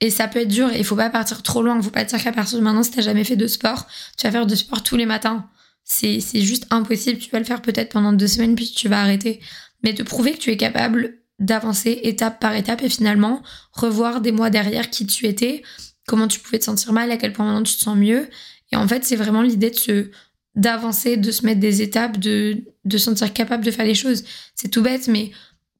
et 0.00 0.10
ça 0.10 0.26
peut 0.26 0.40
être 0.40 0.48
dur, 0.48 0.72
il 0.72 0.84
faut 0.84 0.96
pas 0.96 1.10
partir 1.10 1.42
trop 1.42 1.62
loin, 1.62 1.76
il 1.76 1.82
faut 1.82 1.90
pas 1.90 2.04
dire 2.04 2.22
qu'à 2.22 2.32
partir 2.32 2.58
de 2.58 2.64
maintenant, 2.64 2.82
si 2.82 2.92
t'as 2.92 3.02
jamais 3.02 3.24
fait 3.24 3.36
de 3.36 3.46
sport, 3.46 3.86
tu 4.16 4.26
vas 4.26 4.32
faire 4.32 4.46
de 4.46 4.54
sport 4.54 4.82
tous 4.82 4.96
les 4.96 5.06
matins. 5.06 5.48
C'est 5.84 6.20
juste 6.40 6.66
impossible, 6.70 7.18
tu 7.18 7.30
vas 7.30 7.38
le 7.38 7.44
faire 7.44 7.60
peut-être 7.60 7.92
pendant 7.92 8.12
deux 8.12 8.26
semaines, 8.26 8.54
puis 8.54 8.72
tu 8.72 8.88
vas 8.88 9.02
arrêter. 9.02 9.40
Mais 9.82 9.94
te 9.94 10.02
prouver 10.02 10.32
que 10.32 10.38
tu 10.38 10.50
es 10.50 10.56
capable 10.56 11.21
d'avancer 11.42 12.00
étape 12.04 12.40
par 12.40 12.54
étape 12.54 12.82
et 12.82 12.88
finalement 12.88 13.42
revoir 13.72 14.22
des 14.22 14.32
mois 14.32 14.48
derrière 14.48 14.88
qui 14.88 15.06
tu 15.06 15.26
étais 15.26 15.62
comment 16.06 16.28
tu 16.28 16.40
pouvais 16.40 16.58
te 16.58 16.64
sentir 16.64 16.92
mal, 16.92 17.10
à 17.10 17.16
quel 17.16 17.32
point 17.32 17.44
maintenant 17.44 17.62
tu 17.62 17.76
te 17.76 17.80
sens 17.82 17.96
mieux. 17.96 18.28
Et 18.72 18.76
en 18.76 18.86
fait, 18.88 19.04
c'est 19.04 19.16
vraiment 19.16 19.42
l'idée 19.42 19.70
de 19.70 19.76
se 19.76 20.10
d'avancer, 20.54 21.16
de 21.16 21.30
se 21.30 21.46
mettre 21.46 21.60
des 21.60 21.80
étapes, 21.80 22.18
de, 22.18 22.62
de 22.84 22.98
se 22.98 23.06
sentir 23.06 23.32
capable 23.32 23.64
de 23.64 23.70
faire 23.70 23.86
les 23.86 23.94
choses. 23.94 24.24
C'est 24.54 24.68
tout 24.68 24.82
bête, 24.82 25.08
mais 25.08 25.30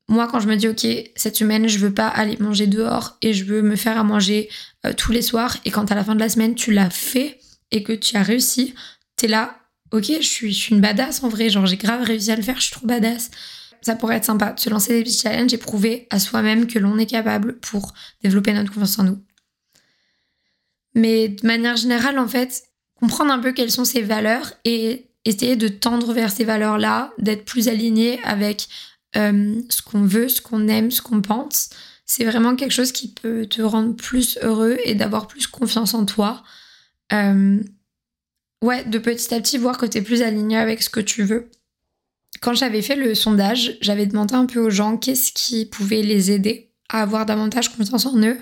moi, 0.09 0.27
quand 0.27 0.41
je 0.41 0.49
me 0.49 0.57
dis, 0.57 0.67
OK, 0.67 0.87
cette 1.15 1.37
semaine, 1.37 1.69
je 1.69 1.79
veux 1.79 1.93
pas 1.93 2.09
aller 2.09 2.39
manger 2.39 2.67
dehors 2.67 3.19
et 3.21 3.35
je 3.35 3.45
veux 3.45 3.61
me 3.61 3.77
faire 3.77 3.99
à 3.99 4.05
manger 4.05 4.49
euh, 4.87 4.95
tous 4.95 5.13
les 5.13 5.21
soirs, 5.21 5.59
et 5.67 5.71
quand 5.71 5.93
à 5.93 5.95
la 5.95 6.05
fin 6.05 6.15
de 6.15 6.21
la 6.21 6.31
semaine, 6.31 6.55
tu 6.55 6.73
l'as 6.73 6.89
fait 6.89 7.39
et 7.71 7.83
que 7.83 7.93
tu 7.93 8.17
as 8.17 8.23
réussi, 8.23 8.75
t'es 9.17 9.29
là, 9.29 9.59
OK, 9.91 10.07
je 10.07 10.27
suis, 10.27 10.53
je 10.55 10.59
suis 10.59 10.75
une 10.75 10.81
badass 10.81 11.23
en 11.23 11.29
vrai, 11.29 11.51
genre 11.51 11.67
j'ai 11.67 11.77
grave 11.77 12.03
réussi 12.03 12.33
à 12.33 12.37
le 12.37 12.43
faire, 12.43 12.57
je 12.57 12.63
suis 12.63 12.73
trop 12.73 12.87
badass. 12.87 13.31
Ça 13.83 13.97
pourrait 13.97 14.17
être 14.17 14.25
sympa 14.25 14.53
de 14.53 14.61
se 14.61 14.71
lancer 14.71 14.95
des 14.95 15.03
petits 15.03 15.19
challenges 15.19 15.53
et 15.53 15.59
prouver 15.59 16.07
à 16.11 16.19
soi-même 16.19 16.67
que 16.67 16.79
l'on 16.79 16.99
est 16.99 17.07
capable 17.07 17.59
pour 17.59 17.93
développer 18.23 18.53
notre 18.53 18.73
confiance 18.73 18.99
en 18.99 19.05
nous. 19.05 19.19
Mais 20.95 21.29
de 21.29 21.47
manière 21.47 21.77
générale, 21.77 22.19
en 22.19 22.29
fait, 22.29 22.63
comprendre 22.95 23.33
un 23.33 23.39
peu 23.39 23.53
quelles 23.53 23.71
sont 23.71 23.85
ses 23.85 24.03
valeurs 24.03 24.53
et 24.65 25.09
essayer 25.25 25.57
de 25.57 25.69
tendre 25.69 26.13
vers 26.13 26.31
ces 26.31 26.45
valeurs-là, 26.45 27.13
d'être 27.19 27.45
plus 27.45 27.69
aligné 27.69 28.21
avec 28.25 28.69
euh, 29.17 29.61
ce 29.69 29.83
qu'on 29.83 30.05
veut, 30.05 30.29
ce 30.29 30.41
qu'on 30.41 30.69
aime, 30.69 30.91
ce 30.91 31.03
qu'on 31.03 31.21
pense. 31.21 31.71
C'est 32.05 32.25
vraiment 32.25 32.57
quelque 32.57 32.73
chose 32.73 32.93
qui 32.93 33.13
peut 33.13 33.47
te 33.47 33.63
rendre 33.63 33.95
plus 33.95 34.39
heureux 34.43 34.79
et 34.85 34.95
d'avoir 34.95 35.27
plus 35.27 35.47
confiance 35.47 35.95
en 35.95 36.05
toi. 36.05 36.43
Euh, 37.13 37.61
ouais, 38.63 38.85
de 38.85 38.99
petit 38.99 39.33
à 39.35 39.41
petit 39.41 39.59
voir 39.59 39.79
que 39.79 39.87
tu 39.87 39.99
es 39.99 40.03
plus 40.03 40.23
aligné 40.23 40.57
avec 40.57 40.83
ce 40.83 40.91
que 40.91 41.01
tu 41.01 41.23
veux. 41.23 41.51
Quand 42.43 42.55
j'avais 42.55 42.83
fait 42.83 42.97
le 42.97 43.15
sondage, 43.15 43.79
j'avais 43.81 44.07
demandé 44.07 44.35
un 44.35 44.47
peu 44.47 44.59
aux 44.59 44.69
gens 44.69 44.97
qu'est-ce 44.97 45.33
qui 45.33 45.65
pouvait 45.65 46.03
les 46.03 46.33
aider 46.33 46.73
à 46.89 47.03
avoir 47.03 47.25
davantage 47.25 47.75
confiance 47.75 48.05
en 48.05 48.19
eux. 48.19 48.37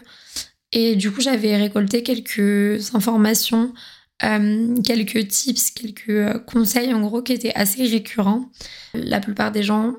Et 0.73 0.97
du 0.97 1.13
coup, 1.13 1.21
j'avais 1.21 1.55
récolté 1.57 2.03
quelques 2.03 2.95
informations, 2.95 3.75
euh, 4.23 4.75
quelques 4.83 5.29
tips, 5.29 5.71
quelques 5.73 6.09
euh, 6.09 6.39
conseils 6.39 6.95
en 6.95 7.01
gros 7.03 7.21
qui 7.21 7.35
étaient 7.35 7.55
assez 7.55 7.87
récurrents. 7.87 8.51
La 8.95 9.21
plupart 9.21 9.53
des 9.53 9.63
gens 9.63 9.97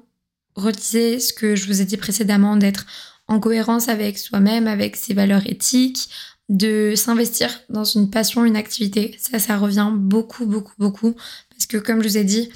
redisaient 0.56 1.20
ce 1.20 1.32
que 1.32 1.56
je 1.56 1.68
vous 1.68 1.82
ai 1.82 1.86
dit 1.86 1.98
précédemment, 1.98 2.56
d'être 2.56 2.88
en 3.28 3.40
cohérence 3.40 3.88
avec 3.88 4.18
soi-même, 4.18 4.66
avec 4.66 4.96
ses 4.96 5.14
valeurs 5.14 5.46
éthiques, 5.46 6.10
de 6.50 6.94
s'investir 6.96 7.62
dans 7.70 7.84
une 7.84 8.10
passion, 8.10 8.46
une 8.46 8.58
activité. 8.58 9.16
Ça, 9.20 9.38
ça 9.38 9.58
revient 9.58 9.92
beaucoup, 9.94 10.48
beaucoup, 10.48 10.74
beaucoup. 10.80 11.16
Parce 11.52 11.68
que 11.68 11.78
comme 11.78 12.02
je 12.02 12.08
vous 12.08 12.18
ai 12.18 12.24
dit, 12.24 12.50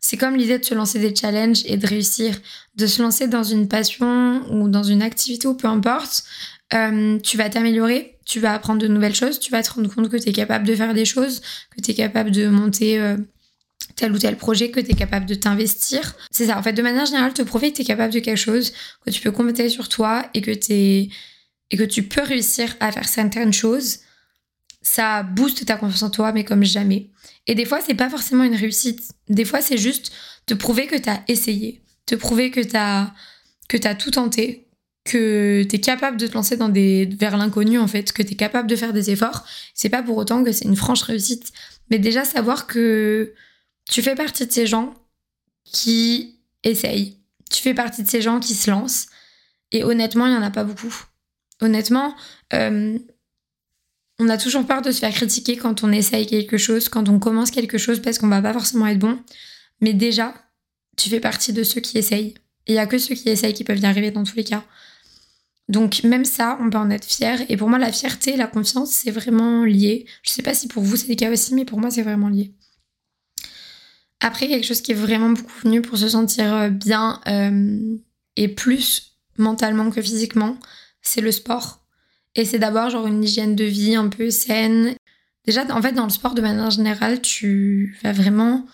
c'est 0.00 0.16
comme 0.16 0.34
l'idée 0.34 0.58
de 0.58 0.64
se 0.64 0.74
lancer 0.74 0.98
des 0.98 1.14
challenges 1.14 1.62
et 1.66 1.76
de 1.76 1.86
réussir, 1.86 2.34
de 2.74 2.86
se 2.86 3.02
lancer 3.02 3.28
dans 3.28 3.44
une 3.44 3.68
passion 3.68 4.42
ou 4.50 4.68
dans 4.68 4.82
une 4.82 5.02
activité 5.02 5.46
ou 5.46 5.54
peu 5.54 5.68
importe. 5.68 6.24
Euh, 6.72 7.18
tu 7.18 7.36
vas 7.36 7.50
t'améliorer, 7.50 8.18
tu 8.24 8.40
vas 8.40 8.54
apprendre 8.54 8.80
de 8.80 8.88
nouvelles 8.88 9.14
choses, 9.14 9.38
tu 9.40 9.50
vas 9.50 9.62
te 9.62 9.72
rendre 9.72 9.92
compte 9.92 10.08
que 10.08 10.16
tu 10.16 10.28
es 10.28 10.32
capable 10.32 10.66
de 10.66 10.74
faire 10.74 10.94
des 10.94 11.04
choses, 11.04 11.42
que 11.76 11.82
tu 11.82 11.90
es 11.90 11.94
capable 11.94 12.30
de 12.30 12.48
monter 12.48 12.98
euh, 12.98 13.16
tel 13.96 14.12
ou 14.12 14.18
tel 14.18 14.36
projet, 14.36 14.70
que 14.70 14.80
tu 14.80 14.92
es 14.92 14.94
capable 14.94 15.26
de 15.26 15.34
t'investir. 15.34 16.14
C'est 16.30 16.46
ça, 16.46 16.58
en 16.58 16.62
fait, 16.62 16.72
de 16.72 16.82
manière 16.82 17.06
générale, 17.06 17.34
te 17.34 17.42
prouver 17.42 17.70
que 17.70 17.76
tu 17.76 17.82
es 17.82 17.84
capable 17.84 18.12
de 18.14 18.20
quelque 18.20 18.38
chose, 18.38 18.72
que 19.04 19.10
tu 19.10 19.20
peux 19.20 19.32
compter 19.32 19.68
sur 19.68 19.88
toi 19.88 20.24
et 20.32 20.40
que, 20.40 20.52
et 20.70 21.10
que 21.76 21.82
tu 21.82 22.04
peux 22.04 22.22
réussir 22.22 22.74
à 22.80 22.92
faire 22.92 23.08
certaines 23.08 23.52
choses. 23.52 23.98
Ça 24.80 25.22
booste 25.24 25.66
ta 25.66 25.76
confiance 25.76 26.02
en 26.02 26.10
toi, 26.10 26.32
mais 26.32 26.44
comme 26.44 26.64
jamais. 26.64 27.10
Et 27.50 27.56
des 27.56 27.64
fois, 27.64 27.80
c'est 27.84 27.94
pas 27.94 28.08
forcément 28.08 28.44
une 28.44 28.54
réussite. 28.54 29.10
Des 29.28 29.44
fois, 29.44 29.60
c'est 29.60 29.76
juste 29.76 30.12
te 30.46 30.54
prouver 30.54 30.86
que 30.86 30.94
tu 30.94 31.10
as 31.10 31.24
essayé, 31.26 31.82
te 32.06 32.14
prouver 32.14 32.52
que 32.52 32.60
tu 32.60 32.76
as, 32.76 33.12
que 33.68 33.76
as 33.88 33.96
tout 33.96 34.12
tenté, 34.12 34.68
que 35.04 35.66
tu 35.68 35.74
es 35.74 35.80
capable 35.80 36.16
de 36.16 36.28
te 36.28 36.34
lancer 36.34 36.56
dans 36.56 36.68
des 36.68 37.06
vers 37.06 37.36
l'inconnu 37.36 37.76
en 37.76 37.88
fait, 37.88 38.12
que 38.12 38.22
tu 38.22 38.34
es 38.34 38.36
capable 38.36 38.68
de 38.68 38.76
faire 38.76 38.92
des 38.92 39.10
efforts, 39.10 39.44
c'est 39.74 39.88
pas 39.88 40.00
pour 40.00 40.16
autant 40.16 40.44
que 40.44 40.52
c'est 40.52 40.66
une 40.66 40.76
franche 40.76 41.02
réussite, 41.02 41.50
mais 41.90 41.98
déjà 41.98 42.24
savoir 42.24 42.68
que 42.68 43.34
tu 43.90 44.00
fais 44.00 44.14
partie 44.14 44.46
de 44.46 44.52
ces 44.52 44.68
gens 44.68 44.94
qui 45.64 46.36
essayent, 46.62 47.18
tu 47.50 47.62
fais 47.62 47.74
partie 47.74 48.04
de 48.04 48.08
ces 48.08 48.22
gens 48.22 48.38
qui 48.38 48.54
se 48.54 48.70
lancent 48.70 49.08
et 49.72 49.82
honnêtement, 49.82 50.26
il 50.26 50.34
y 50.34 50.36
en 50.36 50.42
a 50.42 50.50
pas 50.50 50.62
beaucoup. 50.62 50.94
Honnêtement, 51.60 52.14
euh, 52.52 52.96
on 54.20 54.28
a 54.28 54.36
toujours 54.36 54.66
peur 54.66 54.82
de 54.82 54.92
se 54.92 55.00
faire 55.00 55.12
critiquer 55.12 55.56
quand 55.56 55.82
on 55.82 55.90
essaye 55.90 56.26
quelque 56.26 56.58
chose, 56.58 56.90
quand 56.90 57.08
on 57.08 57.18
commence 57.18 57.50
quelque 57.50 57.78
chose 57.78 58.00
parce 58.00 58.18
qu'on 58.18 58.28
va 58.28 58.42
pas 58.42 58.52
forcément 58.52 58.86
être 58.86 58.98
bon, 58.98 59.18
mais 59.80 59.94
déjà, 59.94 60.34
tu 60.98 61.08
fais 61.08 61.20
partie 61.20 61.54
de 61.54 61.62
ceux 61.62 61.80
qui 61.80 61.96
essayent. 61.96 62.34
Il 62.66 62.74
y 62.74 62.78
a 62.78 62.86
que 62.86 62.98
ceux 62.98 63.14
qui 63.14 63.30
essayent 63.30 63.54
qui 63.54 63.64
peuvent 63.64 63.78
y 63.78 63.86
arriver 63.86 64.10
dans 64.10 64.22
tous 64.22 64.36
les 64.36 64.44
cas. 64.44 64.62
Donc 65.70 66.04
même 66.04 66.26
ça, 66.26 66.58
on 66.60 66.68
peut 66.68 66.76
en 66.76 66.90
être 66.90 67.06
fier. 67.06 67.40
Et 67.48 67.56
pour 67.56 67.70
moi, 67.70 67.78
la 67.78 67.92
fierté, 67.92 68.36
la 68.36 68.46
confiance, 68.46 68.90
c'est 68.90 69.10
vraiment 69.10 69.64
lié. 69.64 70.04
Je 70.22 70.30
sais 70.30 70.42
pas 70.42 70.52
si 70.52 70.68
pour 70.68 70.82
vous 70.82 70.96
c'est 70.96 71.08
le 71.08 71.14
cas 71.14 71.32
aussi, 71.32 71.54
mais 71.54 71.64
pour 71.64 71.80
moi, 71.80 71.90
c'est 71.90 72.02
vraiment 72.02 72.28
lié. 72.28 72.52
Après, 74.20 74.48
quelque 74.48 74.66
chose 74.66 74.82
qui 74.82 74.92
est 74.92 74.94
vraiment 74.94 75.30
beaucoup 75.30 75.60
venu 75.64 75.80
pour 75.80 75.96
se 75.96 76.10
sentir 76.10 76.52
euh, 76.54 76.68
bien 76.68 77.22
euh, 77.26 77.96
et 78.36 78.48
plus 78.48 79.16
mentalement 79.38 79.90
que 79.90 80.02
physiquement, 80.02 80.58
c'est 81.00 81.22
le 81.22 81.32
sport. 81.32 81.80
Et 82.34 82.44
c'est 82.44 82.58
d'abord 82.58 82.90
genre 82.90 83.06
une 83.06 83.24
hygiène 83.24 83.56
de 83.56 83.64
vie 83.64 83.94
un 83.94 84.08
peu 84.08 84.30
saine. 84.30 84.94
Déjà, 85.46 85.64
en 85.74 85.82
fait, 85.82 85.92
dans 85.92 86.04
le 86.04 86.10
sport 86.10 86.34
de 86.34 86.42
manière 86.42 86.70
générale, 86.70 87.20
tu 87.20 87.98
vas 88.02 88.12
vraiment 88.12 88.66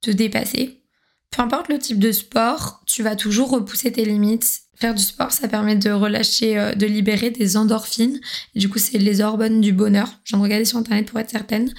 te 0.00 0.10
dépasser. 0.10 0.82
Peu 1.30 1.42
importe 1.42 1.68
le 1.68 1.78
type 1.78 1.98
de 1.98 2.12
sport, 2.12 2.82
tu 2.86 3.02
vas 3.02 3.16
toujours 3.16 3.50
repousser 3.50 3.92
tes 3.92 4.04
limites 4.04 4.64
Faire 4.76 4.94
du 4.94 5.02
sport, 5.02 5.30
ça 5.30 5.46
permet 5.46 5.76
de 5.76 5.90
relâcher, 5.90 6.58
euh, 6.58 6.74
de 6.74 6.86
libérer 6.86 7.30
des 7.30 7.56
endorphines. 7.56 8.20
du 8.56 8.68
coup, 8.68 8.78
c'est 8.78 8.98
les 8.98 9.20
hormones 9.20 9.60
du 9.60 9.72
bonheur. 9.72 10.08
J'en 10.24 10.42
regardais 10.42 10.64
sur 10.64 10.78
internet 10.78 11.06
pour 11.06 11.20
être 11.20 11.30
certaine. 11.30 11.72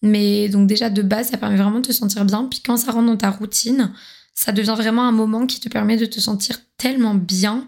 Mais 0.00 0.48
donc 0.48 0.66
déjà 0.66 0.90
de 0.90 1.02
base, 1.02 1.30
ça 1.30 1.36
permet 1.36 1.56
vraiment 1.56 1.80
de 1.80 1.86
te 1.88 1.92
sentir 1.92 2.24
bien. 2.24 2.44
Puis 2.44 2.60
quand 2.60 2.76
ça 2.76 2.92
rentre 2.92 3.06
dans 3.06 3.16
ta 3.16 3.30
routine, 3.30 3.92
ça 4.32 4.52
devient 4.52 4.74
vraiment 4.76 5.06
un 5.06 5.12
moment 5.12 5.46
qui 5.46 5.60
te 5.60 5.68
permet 5.68 5.96
de 5.96 6.06
te 6.06 6.20
sentir 6.20 6.60
tellement 6.78 7.14
bien 7.14 7.66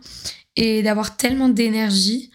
et 0.57 0.83
d'avoir 0.83 1.17
tellement 1.17 1.49
d'énergie 1.49 2.31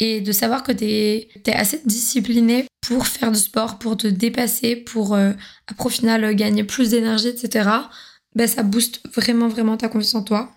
et 0.00 0.20
de 0.20 0.32
savoir 0.32 0.62
que 0.62 0.72
tu 0.72 0.84
es, 0.84 1.28
assez 1.54 1.80
discipliné 1.84 2.66
pour 2.80 3.06
faire 3.06 3.32
du 3.32 3.38
sport, 3.38 3.78
pour 3.78 3.96
te 3.96 4.06
dépasser, 4.06 4.76
pour 4.76 5.14
euh, 5.14 5.32
après 5.66 5.86
au 5.86 5.90
final 5.90 6.34
gagner 6.34 6.64
plus 6.64 6.90
d'énergie, 6.90 7.28
etc. 7.28 7.70
Ben, 8.34 8.48
ça 8.48 8.62
booste 8.62 9.00
vraiment 9.14 9.48
vraiment 9.48 9.76
ta 9.76 9.88
confiance 9.88 10.14
en 10.14 10.22
toi. 10.22 10.52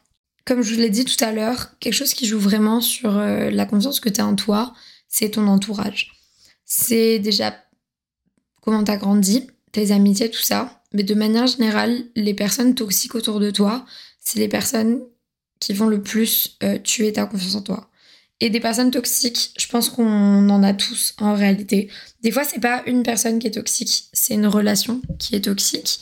Comme 0.46 0.62
je 0.62 0.74
vous 0.74 0.80
l'ai 0.80 0.90
dit 0.90 1.06
tout 1.06 1.24
à 1.24 1.32
l'heure, 1.32 1.78
quelque 1.80 1.94
chose 1.94 2.14
qui 2.14 2.26
joue 2.26 2.40
vraiment 2.40 2.82
sur 2.82 3.18
euh, 3.18 3.50
la 3.50 3.66
confiance 3.66 4.00
que 4.00 4.10
tu 4.10 4.22
as 4.22 4.26
en 4.26 4.36
toi, 4.36 4.74
c'est 5.08 5.32
ton 5.32 5.48
entourage. 5.48 6.14
C'est 6.66 7.20
déjà 7.20 7.56
comment 8.62 8.84
tu 8.84 8.92
as 8.92 8.98
grandi, 8.98 9.48
tes 9.72 9.92
amitiés, 9.92 10.32
tout 10.32 10.42
ça. 10.42 10.82
Mais 10.94 11.04
de 11.04 11.14
manière 11.14 11.48
générale, 11.48 12.06
les 12.16 12.34
personnes 12.34 12.76
toxiques 12.76 13.16
autour 13.16 13.40
de 13.40 13.52
toi, 13.52 13.86
c'est 14.20 14.40
les 14.40 14.48
personnes 14.48 15.02
qui 15.60 15.74
vont 15.74 15.88
le 15.88 16.02
plus 16.02 16.58
euh, 16.64 16.78
tuer 16.80 17.14
ta 17.14 17.26
confiance 17.26 17.56
en 17.56 17.62
toi. 17.62 17.90
Et 18.40 18.50
des 18.50 18.60
personnes 18.60 18.92
toxiques, 18.92 19.52
je 19.58 19.68
pense 19.68 19.90
qu'on 19.90 20.50
en 20.50 20.64
a 20.64 20.74
tous 20.74 21.16
en 21.20 21.34
réalité. 21.34 21.90
Des 22.22 22.32
fois, 22.32 22.44
c'est 22.44 22.60
pas 22.60 22.84
une 22.86 23.02
personne 23.02 23.40
qui 23.40 23.48
est 23.48 23.52
toxique, 23.52 24.06
c'est 24.14 24.36
une 24.36 24.46
relation 24.46 25.02
qui 25.18 25.36
est 25.36 25.42
toxique. 25.42 26.00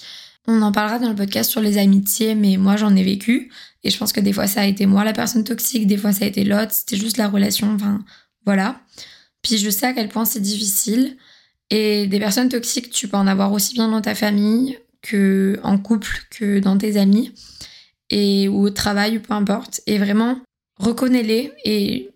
On 0.48 0.62
en 0.62 0.72
parlera 0.72 1.00
dans 1.00 1.10
le 1.10 1.16
podcast 1.16 1.50
sur 1.50 1.62
les 1.62 1.78
amitiés, 1.78 2.36
mais 2.36 2.58
moi 2.58 2.76
j'en 2.76 2.96
ai 2.96 3.04
vécu. 3.04 3.52
Et 3.84 3.90
je 3.90 3.98
pense 3.98 4.14
que 4.14 4.20
des 4.20 4.34
fois 4.34 4.48
ça 4.48 4.62
a 4.62 4.66
été 4.66 4.86
moi 4.86 5.04
la 5.04 5.14
personne 5.14 5.44
toxique, 5.44 5.88
des 5.88 5.98
fois 5.98 6.12
ça 6.12 6.26
a 6.26 6.28
été 6.28 6.44
l'autre, 6.44 6.72
c'était 6.72 6.98
juste 6.98 7.18
la 7.18 7.28
relation, 7.28 7.74
enfin 7.74 8.04
voilà. 8.46 8.80
Puis 9.42 9.58
je 9.58 9.70
sais 9.70 9.88
à 9.88 9.94
quel 9.94 10.10
point 10.10 10.26
c'est 10.26 10.42
difficile. 10.42 11.18
Et 11.72 12.06
des 12.08 12.20
personnes 12.20 12.50
toxiques, 12.50 12.92
tu 12.92 13.08
peux 13.08 13.18
en 13.18 13.28
avoir 13.28 13.52
aussi 13.54 13.74
bien 13.74 13.88
dans 13.88 14.02
ta 14.02 14.14
famille 14.14 14.78
que 15.02 15.60
en 15.64 15.78
couple, 15.78 16.28
que 16.30 16.60
dans 16.60 16.78
tes 16.78 16.98
amis, 16.98 17.32
et 18.10 18.48
ou 18.48 18.66
au 18.66 18.70
travail, 18.70 19.20
peu 19.20 19.34
importe. 19.34 19.82
Et 19.88 19.98
vraiment, 19.98 20.40
reconnais-les. 20.78 21.52
Et 21.64 22.12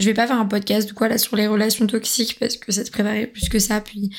je 0.00 0.06
vais 0.06 0.14
pas 0.14 0.26
faire 0.26 0.40
un 0.40 0.46
podcast 0.46 0.88
du 0.88 0.94
quoi 0.94 1.16
sur 1.18 1.36
les 1.36 1.46
relations 1.46 1.86
toxiques 1.86 2.38
parce 2.40 2.56
que 2.56 2.72
ça 2.72 2.82
te 2.82 2.90
préparait 2.90 3.26
plus 3.26 3.48
que 3.50 3.58
ça. 3.58 3.80
Puis 3.82 4.10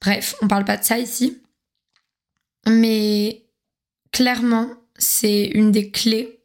bref, 0.00 0.34
on 0.40 0.48
parle 0.48 0.64
pas 0.64 0.78
de 0.78 0.84
ça 0.84 0.98
ici. 0.98 1.42
Mais 2.66 3.46
clairement, 4.10 4.70
c'est 4.96 5.44
une 5.44 5.70
des 5.70 5.90
clés 5.90 6.42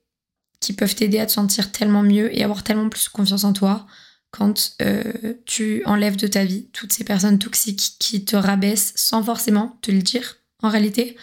qui 0.60 0.74
peuvent 0.74 0.95
t'aider 0.95 1.19
à 1.19 1.26
te 1.26 1.32
sentir 1.32 1.71
tellement 1.71 2.04
mieux 2.04 2.36
et 2.38 2.43
avoir 2.43 2.63
tellement 2.63 2.89
plus 2.89 3.08
confiance 3.08 3.45
en 3.45 3.54
toi 3.54 3.88
quand 4.32 4.76
euh, 4.82 5.36
tu 5.45 5.82
enlèves 5.86 6.17
de 6.17 6.28
ta 6.28 6.43
vie 6.43 6.67
toutes 6.74 6.91
ces 6.91 7.06
personnes 7.06 7.39
toxiques 7.39 7.95
qui 8.00 8.26
te 8.26 8.36
rabaissent 8.36 8.91
sans 8.95 9.24
forcément 9.24 9.78
te 9.82 9.91
le 9.91 10.02
dire 10.02 10.38
en 10.62 10.69
réalité. 10.69 11.15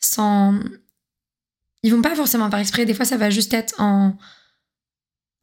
Sans. 0.00 0.58
Ils 1.84 1.94
vont 1.94 2.02
pas 2.02 2.16
forcément 2.16 2.50
faire 2.50 2.58
exprès, 2.58 2.84
des 2.84 2.94
fois 2.94 3.04
ça 3.04 3.16
va 3.16 3.30
juste 3.30 3.54
être 3.54 3.74
en 3.78 4.16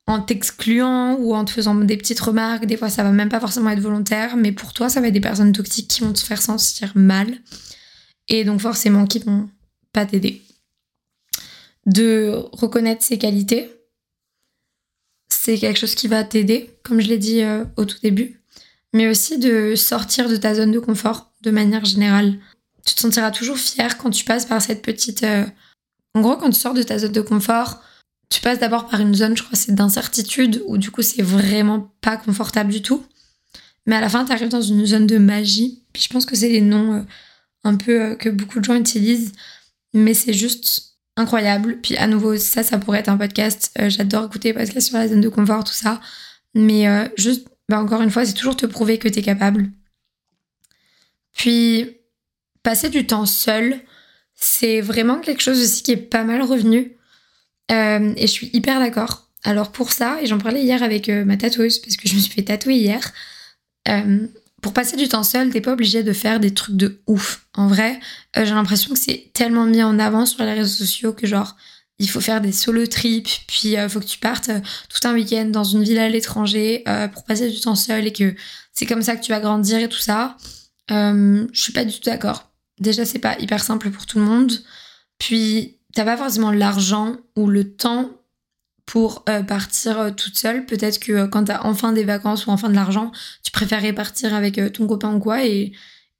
en 0.08 0.22
t'excluant 0.22 1.15
ou 1.15 1.36
en 1.36 1.43
te 1.43 1.52
faisant 1.52 1.76
des 1.76 1.98
petites 1.98 2.20
remarques. 2.20 2.65
Des 2.65 2.78
fois, 2.78 2.89
ça 2.89 3.04
va 3.04 3.12
même 3.12 3.30
pas 3.30 3.41
forcément 3.41 3.70
être 3.70 3.82
volontaire, 3.82 4.38
mais 4.38 4.54
pour 4.54 4.74
toi, 4.74 4.89
ça 4.89 5.02
va 5.02 5.08
être 5.08 5.13
des 5.13 5.22
personnes 5.22 5.52
toxiques 5.52 5.89
qui 5.89 6.02
vont 6.02 6.13
te 6.13 6.22
faire 6.22 6.41
sentir 6.41 6.93
mal 6.96 7.38
et 8.30 8.46
donc 8.46 8.62
forcément 8.62 9.06
qui 9.06 9.20
vont 9.20 9.50
pas 9.91 10.06
t'aider. 10.06 10.41
De 11.86 12.32
reconnaître 12.54 13.04
ses 13.04 13.17
qualités, 13.17 13.70
c'est 15.30 15.58
quelque 15.58 15.80
chose 15.80 15.96
qui 15.96 16.08
va 16.08 16.24
t'aider, 16.24 16.70
comme 16.84 17.02
je 17.02 17.08
l'ai 17.08 17.17
dit 17.17 17.41
euh, 17.41 17.65
au 17.76 17.86
tout 17.86 18.00
début, 18.02 18.41
mais 18.93 19.08
aussi 19.08 19.38
de 19.38 19.76
sortir 19.76 20.30
de 20.30 20.38
ta 20.38 20.56
zone 20.56 20.72
de 20.72 20.80
confort 20.80 21.32
de 21.41 21.52
manière 21.52 21.86
générale. 21.86 22.38
Tu 22.86 22.96
te 22.96 23.02
sentiras 23.02 23.32
toujours 23.32 23.58
fier 23.58 23.98
quand 23.98 24.10
tu 24.10 24.24
passes 24.24 24.46
par 24.46 24.62
cette 24.62 24.82
petite... 24.82 25.24
Euh, 25.24 25.46
en 26.13 26.22
gros, 26.22 26.38
quand 26.38 26.50
tu 26.50 26.60
sors 26.60 26.74
de 26.74 26.84
ta 26.84 26.98
zone 26.98 27.12
de 27.12 27.22
confort, 27.22 27.82
tu 28.30 28.42
passes 28.42 28.60
d'abord 28.60 28.88
par 28.88 29.00
une 29.00 29.16
zone, 29.16 29.38
je 29.38 29.44
crois, 29.44 29.58
c'est 29.58 29.74
d'incertitude, 29.74 30.62
où 30.68 30.78
du 30.78 30.92
coup, 30.92 31.02
c'est 31.02 31.22
vraiment 31.22 31.94
pas 32.02 32.18
confortable 32.18 32.72
du 32.72 32.82
tout. 32.82 33.06
Mais 33.86 33.96
à 33.96 34.02
la 34.02 34.10
fin, 34.10 34.26
tu 34.26 34.34
arrives 34.34 34.50
dans 34.50 34.62
une 34.62 34.86
zone 34.86 35.08
de 35.08 35.18
magie. 35.18 35.84
Puis 35.94 36.04
je 36.04 36.10
pense 36.10 36.26
que 36.26 36.36
c'est 36.36 36.50
les 36.50 36.62
noms 36.62 36.94
euh, 36.94 37.02
un 37.63 37.76
peu 37.76 38.16
que 38.16 38.30
beaucoup 38.30 38.60
de 38.60 38.66
gens 38.66 38.76
utilisent. 38.76 39.32
Mais 39.94 40.13
c'est 40.13 40.34
juste 40.34 40.98
incroyable. 41.16 41.80
Puis 41.82 41.96
à 41.96 42.08
nouveau, 42.08 42.38
ça, 42.38 42.63
ça 42.63 42.78
pourrait 42.78 43.00
être 43.00 43.10
un 43.10 43.18
podcast. 43.18 43.72
Euh, 43.80 43.90
j'adore 43.90 44.26
écouter 44.26 44.50
les 44.50 44.54
podcasts 44.56 44.90
sur 44.90 44.98
la 44.98 45.08
zone 45.08 45.22
de 45.22 45.30
confort, 45.30 45.63
tout 45.63 45.72
ça. 45.72 46.02
Mais 46.54 46.88
euh, 46.88 47.08
juste, 47.18 47.48
bah, 47.70 47.82
encore 47.82 48.02
une 48.02 48.12
fois, 48.12 48.26
c'est 48.26 48.34
toujours 48.34 48.58
te 48.58 48.66
prouver 48.66 48.98
que 48.98 49.08
tu 49.08 49.20
es 49.20 49.22
capable. 49.22 49.72
Puis, 51.34 51.98
passer 52.62 52.90
du 52.90 53.08
temps 53.08 53.26
seul, 53.26 53.80
c'est 54.36 54.82
vraiment 54.82 55.20
quelque 55.20 55.42
chose 55.42 55.62
aussi 55.62 55.82
qui 55.82 55.92
est 55.92 55.98
pas 55.98 56.24
mal 56.26 56.42
revenu. 56.42 56.97
Euh, 57.72 58.14
et 58.16 58.28
je 58.28 58.32
suis 58.32 58.50
hyper 58.54 58.80
d'accord. 58.80 59.30
Alors 59.44 59.72
pour 59.72 59.92
ça, 59.92 60.22
et 60.22 60.26
j'en 60.26 60.38
parlais 60.40 60.64
hier 60.64 60.84
avec 60.84 61.10
ma 61.10 61.38
tatoueuse, 61.38 61.80
parce 61.80 61.96
que 61.96 62.08
je 62.08 62.16
me 62.16 62.20
suis 62.20 62.34
fait 62.34 62.44
tatouer 62.44 62.76
hier, 62.76 63.14
pour 64.62 64.74
passer 64.74 64.98
du 64.98 65.08
temps 65.08 65.24
seul, 65.24 65.50
t'es 65.52 65.62
pas 65.62 65.74
obligé 65.74 66.04
de 66.04 66.14
faire 66.14 66.40
des 66.40 66.54
trucs 66.54 66.76
de 66.76 67.00
ouf. 67.08 67.46
En 67.54 67.68
vrai, 67.68 68.00
euh, 68.38 68.46
j'ai 68.46 68.54
l'impression 68.54 68.94
que 68.94 69.00
c'est 69.00 69.30
tellement 69.34 69.66
mis 69.66 69.84
en 69.84 70.00
avant 70.00 70.26
sur 70.26 70.44
les 70.44 70.54
réseaux 70.54 70.86
sociaux 70.86 71.14
que 71.14 71.28
genre 71.28 71.56
il 72.00 72.10
faut 72.10 72.22
faire 72.22 72.42
des 72.42 72.52
solo 72.52 72.86
trips, 72.86 73.30
puis 73.48 73.70
il 73.70 73.78
euh, 73.78 73.90
faut 73.90 74.00
que 74.00 74.06
tu 74.06 74.20
partes 74.20 74.50
euh, 74.50 74.60
tout 74.90 75.08
un 75.08 75.14
week-end 75.14 75.46
dans 75.46 75.64
une 75.64 75.84
ville 75.84 76.00
à 76.00 76.10
l'étranger 76.10 76.84
pour 77.14 77.24
passer 77.24 77.50
du 77.50 77.60
temps 77.60 77.76
seul 77.76 78.08
et 78.08 78.14
que 78.14 78.36
c'est 78.74 78.86
comme 78.86 79.02
ça 79.02 79.16
que 79.16 79.24
tu 79.24 79.32
vas 79.32 79.40
grandir 79.40 79.80
et 79.80 79.90
tout 79.90 79.98
ça. 79.98 80.38
je 80.90 81.48
suis 81.54 81.74
pas 81.74 81.86
du 81.86 81.94
tout 81.94 82.04
d'accord. 82.06 82.52
Déjà, 82.80 83.06
c'est 83.06 83.20
pas 83.20 83.38
hyper 83.40 83.64
simple 83.64 83.90
pour 83.90 84.06
tout 84.06 84.20
le 84.20 84.26
monde. 84.26 84.52
Puis, 85.18 85.77
t'as 85.98 86.06
pas 86.06 86.18
forcément 86.18 86.52
l'argent 86.52 87.16
ou 87.36 87.48
le 87.48 87.74
temps 87.74 88.12
pour 88.86 89.26
euh, 89.28 89.42
partir 89.42 90.00
euh, 90.00 90.12
toute 90.12 90.38
seule. 90.38 90.64
Peut-être 90.68 91.00
que 91.00 91.12
euh, 91.12 91.28
quand 91.28 91.46
t'as 91.46 91.62
enfin 91.64 91.92
des 91.92 92.04
vacances 92.04 92.46
ou 92.46 92.52
enfin 92.52 92.70
de 92.70 92.76
l'argent, 92.76 93.12
tu 93.44 93.52
préférerais 93.52 93.94
partir 93.94 94.36
avec 94.36 94.60
ton 94.74 94.86
copain 94.86 95.16
ou 95.16 95.20
quoi. 95.20 95.44
Et, 95.44 95.72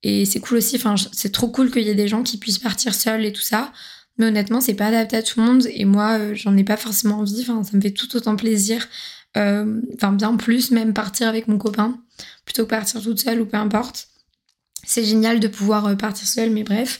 et 0.02 0.26
c'est 0.26 0.40
cool 0.40 0.58
aussi. 0.58 0.78
Enfin, 0.78 0.96
c'est 1.12 1.32
trop 1.32 1.50
cool 1.50 1.70
qu'il 1.70 1.84
y 1.84 1.90
ait 1.90 1.96
des 1.96 2.08
gens 2.08 2.24
qui 2.24 2.40
puissent 2.40 2.58
partir 2.58 2.96
seuls 2.96 3.24
et 3.24 3.32
tout 3.32 3.42
ça. 3.42 3.72
Mais 4.18 4.26
honnêtement, 4.26 4.62
c'est 4.62 4.74
pas 4.74 4.88
adapté 4.88 5.16
à 5.16 5.22
tout 5.22 5.40
le 5.40 5.46
monde. 5.46 5.68
Et 5.72 5.86
moi, 5.86 6.34
j'en 6.34 6.58
ai 6.58 6.63
pas 6.63 6.78
forcément 6.78 7.20
envie. 7.20 7.42
Enfin, 7.42 7.63
ça 7.63 7.78
me 7.78 7.82
fait 7.82 7.92
tout 7.92 8.16
autant 8.16 8.36
plaisir. 8.36 8.88
Enfin, 9.36 10.12
bien 10.13 10.36
plus 10.38 10.72
même 10.72 10.96
partir 10.96 11.28
avec 11.28 11.48
mon 11.48 11.60
copain 11.60 12.00
plutôt 12.46 12.63
que 12.63 12.70
partir 12.70 13.00
toute 13.00 13.20
seule 13.20 13.42
ou 13.42 13.46
peu 13.46 13.58
importe. 13.58 14.08
C'est 14.84 15.04
génial 15.04 15.40
de 15.40 15.48
pouvoir 15.48 15.96
partir 15.98 16.28
seule, 16.28 16.50
mais 16.50 16.63
bref. 16.63 17.00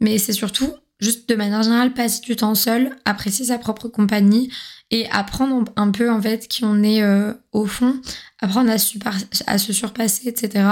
Mais 0.00 0.16
c'est 0.16 0.32
surtout 0.32 0.72
juste 1.04 1.28
de 1.28 1.34
manière 1.34 1.62
générale 1.62 1.92
passer 1.92 2.20
du 2.20 2.34
temps 2.34 2.54
seul, 2.54 2.96
apprécier 3.04 3.46
sa 3.46 3.58
propre 3.58 3.88
compagnie 3.88 4.50
et 4.90 5.08
apprendre 5.10 5.64
un 5.76 5.90
peu 5.90 6.10
en 6.10 6.20
fait 6.20 6.48
qui 6.48 6.64
on 6.64 6.82
est 6.82 7.02
euh, 7.02 7.32
au 7.52 7.66
fond, 7.66 8.00
apprendre 8.40 8.70
à, 8.70 8.78
se 8.78 9.72
surpasser, 9.72 10.28
etc. 10.28 10.64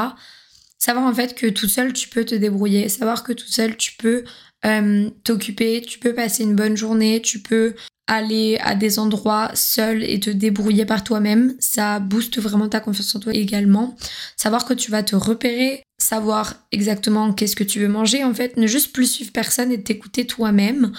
Savoir 0.79 1.07
en 1.07 1.15
fait 1.15 1.35
que 1.35 1.47
tout 1.47 1.69
seul 1.69 1.93
tu 1.93 2.09
peux 2.09 2.25
te 2.25 2.35
débrouiller, 2.35 2.89
savoir 2.89 3.23
que 3.23 3.33
tout 3.33 3.47
seul 3.47 3.77
tu 3.77 3.93
peux 3.97 4.25
euh, 4.65 5.11
t'occuper, 5.25 5.83
tu 5.83 5.99
peux 5.99 6.15
passer 6.15 6.45
une 6.45 6.57
bonne 6.57 6.77
journée, 6.77 7.21
tu 7.21 7.41
peux 7.41 7.75
aller 8.13 8.59
à 8.61 8.75
des 8.75 8.99
endroits 8.99 9.51
seul 9.55 10.05
et 10.05 10.21
te 10.21 10.29
débrouiller 10.29 10.85
par 10.85 11.03
toi-même, 11.03 11.55
ça 11.61 11.99
booste 11.99 12.39
vraiment 12.39 12.69
ta 12.69 12.81
confiance 12.81 13.15
en 13.15 13.21
toi 13.21 13.33
également. 13.33 13.97
Savoir 14.37 14.67
que 14.67 14.75
tu 14.75 14.91
vas 14.91 15.03
te 15.03 15.17
repérer, 15.17 15.83
savoir 15.99 16.57
exactement 16.73 17.33
qu'est-ce 17.33 17.57
que 17.57 17.65
tu 17.65 17.81
veux 17.81 17.89
manger, 17.89 18.23
en 18.23 18.35
fait, 18.35 18.59
ne 18.59 18.67
juste 18.67 18.93
plus 18.93 19.07
suivre 19.11 19.33
personne 19.33 19.73
et 19.73 19.83
t'écouter 19.83 20.27
toi-même 20.27 20.93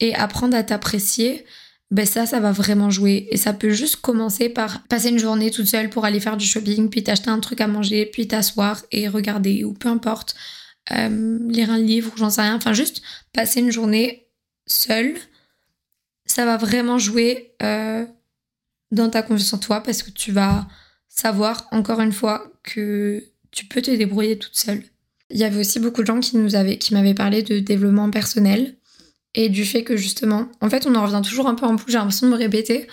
et 0.00 0.14
apprendre 0.16 0.56
à 0.56 0.64
t'apprécier. 0.64 1.44
Ben 1.92 2.04
ça, 2.04 2.26
ça 2.26 2.40
va 2.40 2.50
vraiment 2.50 2.90
jouer. 2.90 3.28
Et 3.30 3.36
ça 3.36 3.52
peut 3.52 3.70
juste 3.70 3.96
commencer 3.96 4.48
par 4.48 4.82
passer 4.88 5.10
une 5.10 5.20
journée 5.20 5.52
toute 5.52 5.66
seule 5.66 5.88
pour 5.88 6.04
aller 6.04 6.18
faire 6.18 6.36
du 6.36 6.46
shopping, 6.46 6.90
puis 6.90 7.04
t'acheter 7.04 7.30
un 7.30 7.38
truc 7.38 7.60
à 7.60 7.68
manger, 7.68 8.06
puis 8.06 8.26
t'asseoir 8.26 8.82
et 8.90 9.06
regarder, 9.06 9.62
ou 9.62 9.72
peu 9.72 9.88
importe, 9.88 10.34
euh, 10.90 11.38
lire 11.48 11.70
un 11.70 11.78
livre, 11.78 12.12
j'en 12.16 12.30
sais 12.30 12.42
rien. 12.42 12.56
Enfin, 12.56 12.72
juste 12.72 13.02
passer 13.32 13.60
une 13.60 13.70
journée 13.70 14.26
seule 14.66 15.14
ça 16.36 16.44
va 16.44 16.58
vraiment 16.58 16.98
jouer 16.98 17.54
euh, 17.62 18.04
dans 18.90 19.08
ta 19.08 19.22
confiance 19.22 19.54
en 19.54 19.58
toi 19.58 19.82
parce 19.82 20.02
que 20.02 20.10
tu 20.10 20.32
vas 20.32 20.68
savoir 21.08 21.66
encore 21.72 22.02
une 22.02 22.12
fois 22.12 22.52
que 22.62 23.24
tu 23.52 23.64
peux 23.64 23.80
te 23.80 23.90
débrouiller 23.90 24.36
toute 24.36 24.54
seule. 24.54 24.82
Il 25.30 25.38
y 25.38 25.44
avait 25.44 25.58
aussi 25.58 25.80
beaucoup 25.80 26.02
de 26.02 26.06
gens 26.06 26.20
qui 26.20 26.36
nous 26.36 26.54
avaient, 26.54 26.76
qui 26.76 26.92
m'avaient 26.92 27.14
parlé 27.14 27.42
de 27.42 27.58
développement 27.58 28.10
personnel 28.10 28.76
et 29.32 29.48
du 29.48 29.64
fait 29.64 29.82
que 29.82 29.96
justement, 29.96 30.48
en 30.60 30.68
fait, 30.68 30.86
on 30.86 30.94
en 30.94 31.06
revient 31.06 31.22
toujours 31.26 31.46
un 31.46 31.54
peu 31.54 31.64
en 31.64 31.72
boucle. 31.72 31.90
J'ai 31.90 31.96
l'impression 31.96 32.26
de 32.26 32.32
me 32.32 32.36
répéter, 32.36 32.86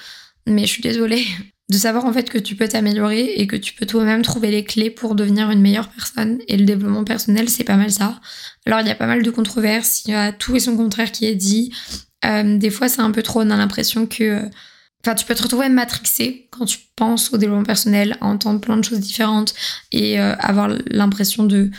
mais 0.47 0.61
je 0.61 0.67
suis 0.67 0.81
désolée 0.81 1.25
de 1.69 1.77
savoir 1.77 2.05
en 2.05 2.13
fait 2.13 2.29
que 2.29 2.37
tu 2.37 2.55
peux 2.55 2.69
t'améliorer 2.69 3.33
et 3.33 3.45
que 3.45 3.57
tu 3.57 3.73
peux 3.73 3.85
toi-même 3.85 4.21
trouver 4.21 4.51
les 4.51 4.63
clés 4.63 4.89
pour 4.89 5.15
devenir 5.15 5.51
une 5.51 5.59
meilleure 5.59 5.89
personne. 5.89 6.39
Et 6.47 6.55
le 6.55 6.63
développement 6.63 7.03
personnel, 7.03 7.49
c'est 7.49 7.65
pas 7.65 7.75
mal 7.75 7.91
ça. 7.91 8.21
Alors 8.65 8.79
il 8.79 8.87
y 8.87 8.91
a 8.91 8.95
pas 8.95 9.07
mal 9.07 9.21
de 9.21 9.31
controverses, 9.31 10.05
il 10.05 10.11
y 10.11 10.13
a 10.13 10.31
tout 10.31 10.55
et 10.55 10.61
son 10.61 10.77
contraire 10.77 11.11
qui 11.11 11.25
est 11.25 11.35
dit. 11.35 11.73
Euh, 12.25 12.57
des 12.57 12.69
fois, 12.69 12.89
c'est 12.89 13.01
un 13.01 13.11
peu 13.11 13.23
trop. 13.23 13.41
On 13.41 13.49
a 13.49 13.57
l'impression 13.57 14.05
que. 14.05 14.41
Enfin, 15.05 15.15
tu 15.15 15.25
peux 15.25 15.35
te 15.35 15.43
retrouver 15.43 15.67
matrixé 15.67 16.47
quand 16.49 16.65
tu 16.65 16.79
penses 16.95 17.33
au 17.33 17.37
développement 17.37 17.65
personnel, 17.65 18.17
à 18.21 18.25
entendre 18.25 18.61
plein 18.61 18.77
de 18.77 18.85
choses 18.85 19.01
différentes 19.01 19.53
et 19.91 20.17
euh, 20.19 20.33
avoir 20.39 20.69
l'impression 20.87 21.43
de, 21.43 21.71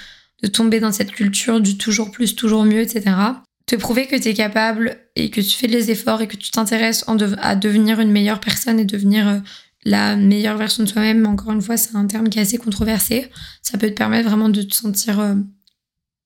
tomber 0.52 0.78
dans 0.78 0.92
cette 0.92 1.10
culture 1.10 1.58
du 1.58 1.78
toujours 1.78 2.10
plus, 2.10 2.36
toujours 2.36 2.64
mieux, 2.64 2.80
etc. 2.80 3.16
Te 3.64 3.76
prouver 3.76 4.06
que 4.06 4.16
tu 4.16 4.28
es 4.28 4.34
capable 4.34 4.98
et 5.16 5.30
que 5.30 5.40
tu 5.40 5.56
fais 5.56 5.68
les 5.68 5.90
efforts 5.90 6.20
et 6.20 6.28
que 6.28 6.36
tu 6.36 6.50
t'intéresses 6.50 7.02
à 7.38 7.56
devenir 7.56 7.98
une 7.98 8.12
meilleure 8.12 8.40
personne 8.40 8.78
et 8.78 8.84
devenir 8.84 9.26
euh, 9.26 9.38
la 9.86 10.16
meilleure 10.16 10.58
version 10.58 10.84
de 10.84 10.90
toi-même. 10.90 11.26
Encore 11.26 11.52
une 11.52 11.62
fois, 11.62 11.78
c'est 11.78 11.96
un 11.96 12.06
terme 12.06 12.28
qui 12.28 12.38
est 12.38 12.42
assez 12.42 12.58
controversé. 12.58 13.30
Ça 13.62 13.78
peut 13.78 13.88
te 13.88 13.94
permettre 13.94 14.28
vraiment 14.28 14.50
de 14.50 14.60
te 14.60 14.74
sentir 14.74 15.34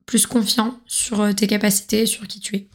plus 0.04 0.26
confiant 0.26 0.81
sur 0.87 1.33
tes 1.35 1.46
capacités 1.46 2.07
sur 2.07 2.26
qui 2.26 2.40
tu 2.40 2.57
es. 2.57 2.68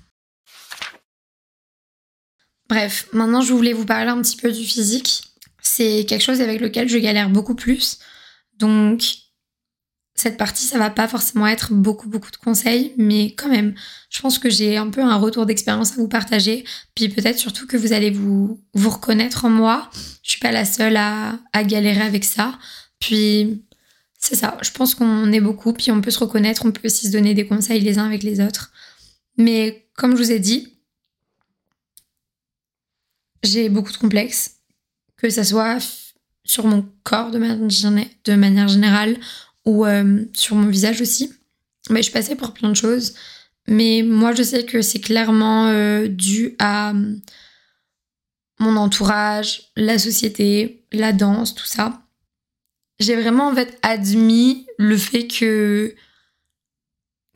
Bref, 2.70 3.08
maintenant 3.14 3.42
je 3.42 3.54
voulais 3.54 3.74
vous 3.74 3.86
parler 3.86 4.10
un 4.10 4.22
petit 4.22 4.38
peu 4.38 4.52
du 4.52 4.64
physique. 4.64 5.24
C'est 5.62 6.06
quelque 6.08 6.22
chose 6.22 6.42
avec 6.42 6.60
lequel 6.62 6.90
je 6.90 6.98
galère 6.98 7.30
beaucoup 7.30 7.56
plus. 7.56 8.00
Donc 8.58 9.04
cette 10.16 10.38
partie, 10.38 10.66
ça 10.66 10.78
va 10.78 10.90
pas 10.90 11.08
forcément 11.08 11.48
être 11.48 11.74
beaucoup 11.74 12.08
beaucoup 12.08 12.30
de 12.30 12.38
conseils, 12.38 12.94
mais 12.98 13.34
quand 13.34 13.50
même, 13.50 13.74
je 14.10 14.22
pense 14.22 14.38
que 14.38 14.50
j'ai 14.50 14.78
un 14.78 14.90
peu 14.90 15.02
un 15.02 15.16
retour 15.16 15.46
d'expérience 15.46 15.94
à 15.94 15.96
vous 15.96 16.08
partager, 16.08 16.64
puis 16.94 17.10
peut-être 17.10 17.40
surtout 17.40 17.66
que 17.66 17.78
vous 17.78 17.94
allez 17.94 18.12
vous, 18.12 18.60
reconnaître 18.76 19.46
en 19.46 19.50
moi. 19.50 19.90
Je 20.22 20.32
suis 20.32 20.40
pas 20.40 20.52
la 20.52 20.66
seule 20.66 20.98
à, 20.98 21.40
à 21.52 21.64
galérer 21.64 22.02
avec 22.02 22.24
ça. 22.26 22.58
Puis 23.00 23.64
c'est 24.20 24.36
ça, 24.36 24.58
je 24.62 24.72
pense 24.72 24.96
qu'on 24.96 25.32
est 25.34 25.42
beaucoup, 25.42 25.74
puis 25.74 25.92
on 25.92 26.00
peut 26.00 26.12
se 26.12 26.20
reconnaître, 26.20 26.66
on 26.66 26.72
peut 26.72 26.86
aussi 26.86 27.08
se 27.08 27.12
donner 27.12 27.34
des 27.34 27.46
conseils 27.46 27.82
les 27.82 27.98
uns 27.98 28.06
avec 28.06 28.24
les 28.24 28.40
autres. 28.40 28.72
Mais 29.38 29.88
comme 29.98 30.16
je 30.16 30.24
vous 30.24 30.32
ai 30.32 30.40
dit, 30.40 30.73
j'ai 33.44 33.70
beaucoup 33.70 33.92
de 33.92 33.98
complexes, 33.98 34.58
que 35.18 35.30
ça 35.30 35.44
soit 35.44 35.78
sur 36.46 36.66
mon 36.66 36.86
corps 37.04 37.32
de 37.32 37.38
manière, 37.38 38.68
générale 38.68 39.18
ou 39.66 39.86
euh, 39.86 40.26
sur 40.34 40.56
mon 40.56 40.68
visage 40.68 41.02
aussi. 41.02 41.32
Mais 41.90 42.00
je 42.00 42.04
suis 42.04 42.14
passée 42.14 42.36
pour 42.36 42.54
plein 42.54 42.70
de 42.70 42.76
choses. 42.76 43.14
Mais 43.68 44.04
moi, 44.06 44.34
je 44.34 44.44
sais 44.44 44.66
que 44.66 44.82
c'est 44.82 45.00
clairement 45.00 45.68
euh, 45.68 46.08
dû 46.08 46.56
à 46.60 46.92
hum, 46.92 47.22
mon 48.60 48.76
entourage, 48.76 49.72
la 49.76 49.98
société, 49.98 50.86
la 50.92 51.14
danse, 51.14 51.56
tout 51.56 51.66
ça. 51.66 52.02
J'ai 53.00 53.16
vraiment 53.16 53.48
en 53.48 53.56
fait 53.56 53.78
admis 53.82 54.66
le 54.78 54.98
fait 54.98 55.28
que 55.28 55.96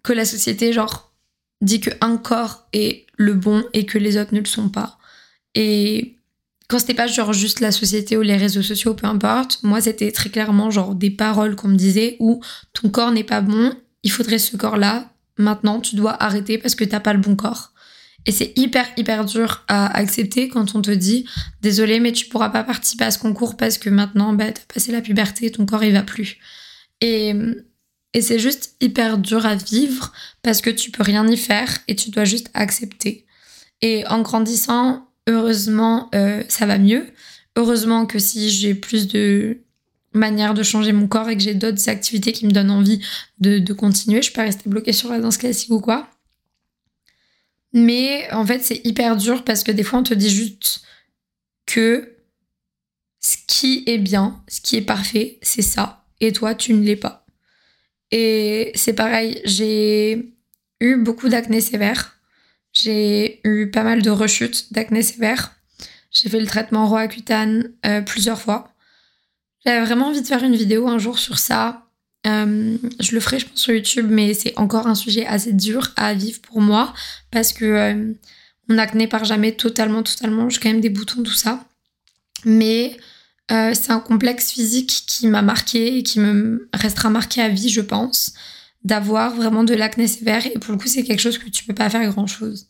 que 0.04 0.13
la 0.13 0.26
société 0.26 0.72
genre 0.72 1.13
dit 1.62 1.82
que 1.82 1.89
un 2.00 2.17
corps 2.17 2.67
est 2.72 3.08
le 3.17 3.34
bon 3.34 3.65
et 3.74 3.86
que 3.86 3.98
les 3.98 4.17
autres 4.17 4.34
ne 4.34 4.39
le 4.39 4.46
sont 4.46 4.70
pas. 4.70 4.97
Et 5.56 6.18
quand 6.68 6.80
c'était 6.80 6.94
pas 6.94 7.08
genre 7.08 7.34
juste 7.34 7.62
la 7.62 7.72
société 7.72 8.18
ou 8.18 8.22
les 8.22 8.36
réseaux 8.36 8.62
sociaux, 8.62 8.94
peu 8.94 9.08
importe, 9.08 9.60
moi 9.64 9.82
c'était 9.82 10.12
très 10.12 10.30
clairement 10.30 10.70
genre 10.70 10.96
des 10.96 11.10
paroles 11.10 11.56
qu'on 11.56 11.70
me 11.70 11.78
disait 11.78 12.18
où 12.20 12.42
ton 12.74 12.90
corps 12.90 13.12
n'est 13.12 13.24
pas 13.24 13.42
bon, 13.42 13.74
il 14.04 14.12
faudrait 14.12 14.40
ce 14.40 14.58
corps-là, 14.58 15.10
maintenant 15.38 15.80
tu 15.80 15.96
dois 15.96 16.22
arrêter 16.22 16.58
parce 16.58 16.76
que 16.76 16.84
t'as 16.84 17.00
pas 17.00 17.14
le 17.14 17.20
bon 17.20 17.36
corps. 17.36 17.72
Et 18.26 18.34
c'est 18.34 18.52
hyper 18.58 18.86
hyper 18.98 19.24
dur 19.24 19.64
à 19.70 19.88
accepter 19.98 20.50
quand 20.50 20.76
on 20.76 20.82
te 20.82 20.92
dit 20.92 21.26
désolé 21.62 22.02
mais 22.02 22.12
tu 22.12 22.26
pourras 22.26 22.50
pas 22.50 22.66
participer 22.66 23.06
à 23.06 23.12
ce 23.12 23.20
concours 23.20 23.56
parce 23.56 23.78
que 23.78 23.90
maintenant 23.90 24.34
bah, 24.34 24.52
t'as 24.52 24.74
passé 24.74 24.92
la 24.92 25.02
puberté, 25.02 25.50
ton 25.50 25.66
corps 25.66 25.86
il 25.86 25.94
va 25.94 26.04
plus. 26.04 26.38
Et, 27.00 27.34
et 28.14 28.22
c'est 28.22 28.40
juste 28.40 28.76
hyper 28.82 29.18
dur 29.18 29.46
à 29.46 29.56
vivre 29.56 30.12
parce 30.42 30.60
que 30.60 30.70
tu 30.70 30.92
peux 30.92 31.04
rien 31.04 31.26
y 31.28 31.38
faire 31.38 31.78
et 31.88 31.96
tu 31.96 32.10
dois 32.10 32.26
juste 32.26 32.50
accepter. 32.54 33.26
Et 33.82 34.06
en 34.08 34.22
grandissant, 34.22 35.07
Heureusement, 35.28 36.10
euh, 36.16 36.44
ça 36.48 36.66
va 36.66 36.78
mieux. 36.78 37.06
heureusement 37.56 38.06
que 38.06 38.20
si 38.20 38.50
j'ai 38.50 38.76
plus 38.76 39.08
de 39.08 39.58
manière 40.13 40.54
de 40.54 40.63
changer 40.63 40.94
mon 40.94 41.08
corps 41.08 41.30
et 41.30 41.36
que 41.36 41.44
j'ai 41.44 41.54
d'autres 41.54 41.90
activités 41.90 42.32
qui 42.32 42.46
me 42.46 42.52
donnent 42.52 42.72
envie 42.72 43.02
de, 43.40 43.60
de 43.60 43.74
continuer, 43.74 44.22
je 44.22 44.32
peux 44.32 44.42
rester 44.42 44.70
bloquée 44.70 44.94
sur 44.94 45.10
la 45.10 45.20
danse 45.20 45.38
classique 45.38 45.72
ou 45.72 45.82
quoi. 45.82 46.08
Mais 47.74 48.32
en 48.32 48.46
fait, 48.46 48.63
c'est 48.63 48.82
hyper 48.86 49.18
dur 49.18 49.44
parce 49.44 49.63
que 49.63 49.72
des 49.72 49.84
fois, 49.84 50.00
on 50.00 50.04
te 50.04 50.13
dit 50.13 50.30
juste 50.30 50.82
que 51.66 52.13
ce 53.20 53.38
qui 53.48 53.84
est 53.86 53.98
bien, 53.98 54.42
ce 54.48 54.62
qui 54.62 54.78
est 54.78 54.82
parfait, 54.82 55.38
c'est 55.42 55.62
ça. 55.62 56.06
Et 56.22 56.32
toi, 56.32 56.56
tu 56.56 56.74
ne 56.74 56.84
l'es 56.84 56.96
pas. 56.96 57.26
Et 58.12 58.72
c'est 58.76 58.94
pareil, 58.94 59.42
j'ai 59.44 60.34
eu 60.80 60.96
beaucoup 60.96 61.30
d'acné 61.30 61.60
sévère. 61.62 62.17
J'ai 62.84 63.40
eu 63.44 63.72
pas 63.72 63.84
mal 63.84 64.02
de 64.02 64.10
rechutes 64.10 64.72
d'acné 64.72 65.02
sévère. 65.02 65.54
J'ai 66.12 66.30
fait 66.30 66.40
le 66.40 66.46
traitement 66.46 66.88
Roaccutane 66.88 67.72
euh, 67.86 68.02
plusieurs 68.02 68.40
fois. 68.40 68.74
J'avais 69.66 69.84
vraiment 69.86 70.08
envie 70.08 70.22
de 70.22 70.28
faire 70.28 70.44
une 70.44 70.56
vidéo 70.56 70.88
un 70.88 71.00
jour 71.00 71.18
sur 71.18 71.40
ça. 71.40 71.88
Euh, 72.28 72.78
je 73.00 73.13
le 73.13 73.20
ferai, 73.20 73.40
je 73.40 73.48
pense, 73.48 73.60
sur 73.60 73.74
YouTube, 73.74 74.08
mais 74.10 74.34
c'est 74.34 74.58
encore 74.58 74.86
un 74.86 74.96
sujet 74.96 75.26
assez 75.26 75.54
dur 75.54 75.92
à 75.96 76.13
vivre 76.13 76.40
pour 76.42 76.62
moi 76.62 76.94
parce 77.32 77.52
que 77.52 77.66
euh, 77.66 78.13
mon 78.68 78.78
acné 78.78 79.08
part 79.08 79.26
jamais 79.26 79.54
totalement, 79.54 80.04
totalement. 80.04 80.50
J'ai 80.50 80.60
quand 80.60 80.70
même 80.70 80.82
des 80.82 80.90
boutons, 80.90 81.24
tout 81.24 81.34
ça. 81.34 81.66
Mais 82.46 82.98
euh, 83.52 83.74
c'est 83.74 83.92
un 83.92 84.00
complexe 84.00 84.52
physique 84.52 85.04
qui 85.08 85.28
m'a 85.28 85.42
marqué 85.42 85.98
et 85.98 86.04
qui 86.04 86.20
me 86.20 86.70
restera 86.74 87.10
marqué 87.10 87.42
à 87.42 87.50
vie, 87.50 87.70
je 87.70 87.82
pense, 87.82 88.34
d'avoir 88.84 89.36
vraiment 89.36 89.63
de 89.63 89.74
l'acné 89.74 90.08
sévère. 90.08 90.46
Et 90.48 90.60
pour 90.60 90.72
le 90.72 90.78
coup, 90.78 90.88
c'est 90.88 91.04
quelque 91.04 91.22
chose 91.22 91.38
que 91.38 91.50
tu 91.50 91.63
peux 91.63 91.74
pas 91.74 91.90
faire 91.90 92.10
grand 92.10 92.28
chose. 92.28 92.68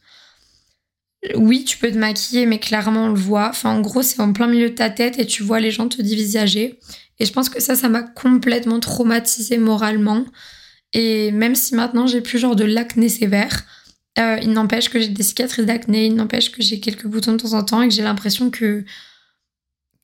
Oui, 1.35 1.63
tu 1.65 1.77
peux 1.77 1.91
te 1.91 1.97
maquiller, 1.97 2.45
mais 2.45 2.59
clairement, 2.59 3.05
on 3.05 3.09
le 3.09 3.19
voit. 3.19 3.49
Enfin, 3.49 3.71
en 3.71 3.81
gros, 3.81 4.01
c'est 4.01 4.21
en 4.21 4.33
plein 4.33 4.47
milieu 4.47 4.69
de 4.69 4.75
ta 4.75 4.89
tête 4.89 5.19
et 5.19 5.25
tu 5.25 5.43
vois 5.43 5.59
les 5.59 5.71
gens 5.71 5.87
te 5.87 6.01
dévisager. 6.01 6.79
Et 7.19 7.25
je 7.25 7.33
pense 7.33 7.49
que 7.49 7.61
ça, 7.61 7.75
ça 7.75 7.89
m'a 7.89 8.03
complètement 8.03 8.79
traumatisée 8.79 9.57
moralement. 9.57 10.25
Et 10.93 11.31
même 11.31 11.55
si 11.55 11.75
maintenant 11.75 12.07
j'ai 12.07 12.21
plus 12.21 12.39
genre 12.39 12.55
de 12.55 12.63
l'acné 12.63 13.09
sévère, 13.09 13.65
euh, 14.19 14.39
il 14.41 14.51
n'empêche 14.51 14.89
que 14.89 14.99
j'ai 14.99 15.09
des 15.09 15.23
cicatrices 15.23 15.65
d'acné, 15.65 16.05
il 16.05 16.15
n'empêche 16.15 16.51
que 16.51 16.61
j'ai 16.61 16.79
quelques 16.79 17.07
boutons 17.07 17.33
de 17.33 17.37
temps 17.37 17.53
en 17.53 17.63
temps 17.63 17.81
et 17.81 17.87
que 17.87 17.93
j'ai 17.93 18.03
l'impression 18.03 18.49
que 18.49 18.85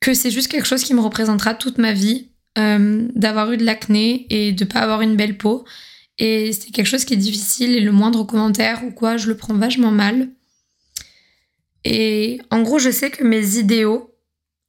que 0.00 0.12
c'est 0.12 0.30
juste 0.30 0.48
quelque 0.48 0.66
chose 0.66 0.84
qui 0.84 0.92
me 0.92 1.00
représentera 1.00 1.54
toute 1.54 1.78
ma 1.78 1.94
vie, 1.94 2.28
euh, 2.58 3.08
d'avoir 3.14 3.50
eu 3.52 3.56
de 3.56 3.64
l'acné 3.64 4.26
et 4.28 4.52
de 4.52 4.64
pas 4.66 4.80
avoir 4.80 5.00
une 5.00 5.16
belle 5.16 5.38
peau. 5.38 5.64
Et 6.18 6.52
c'est 6.52 6.70
quelque 6.70 6.86
chose 6.86 7.04
qui 7.04 7.14
est 7.14 7.18
difficile 7.18 7.76
et 7.76 7.80
le 7.80 7.92
moindre 7.92 8.24
commentaire 8.24 8.84
ou 8.84 8.90
quoi, 8.90 9.16
je 9.16 9.28
le 9.28 9.36
prends 9.36 9.54
vachement 9.54 9.90
mal. 9.90 10.28
Et 11.84 12.40
en 12.50 12.62
gros, 12.62 12.78
je 12.78 12.90
sais 12.90 13.10
que 13.10 13.24
mes 13.24 13.58
idéaux 13.58 14.14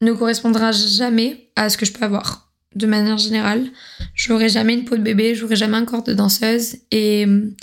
ne 0.02 0.12
correspondront 0.12 0.72
jamais 0.72 1.52
à 1.56 1.70
ce 1.70 1.78
que 1.78 1.86
je 1.86 1.94
peux 1.94 2.04
avoir. 2.04 2.52
De 2.76 2.88
manière 2.88 3.18
générale, 3.18 3.70
j'aurai 4.14 4.50
jamais 4.50 4.74
une 4.74 4.84
peau 4.84 4.98
de 4.98 5.02
bébé, 5.02 5.34
j'aurai 5.34 5.56
jamais 5.56 5.78
un 5.78 5.86
corps 5.86 6.04
de 6.04 6.14
danseuse. 6.14 6.78
Et 6.92 7.26
euh, 7.26 7.56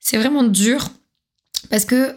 c'est 0.00 0.16
vraiment 0.16 0.42
dur 0.42 0.90
parce 1.70 1.84
que 1.84 2.16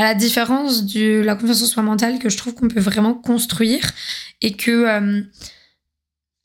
à 0.00 0.02
la 0.02 0.14
différence 0.14 0.86
de 0.86 1.20
la 1.20 1.34
confiance 1.34 1.62
en 1.62 1.66
soi 1.66 1.82
mentale 1.82 2.18
que 2.18 2.30
je 2.30 2.38
trouve 2.38 2.54
qu'on 2.54 2.68
peut 2.68 2.80
vraiment 2.80 3.12
construire 3.12 3.82
et 4.40 4.56
que 4.56 4.70
euh, 4.70 5.22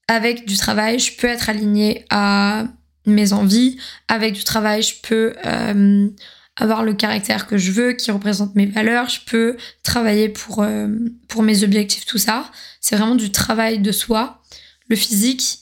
avec 0.09 0.45
du 0.45 0.57
travail, 0.57 0.99
je 0.99 1.15
peux 1.15 1.27
être 1.27 1.49
alignée 1.49 2.03
à 2.09 2.65
mes 3.05 3.33
envies, 3.33 3.77
avec 4.07 4.33
du 4.33 4.43
travail, 4.43 4.81
je 4.81 4.95
peux 5.01 5.33
euh, 5.45 6.09
avoir 6.55 6.83
le 6.83 6.93
caractère 6.93 7.47
que 7.47 7.57
je 7.57 7.71
veux, 7.71 7.93
qui 7.93 8.11
représente 8.11 8.55
mes 8.55 8.65
valeurs, 8.65 9.09
je 9.09 9.19
peux 9.25 9.57
travailler 9.83 10.29
pour, 10.29 10.63
euh, 10.63 10.87
pour 11.27 11.43
mes 11.43 11.63
objectifs, 11.63 12.05
tout 12.05 12.17
ça. 12.17 12.51
C'est 12.81 12.95
vraiment 12.95 13.15
du 13.15 13.31
travail 13.31 13.79
de 13.79 13.91
soi. 13.91 14.41
Le 14.87 14.95
physique, 14.95 15.59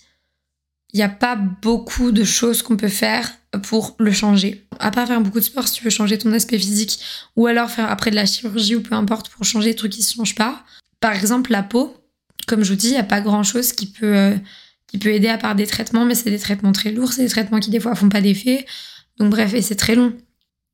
il 0.94 0.98
n'y 0.98 1.04
a 1.04 1.10
pas 1.10 1.36
beaucoup 1.36 2.12
de 2.12 2.24
choses 2.24 2.62
qu'on 2.62 2.78
peut 2.78 2.88
faire 2.88 3.32
pour 3.64 3.96
le 4.00 4.12
changer. 4.12 4.66
À 4.80 4.92
part 4.92 5.08
faire 5.08 5.22
beaucoup 5.22 5.40
de 5.40 5.44
sport 5.44 5.68
si 5.68 5.76
tu 5.76 5.84
veux 5.84 5.90
changer 5.90 6.18
ton 6.18 6.32
aspect 6.34 6.58
physique 6.58 7.00
ou 7.36 7.48
alors 7.48 7.70
faire 7.70 7.90
après 7.90 8.12
de 8.12 8.16
la 8.16 8.26
chirurgie 8.26 8.76
ou 8.76 8.82
peu 8.82 8.96
importe 8.96 9.30
pour 9.30 9.44
changer 9.44 9.72
des 9.72 9.76
trucs 9.76 9.92
qui 9.92 10.04
se 10.04 10.16
changent 10.16 10.36
pas. 10.36 10.64
Par 11.00 11.14
exemple, 11.14 11.52
la 11.52 11.64
peau, 11.64 11.96
comme 12.48 12.64
je 12.64 12.70
vous 12.70 12.78
dis, 12.78 12.88
il 12.88 12.94
n'y 12.94 12.98
a 12.98 13.04
pas 13.04 13.22
grand 13.22 13.44
chose 13.44 13.74
qui 13.74 13.88
peut, 13.88 14.16
euh, 14.16 14.36
qui 14.94 15.00
peut 15.00 15.10
aider 15.10 15.28
à 15.28 15.40
part 15.40 15.56
des 15.56 15.66
traitements, 15.66 16.06
mais 16.06 16.14
c'est 16.14 16.30
des 16.30 16.38
traitements 16.38 16.72
très 16.72 16.92
lourds, 16.92 17.14
c'est 17.14 17.24
des 17.24 17.30
traitements 17.30 17.60
qui 17.60 17.72
des 17.72 17.80
fois 17.80 17.96
font 17.96 18.10
pas 18.10 18.22
d'effet. 18.22 18.64
Donc 19.18 19.32
bref, 19.32 19.52
et 19.56 19.64
c'est 19.64 19.76
très 19.76 19.96
long. 19.96 20.16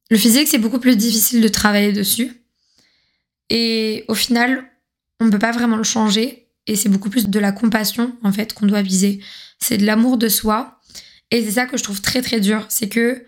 Le 0.09 0.17
physique, 0.17 0.49
c'est 0.49 0.57
beaucoup 0.57 0.79
plus 0.79 0.97
difficile 0.97 1.39
de 1.39 1.47
travailler 1.47 1.93
dessus. 1.93 2.43
Et 3.49 4.03
au 4.09 4.15
final, 4.15 4.65
on 5.21 5.25
ne 5.25 5.31
peut 5.31 5.39
pas 5.39 5.53
vraiment 5.53 5.77
le 5.77 5.83
changer. 5.83 6.47
Et 6.67 6.75
c'est 6.75 6.89
beaucoup 6.89 7.09
plus 7.09 7.29
de 7.29 7.39
la 7.39 7.53
compassion, 7.53 8.13
en 8.21 8.33
fait, 8.33 8.53
qu'on 8.53 8.65
doit 8.65 8.81
viser. 8.81 9.21
C'est 9.57 9.77
de 9.77 9.85
l'amour 9.85 10.17
de 10.17 10.27
soi 10.27 10.81
et 11.31 11.41
c'est 11.43 11.51
ça 11.51 11.65
que 11.65 11.77
je 11.77 11.83
trouve 11.83 12.01
très 12.01 12.21
très 12.21 12.39
dur, 12.39 12.65
c'est 12.67 12.89
que 12.89 13.23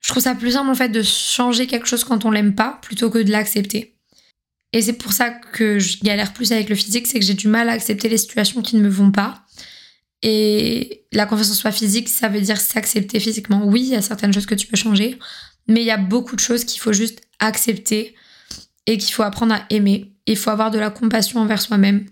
je 0.00 0.08
trouve 0.08 0.22
ça 0.22 0.34
plus 0.34 0.52
simple 0.52 0.68
en 0.68 0.74
fait 0.74 0.90
de 0.90 1.02
changer 1.02 1.66
quelque 1.66 1.86
chose 1.86 2.04
quand 2.04 2.26
on 2.26 2.30
l'aime 2.30 2.54
pas 2.54 2.78
plutôt 2.82 3.08
que 3.08 3.18
de 3.18 3.30
l'accepter. 3.30 3.96
Et 4.72 4.82
c'est 4.82 4.94
pour 4.94 5.12
ça 5.12 5.30
que 5.30 5.78
je 5.78 6.02
galère 6.02 6.32
plus 6.32 6.50
avec 6.50 6.68
le 6.68 6.74
physique, 6.74 7.06
c'est 7.06 7.20
que 7.20 7.24
j'ai 7.24 7.34
du 7.34 7.46
mal 7.46 7.68
à 7.68 7.72
accepter 7.72 8.08
les 8.08 8.18
situations 8.18 8.60
qui 8.60 8.76
ne 8.76 8.82
me 8.82 8.88
vont 8.88 9.12
pas. 9.12 9.46
Et 10.26 11.04
la 11.12 11.26
confiance 11.26 11.50
en 11.50 11.54
soi 11.54 11.70
physique, 11.70 12.08
ça 12.08 12.28
veut 12.28 12.40
dire 12.40 12.58
s'accepter 12.58 13.20
physiquement. 13.20 13.62
Oui, 13.66 13.82
il 13.82 13.88
y 13.88 13.94
a 13.94 14.00
certaines 14.00 14.32
choses 14.32 14.46
que 14.46 14.54
tu 14.54 14.66
peux 14.66 14.76
changer, 14.76 15.18
mais 15.68 15.82
il 15.82 15.86
y 15.86 15.90
a 15.90 15.98
beaucoup 15.98 16.34
de 16.34 16.40
choses 16.40 16.64
qu'il 16.64 16.80
faut 16.80 16.94
juste 16.94 17.20
accepter 17.40 18.14
et 18.86 18.96
qu'il 18.96 19.12
faut 19.12 19.22
apprendre 19.22 19.54
à 19.54 19.66
aimer. 19.68 20.14
Il 20.26 20.38
faut 20.38 20.48
avoir 20.48 20.70
de 20.70 20.78
la 20.78 20.88
compassion 20.88 21.40
envers 21.40 21.60
soi-même. 21.60 22.06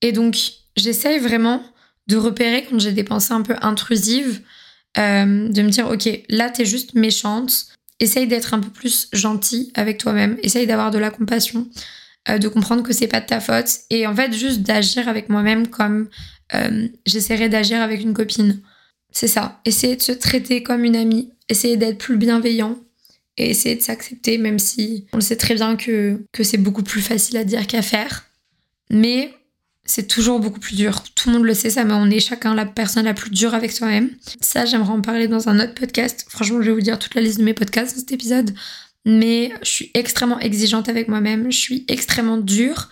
Et 0.00 0.12
donc, 0.12 0.38
j'essaye 0.76 1.18
vraiment 1.18 1.60
de 2.06 2.16
repérer 2.16 2.64
quand 2.70 2.78
j'ai 2.78 2.92
des 2.92 3.02
pensées 3.02 3.32
un 3.32 3.42
peu 3.42 3.56
intrusives, 3.62 4.42
euh, 4.96 5.48
de 5.48 5.62
me 5.62 5.70
dire, 5.70 5.90
ok, 5.90 6.08
là, 6.28 6.50
t'es 6.50 6.64
juste 6.64 6.94
méchante. 6.94 7.66
Essaye 7.98 8.28
d'être 8.28 8.54
un 8.54 8.60
peu 8.60 8.70
plus 8.70 9.08
gentil 9.12 9.72
avec 9.74 9.98
toi-même. 9.98 10.38
Essaye 10.44 10.68
d'avoir 10.68 10.92
de 10.92 10.98
la 10.98 11.10
compassion, 11.10 11.66
euh, 12.28 12.38
de 12.38 12.46
comprendre 12.46 12.84
que 12.84 12.92
c'est 12.92 13.08
pas 13.08 13.20
de 13.20 13.26
ta 13.26 13.40
faute. 13.40 13.70
Et 13.90 14.06
en 14.06 14.14
fait, 14.14 14.32
juste 14.32 14.60
d'agir 14.60 15.08
avec 15.08 15.28
moi-même 15.28 15.66
comme 15.66 16.08
euh, 16.54 16.88
j'essaierais 17.06 17.48
d'agir 17.48 17.80
avec 17.80 18.00
une 18.00 18.14
copine. 18.14 18.60
C'est 19.10 19.28
ça. 19.28 19.60
Essayer 19.64 19.96
de 19.96 20.02
se 20.02 20.12
traiter 20.12 20.62
comme 20.62 20.84
une 20.84 20.96
amie. 20.96 21.30
Essayer 21.48 21.76
d'être 21.76 21.98
plus 21.98 22.16
bienveillant. 22.16 22.78
Et 23.38 23.50
essayer 23.50 23.76
de 23.76 23.82
s'accepter, 23.82 24.38
même 24.38 24.58
si 24.58 25.06
on 25.12 25.18
le 25.18 25.22
sait 25.22 25.36
très 25.36 25.54
bien 25.54 25.76
que, 25.76 26.24
que 26.32 26.42
c'est 26.42 26.56
beaucoup 26.56 26.82
plus 26.82 27.02
facile 27.02 27.36
à 27.36 27.44
dire 27.44 27.66
qu'à 27.66 27.82
faire. 27.82 28.24
Mais 28.88 29.30
c'est 29.84 30.08
toujours 30.08 30.40
beaucoup 30.40 30.60
plus 30.60 30.74
dur. 30.74 31.02
Tout 31.14 31.28
le 31.28 31.34
monde 31.34 31.44
le 31.44 31.54
sait, 31.54 31.70
ça, 31.70 31.84
mais 31.84 31.94
on 31.94 32.10
est 32.10 32.20
chacun 32.20 32.54
la 32.54 32.66
personne 32.66 33.04
la 33.04 33.14
plus 33.14 33.30
dure 33.30 33.54
avec 33.54 33.72
soi-même. 33.72 34.10
Ça, 34.40 34.64
j'aimerais 34.64 34.92
en 34.92 35.00
parler 35.00 35.28
dans 35.28 35.48
un 35.48 35.60
autre 35.60 35.74
podcast. 35.74 36.26
Franchement, 36.28 36.62
je 36.62 36.70
vais 36.70 36.74
vous 36.74 36.80
dire 36.80 36.98
toute 36.98 37.14
la 37.14 37.20
liste 37.20 37.38
de 37.38 37.44
mes 37.44 37.54
podcasts 37.54 37.94
dans 37.94 38.00
cet 38.00 38.12
épisode. 38.12 38.54
Mais 39.04 39.52
je 39.62 39.70
suis 39.70 39.90
extrêmement 39.94 40.40
exigeante 40.40 40.88
avec 40.88 41.08
moi-même. 41.08 41.50
Je 41.50 41.58
suis 41.58 41.84
extrêmement 41.88 42.38
dure. 42.38 42.88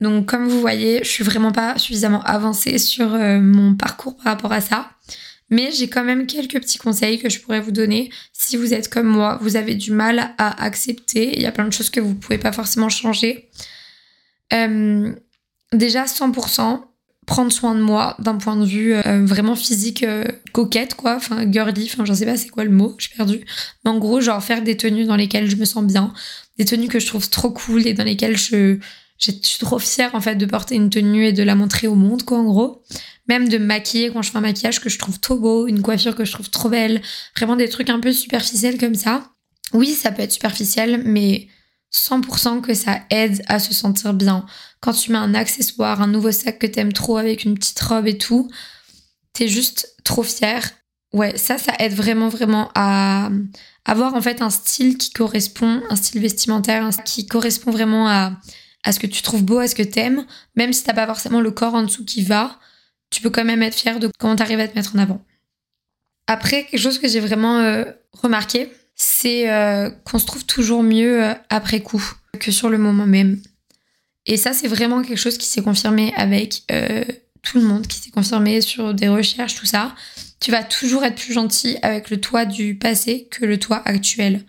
Donc, 0.00 0.26
comme 0.26 0.46
vous 0.48 0.60
voyez, 0.60 1.00
je 1.02 1.08
suis 1.08 1.24
vraiment 1.24 1.52
pas 1.52 1.76
suffisamment 1.76 2.22
avancée 2.22 2.78
sur 2.78 3.14
euh, 3.14 3.40
mon 3.40 3.74
parcours 3.74 4.16
par 4.16 4.26
rapport 4.26 4.52
à 4.52 4.60
ça. 4.60 4.90
Mais 5.50 5.72
j'ai 5.72 5.88
quand 5.88 6.04
même 6.04 6.26
quelques 6.26 6.60
petits 6.60 6.78
conseils 6.78 7.18
que 7.18 7.28
je 7.28 7.40
pourrais 7.40 7.60
vous 7.60 7.72
donner. 7.72 8.10
Si 8.32 8.56
vous 8.56 8.74
êtes 8.74 8.88
comme 8.88 9.06
moi, 9.06 9.38
vous 9.40 9.56
avez 9.56 9.74
du 9.74 9.92
mal 9.92 10.34
à 10.38 10.62
accepter. 10.62 11.34
Il 11.34 11.42
y 11.42 11.46
a 11.46 11.52
plein 11.52 11.66
de 11.66 11.72
choses 11.72 11.90
que 11.90 12.00
vous 12.00 12.14
pouvez 12.14 12.38
pas 12.38 12.52
forcément 12.52 12.90
changer. 12.90 13.48
Euh, 14.52 15.12
déjà 15.72 16.04
100% 16.04 16.82
prendre 17.26 17.52
soin 17.52 17.74
de 17.74 17.80
moi 17.80 18.16
d'un 18.20 18.36
point 18.36 18.56
de 18.56 18.64
vue 18.64 18.94
euh, 18.94 19.26
vraiment 19.26 19.54
physique 19.54 20.02
coquette 20.54 20.94
quoi 20.94 21.16
enfin 21.16 21.44
girly 21.52 21.84
enfin 21.92 22.06
je 22.06 22.14
sais 22.14 22.24
pas 22.24 22.38
c'est 22.38 22.48
quoi 22.48 22.64
le 22.64 22.70
mot 22.70 22.94
j'ai 22.96 23.10
perdu 23.14 23.44
mais 23.84 23.90
en 23.90 23.98
gros 23.98 24.22
genre 24.22 24.42
faire 24.42 24.62
des 24.62 24.78
tenues 24.78 25.04
dans 25.04 25.16
lesquelles 25.16 25.50
je 25.50 25.56
me 25.56 25.66
sens 25.66 25.84
bien 25.84 26.14
des 26.56 26.64
tenues 26.64 26.88
que 26.88 26.98
je 26.98 27.06
trouve 27.06 27.28
trop 27.28 27.50
cool 27.50 27.86
et 27.86 27.92
dans 27.92 28.04
lesquelles 28.04 28.38
je 28.38 28.78
je 29.18 29.32
suis 29.42 29.58
trop 29.58 29.78
fière 29.78 30.14
en 30.14 30.20
fait 30.20 30.36
de 30.36 30.46
porter 30.46 30.74
une 30.74 30.90
tenue 30.90 31.26
et 31.26 31.32
de 31.32 31.42
la 31.42 31.54
montrer 31.54 31.86
au 31.86 31.94
monde 31.94 32.22
quoi 32.24 32.38
en 32.38 32.44
gros 32.44 32.82
même 33.28 33.48
de 33.48 33.58
maquiller 33.58 34.10
quand 34.10 34.22
je 34.22 34.30
fais 34.30 34.38
un 34.38 34.42
maquillage 34.42 34.80
que 34.80 34.88
je 34.88 34.98
trouve 34.98 35.18
trop 35.20 35.36
beau 35.36 35.66
une 35.66 35.82
coiffure 35.82 36.14
que 36.14 36.24
je 36.24 36.32
trouve 36.32 36.50
trop 36.50 36.68
belle 36.68 37.02
vraiment 37.36 37.56
des 37.56 37.68
trucs 37.68 37.90
un 37.90 38.00
peu 38.00 38.12
superficiels 38.12 38.78
comme 38.78 38.94
ça 38.94 39.30
oui 39.72 39.88
ça 39.88 40.12
peut 40.12 40.22
être 40.22 40.32
superficiel 40.32 41.02
mais 41.04 41.48
100% 41.92 42.60
que 42.60 42.74
ça 42.74 43.00
aide 43.10 43.42
à 43.48 43.58
se 43.58 43.72
sentir 43.72 44.14
bien. 44.14 44.44
Quand 44.80 44.92
tu 44.92 45.12
mets 45.12 45.18
un 45.18 45.34
accessoire, 45.34 46.02
un 46.02 46.06
nouveau 46.06 46.32
sac 46.32 46.58
que 46.58 46.66
t'aimes 46.66 46.92
trop 46.92 47.16
avec 47.16 47.44
une 47.44 47.54
petite 47.54 47.80
robe 47.80 48.06
et 48.06 48.18
tout, 48.18 48.50
t'es 49.32 49.48
juste 49.48 49.94
trop 50.04 50.22
fier. 50.22 50.62
Ouais, 51.14 51.36
ça, 51.38 51.56
ça 51.56 51.72
aide 51.78 51.94
vraiment, 51.94 52.28
vraiment 52.28 52.70
à 52.74 53.30
avoir 53.86 54.14
en 54.14 54.20
fait 54.20 54.42
un 54.42 54.50
style 54.50 54.98
qui 54.98 55.10
correspond, 55.10 55.82
un 55.88 55.96
style 55.96 56.20
vestimentaire 56.20 56.90
qui 57.04 57.26
correspond 57.26 57.70
vraiment 57.70 58.06
à, 58.06 58.32
à 58.84 58.92
ce 58.92 59.00
que 59.00 59.06
tu 59.06 59.22
trouves 59.22 59.44
beau, 59.44 59.58
à 59.58 59.68
ce 59.68 59.74
que 59.74 59.82
t'aimes. 59.82 60.26
Même 60.56 60.72
si 60.72 60.84
t'as 60.84 60.94
pas 60.94 61.06
forcément 61.06 61.40
le 61.40 61.50
corps 61.50 61.74
en 61.74 61.82
dessous 61.82 62.04
qui 62.04 62.22
va, 62.22 62.58
tu 63.10 63.20
peux 63.20 63.30
quand 63.30 63.44
même 63.44 63.62
être 63.62 63.74
fier 63.74 63.98
de 63.98 64.10
comment 64.18 64.36
t'arrives 64.36 64.60
à 64.60 64.68
te 64.68 64.74
mettre 64.74 64.94
en 64.94 64.98
avant. 64.98 65.24
Après, 66.26 66.66
quelque 66.66 66.80
chose 66.80 66.98
que 66.98 67.08
j'ai 67.08 67.20
vraiment 67.20 67.58
euh, 67.58 67.84
remarqué, 68.12 68.70
c'est 68.94 69.50
euh, 69.50 69.90
qu'on 70.04 70.18
se 70.18 70.26
trouve 70.26 70.44
toujours 70.44 70.82
mieux 70.82 71.24
euh, 71.24 71.34
après 71.48 71.80
coup 71.80 72.04
que 72.38 72.52
sur 72.52 72.68
le 72.68 72.76
moment 72.76 73.06
même. 73.06 73.40
Et 74.26 74.36
ça, 74.36 74.52
c'est 74.52 74.68
vraiment 74.68 75.02
quelque 75.02 75.18
chose 75.18 75.38
qui 75.38 75.46
s'est 75.46 75.62
confirmé 75.62 76.12
avec 76.16 76.64
tout 77.42 77.58
le 77.58 77.64
monde, 77.64 77.86
qui 77.86 77.98
s'est 77.98 78.10
confirmé 78.10 78.60
sur 78.60 78.92
des 78.92 79.08
recherches, 79.08 79.54
tout 79.54 79.64
ça. 79.64 79.94
Tu 80.38 80.50
vas 80.50 80.62
toujours 80.62 81.02
être 81.02 81.14
plus 81.14 81.32
gentil 81.32 81.78
avec 81.80 82.10
le 82.10 82.20
toi 82.20 82.44
du 82.44 82.76
passé 82.76 83.26
que 83.30 83.46
le 83.46 83.58
toi 83.58 83.80
actuel. 83.86 84.44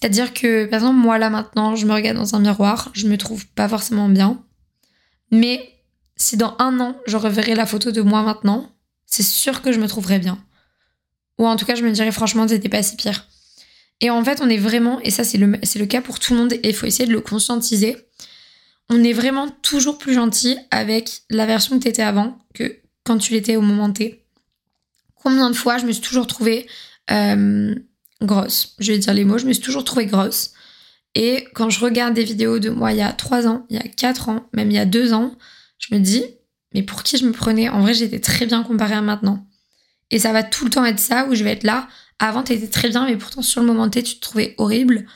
C'est-à-dire 0.00 0.32
que, 0.32 0.64
par 0.64 0.78
exemple, 0.78 0.98
moi 0.98 1.18
là 1.18 1.28
maintenant, 1.28 1.76
je 1.76 1.84
me 1.86 1.92
regarde 1.92 2.16
dans 2.16 2.34
un 2.34 2.40
miroir, 2.40 2.90
je 2.94 3.06
me 3.06 3.18
trouve 3.18 3.46
pas 3.48 3.68
forcément 3.68 4.08
bien. 4.08 4.42
Mais 5.30 5.60
si 6.16 6.36
dans 6.36 6.56
un 6.58 6.80
an, 6.80 6.96
je 7.06 7.16
reverrai 7.16 7.54
la 7.54 7.66
photo 7.66 7.92
de 7.92 8.00
moi 8.00 8.22
maintenant, 8.22 8.70
c'est 9.04 9.22
sûr 9.22 9.60
que 9.60 9.72
je 9.72 9.78
me 9.80 9.88
trouverai 9.88 10.18
bien. 10.18 10.42
Ou 11.38 11.46
en 11.46 11.56
tout 11.56 11.66
cas, 11.66 11.74
je 11.74 11.84
me 11.84 11.90
dirais 11.90 12.12
franchement, 12.12 12.48
c'était 12.48 12.68
pas 12.68 12.82
si 12.82 12.96
pire. 12.96 13.26
Et 14.00 14.08
en 14.08 14.24
fait, 14.24 14.40
on 14.40 14.48
est 14.48 14.56
vraiment, 14.56 15.00
et 15.00 15.10
ça 15.10 15.24
c'est 15.24 15.36
le, 15.36 15.46
le 15.46 15.86
cas 15.86 16.00
pour 16.00 16.18
tout 16.18 16.32
le 16.32 16.40
monde, 16.40 16.52
et 16.54 16.68
il 16.68 16.74
faut 16.74 16.86
essayer 16.86 17.06
de 17.06 17.12
le 17.12 17.20
conscientiser, 17.20 17.96
on 18.88 19.04
est 19.04 19.12
vraiment 19.12 19.48
toujours 19.62 19.98
plus 19.98 20.14
gentil 20.14 20.56
avec 20.70 21.22
la 21.28 21.46
version 21.46 21.78
que 21.78 21.84
t'étais 21.84 22.02
avant 22.02 22.38
que 22.54 22.78
quand 23.04 23.18
tu 23.18 23.32
l'étais 23.32 23.56
au 23.56 23.60
moment 23.60 23.92
T. 23.92 24.24
Combien 25.14 25.50
de 25.50 25.56
fois 25.56 25.78
je 25.78 25.84
me 25.84 25.92
suis 25.92 26.02
toujours 26.02 26.26
trouvée 26.26 26.66
euh, 27.10 27.74
grosse 28.22 28.74
Je 28.78 28.92
vais 28.92 28.98
dire 28.98 29.14
les 29.14 29.24
mots, 29.24 29.38
je 29.38 29.46
me 29.46 29.52
suis 29.52 29.62
toujours 29.62 29.84
trouvée 29.84 30.06
grosse. 30.06 30.52
Et 31.14 31.46
quand 31.54 31.70
je 31.70 31.80
regarde 31.80 32.14
des 32.14 32.24
vidéos 32.24 32.58
de 32.58 32.70
moi 32.70 32.92
il 32.92 32.98
y 32.98 33.02
a 33.02 33.12
3 33.12 33.46
ans, 33.46 33.66
il 33.68 33.76
y 33.76 33.78
a 33.78 33.88
4 33.88 34.28
ans, 34.28 34.48
même 34.52 34.70
il 34.70 34.74
y 34.74 34.78
a 34.78 34.86
2 34.86 35.12
ans, 35.12 35.36
je 35.78 35.94
me 35.94 36.00
dis, 36.00 36.24
mais 36.74 36.82
pour 36.82 37.02
qui 37.02 37.16
je 37.16 37.26
me 37.26 37.32
prenais? 37.32 37.68
En 37.68 37.80
vrai, 37.80 37.94
j'étais 37.94 38.20
très 38.20 38.46
bien 38.46 38.62
comparée 38.62 38.94
à 38.94 39.02
maintenant. 39.02 39.46
Et 40.10 40.18
ça 40.18 40.32
va 40.32 40.42
tout 40.42 40.64
le 40.64 40.70
temps 40.70 40.84
être 40.84 40.98
ça 40.98 41.26
où 41.26 41.34
je 41.34 41.44
vais 41.44 41.52
être 41.52 41.64
là. 41.64 41.88
Avant, 42.18 42.42
t'étais 42.42 42.68
très 42.68 42.90
bien, 42.90 43.06
mais 43.06 43.16
pourtant 43.16 43.42
sur 43.42 43.60
le 43.60 43.66
moment 43.66 43.88
T, 43.88 44.02
tu 44.02 44.16
te 44.16 44.20
trouvais 44.20 44.54
horrible. 44.58 45.06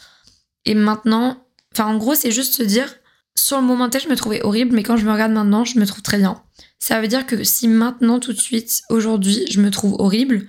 Et 0.65 0.75
maintenant, 0.75 1.45
enfin 1.73 1.87
en 1.87 1.97
gros, 1.97 2.15
c'est 2.15 2.31
juste 2.31 2.55
se 2.55 2.63
dire, 2.63 2.93
sur 3.37 3.61
le 3.61 3.65
moment 3.65 3.89
T, 3.89 4.01
je 4.01 4.09
me 4.09 4.17
trouvais 4.17 4.43
horrible, 4.43 4.75
mais 4.75 4.83
quand 4.83 4.97
je 4.97 5.05
me 5.05 5.13
regarde 5.13 5.33
maintenant, 5.33 5.65
je 5.65 5.79
me 5.79 5.87
trouve 5.87 6.03
très 6.03 6.19
bien. 6.19 6.43
Ça 6.79 7.01
veut 7.01 7.09
dire 7.09 7.27
que 7.27 7.45
si 7.45 7.69
maintenant, 7.69 8.21
tout 8.21 8.33
de 8.33 8.41
suite, 8.41 8.83
aujourd'hui, 8.89 9.45
je 9.51 9.61
me 9.61 9.71
trouve 9.71 9.95
horrible, 9.99 10.49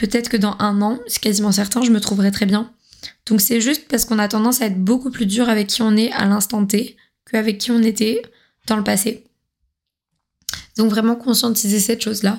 peut-être 0.00 0.30
que 0.30 0.36
dans 0.36 0.56
un 0.58 0.80
an, 0.80 0.98
c'est 1.06 1.20
quasiment 1.20 1.52
certain, 1.52 1.82
je 1.82 1.90
me 1.90 2.00
trouverai 2.00 2.30
très 2.30 2.46
bien. 2.46 2.72
Donc 3.26 3.40
c'est 3.40 3.60
juste 3.60 3.86
parce 3.88 4.04
qu'on 4.04 4.18
a 4.18 4.28
tendance 4.28 4.62
à 4.62 4.66
être 4.66 4.82
beaucoup 4.82 5.10
plus 5.10 5.26
dur 5.26 5.48
avec 5.48 5.68
qui 5.68 5.82
on 5.82 5.96
est 5.96 6.10
à 6.12 6.24
l'instant 6.24 6.64
T 6.64 6.96
qu'avec 7.30 7.58
qui 7.58 7.70
on 7.70 7.82
était 7.82 8.22
dans 8.66 8.76
le 8.76 8.84
passé. 8.84 9.24
Donc 10.76 10.90
vraiment 10.90 11.16
conscientiser 11.16 11.80
cette 11.80 12.02
chose-là. 12.02 12.38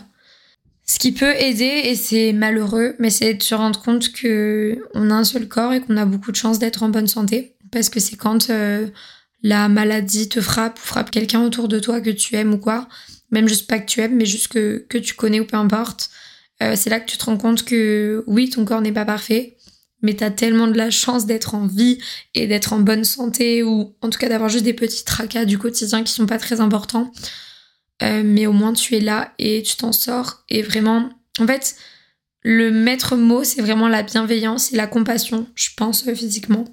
Ce 0.87 0.97
qui 0.99 1.11
peut 1.11 1.35
aider, 1.35 1.83
et 1.85 1.95
c'est 1.95 2.33
malheureux, 2.33 2.95
mais 2.99 3.11
c'est 3.11 3.35
de 3.35 3.43
se 3.43 3.55
rendre 3.55 3.81
compte 3.81 4.11
que 4.11 4.83
on 4.93 5.09
a 5.11 5.13
un 5.13 5.23
seul 5.23 5.47
corps 5.47 5.71
et 5.71 5.81
qu'on 5.81 5.95
a 5.97 6.05
beaucoup 6.05 6.31
de 6.31 6.35
chance 6.35 6.59
d'être 6.59 6.83
en 6.83 6.89
bonne 6.89 7.07
santé. 7.07 7.55
Parce 7.71 7.89
que 7.89 7.99
c'est 7.99 8.17
quand 8.17 8.49
euh, 8.49 8.87
la 9.43 9.69
maladie 9.69 10.27
te 10.27 10.41
frappe 10.41 10.79
ou 10.79 10.81
frappe 10.81 11.11
quelqu'un 11.11 11.43
autour 11.43 11.67
de 11.67 11.79
toi 11.79 12.01
que 12.01 12.09
tu 12.09 12.35
aimes 12.35 12.53
ou 12.53 12.57
quoi, 12.57 12.89
même 13.29 13.47
juste 13.47 13.67
pas 13.67 13.79
que 13.79 13.85
tu 13.85 14.01
aimes, 14.01 14.17
mais 14.17 14.25
juste 14.25 14.49
que, 14.49 14.85
que 14.89 14.97
tu 14.97 15.13
connais 15.13 15.39
ou 15.39 15.45
peu 15.45 15.57
importe, 15.57 16.09
euh, 16.61 16.75
c'est 16.75 16.89
là 16.89 16.99
que 16.99 17.09
tu 17.09 17.17
te 17.17 17.25
rends 17.25 17.37
compte 17.37 17.63
que 17.63 18.23
oui, 18.27 18.49
ton 18.49 18.65
corps 18.65 18.81
n'est 18.81 18.91
pas 18.91 19.05
parfait, 19.05 19.57
mais 20.01 20.13
t'as 20.13 20.31
tellement 20.31 20.67
de 20.67 20.77
la 20.77 20.89
chance 20.91 21.25
d'être 21.25 21.55
en 21.55 21.67
vie 21.67 21.99
et 22.33 22.47
d'être 22.47 22.73
en 22.73 22.79
bonne 22.79 23.03
santé 23.03 23.63
ou 23.63 23.95
en 24.01 24.09
tout 24.09 24.19
cas 24.19 24.29
d'avoir 24.29 24.49
juste 24.49 24.65
des 24.65 24.73
petits 24.73 25.03
tracas 25.03 25.45
du 25.45 25.57
quotidien 25.57 26.03
qui 26.03 26.13
sont 26.13 26.25
pas 26.25 26.37
très 26.37 26.59
importants. 26.59 27.11
Euh, 28.03 28.23
mais 28.25 28.47
au 28.47 28.53
moins 28.53 28.73
tu 28.73 28.95
es 28.95 28.99
là 28.99 29.33
et 29.37 29.61
tu 29.63 29.75
t'en 29.75 29.91
sors. 29.91 30.43
Et 30.49 30.61
vraiment, 30.63 31.09
en 31.39 31.47
fait, 31.47 31.75
le 32.41 32.71
maître 32.71 33.15
mot, 33.15 33.43
c'est 33.43 33.61
vraiment 33.61 33.87
la 33.87 34.03
bienveillance 34.03 34.73
et 34.73 34.75
la 34.75 34.87
compassion, 34.87 35.47
je 35.55 35.69
pense, 35.77 36.07
euh, 36.07 36.15
physiquement. 36.15 36.65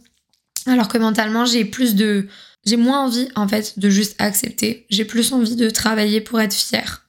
Alors 0.66 0.88
que 0.88 0.98
mentalement, 0.98 1.44
j'ai 1.44 1.64
plus 1.64 1.94
de. 1.94 2.28
J'ai 2.64 2.76
moins 2.76 3.04
envie, 3.04 3.28
en 3.36 3.46
fait, 3.46 3.78
de 3.78 3.88
juste 3.88 4.16
accepter. 4.18 4.86
J'ai 4.90 5.04
plus 5.04 5.32
envie 5.32 5.56
de 5.56 5.70
travailler 5.70 6.20
pour 6.20 6.40
être 6.40 6.54
fière. 6.54 7.06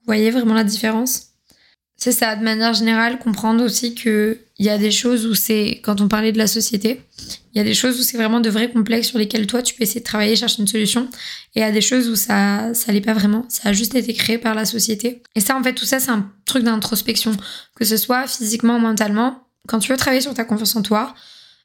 Vous 0.00 0.06
voyez 0.06 0.30
vraiment 0.30 0.54
la 0.54 0.64
différence? 0.64 1.27
C'est 1.98 2.12
ça, 2.12 2.36
de 2.36 2.44
manière 2.44 2.74
générale, 2.74 3.18
comprendre 3.18 3.64
aussi 3.64 3.92
qu'il 3.96 4.38
y 4.60 4.68
a 4.68 4.78
des 4.78 4.92
choses 4.92 5.26
où 5.26 5.34
c'est, 5.34 5.80
quand 5.82 6.00
on 6.00 6.06
parlait 6.06 6.30
de 6.30 6.38
la 6.38 6.46
société, 6.46 7.02
il 7.52 7.58
y 7.58 7.60
a 7.60 7.64
des 7.64 7.74
choses 7.74 7.98
où 7.98 8.04
c'est 8.04 8.16
vraiment 8.16 8.38
de 8.38 8.48
vrais 8.48 8.70
complexes 8.70 9.08
sur 9.08 9.18
lesquels 9.18 9.48
toi, 9.48 9.62
tu 9.62 9.74
peux 9.74 9.82
essayer 9.82 9.98
de 9.98 10.04
travailler, 10.04 10.36
chercher 10.36 10.62
une 10.62 10.68
solution. 10.68 11.08
Et 11.56 11.58
il 11.58 11.60
y 11.60 11.64
a 11.64 11.72
des 11.72 11.80
choses 11.80 12.08
où 12.08 12.14
ça, 12.14 12.72
ça 12.72 12.92
l'est 12.92 13.00
pas 13.00 13.14
vraiment. 13.14 13.44
Ça 13.48 13.70
a 13.70 13.72
juste 13.72 13.96
été 13.96 14.14
créé 14.14 14.38
par 14.38 14.54
la 14.54 14.64
société. 14.64 15.24
Et 15.34 15.40
ça, 15.40 15.56
en 15.56 15.62
fait, 15.64 15.74
tout 15.74 15.86
ça, 15.86 15.98
c'est 15.98 16.12
un 16.12 16.30
truc 16.46 16.62
d'introspection. 16.62 17.32
Que 17.74 17.84
ce 17.84 17.96
soit 17.96 18.28
physiquement 18.28 18.78
mentalement. 18.78 19.48
Quand 19.66 19.80
tu 19.80 19.90
veux 19.90 19.98
travailler 19.98 20.20
sur 20.20 20.34
ta 20.34 20.44
confiance 20.44 20.76
en 20.76 20.82
toi, 20.82 21.16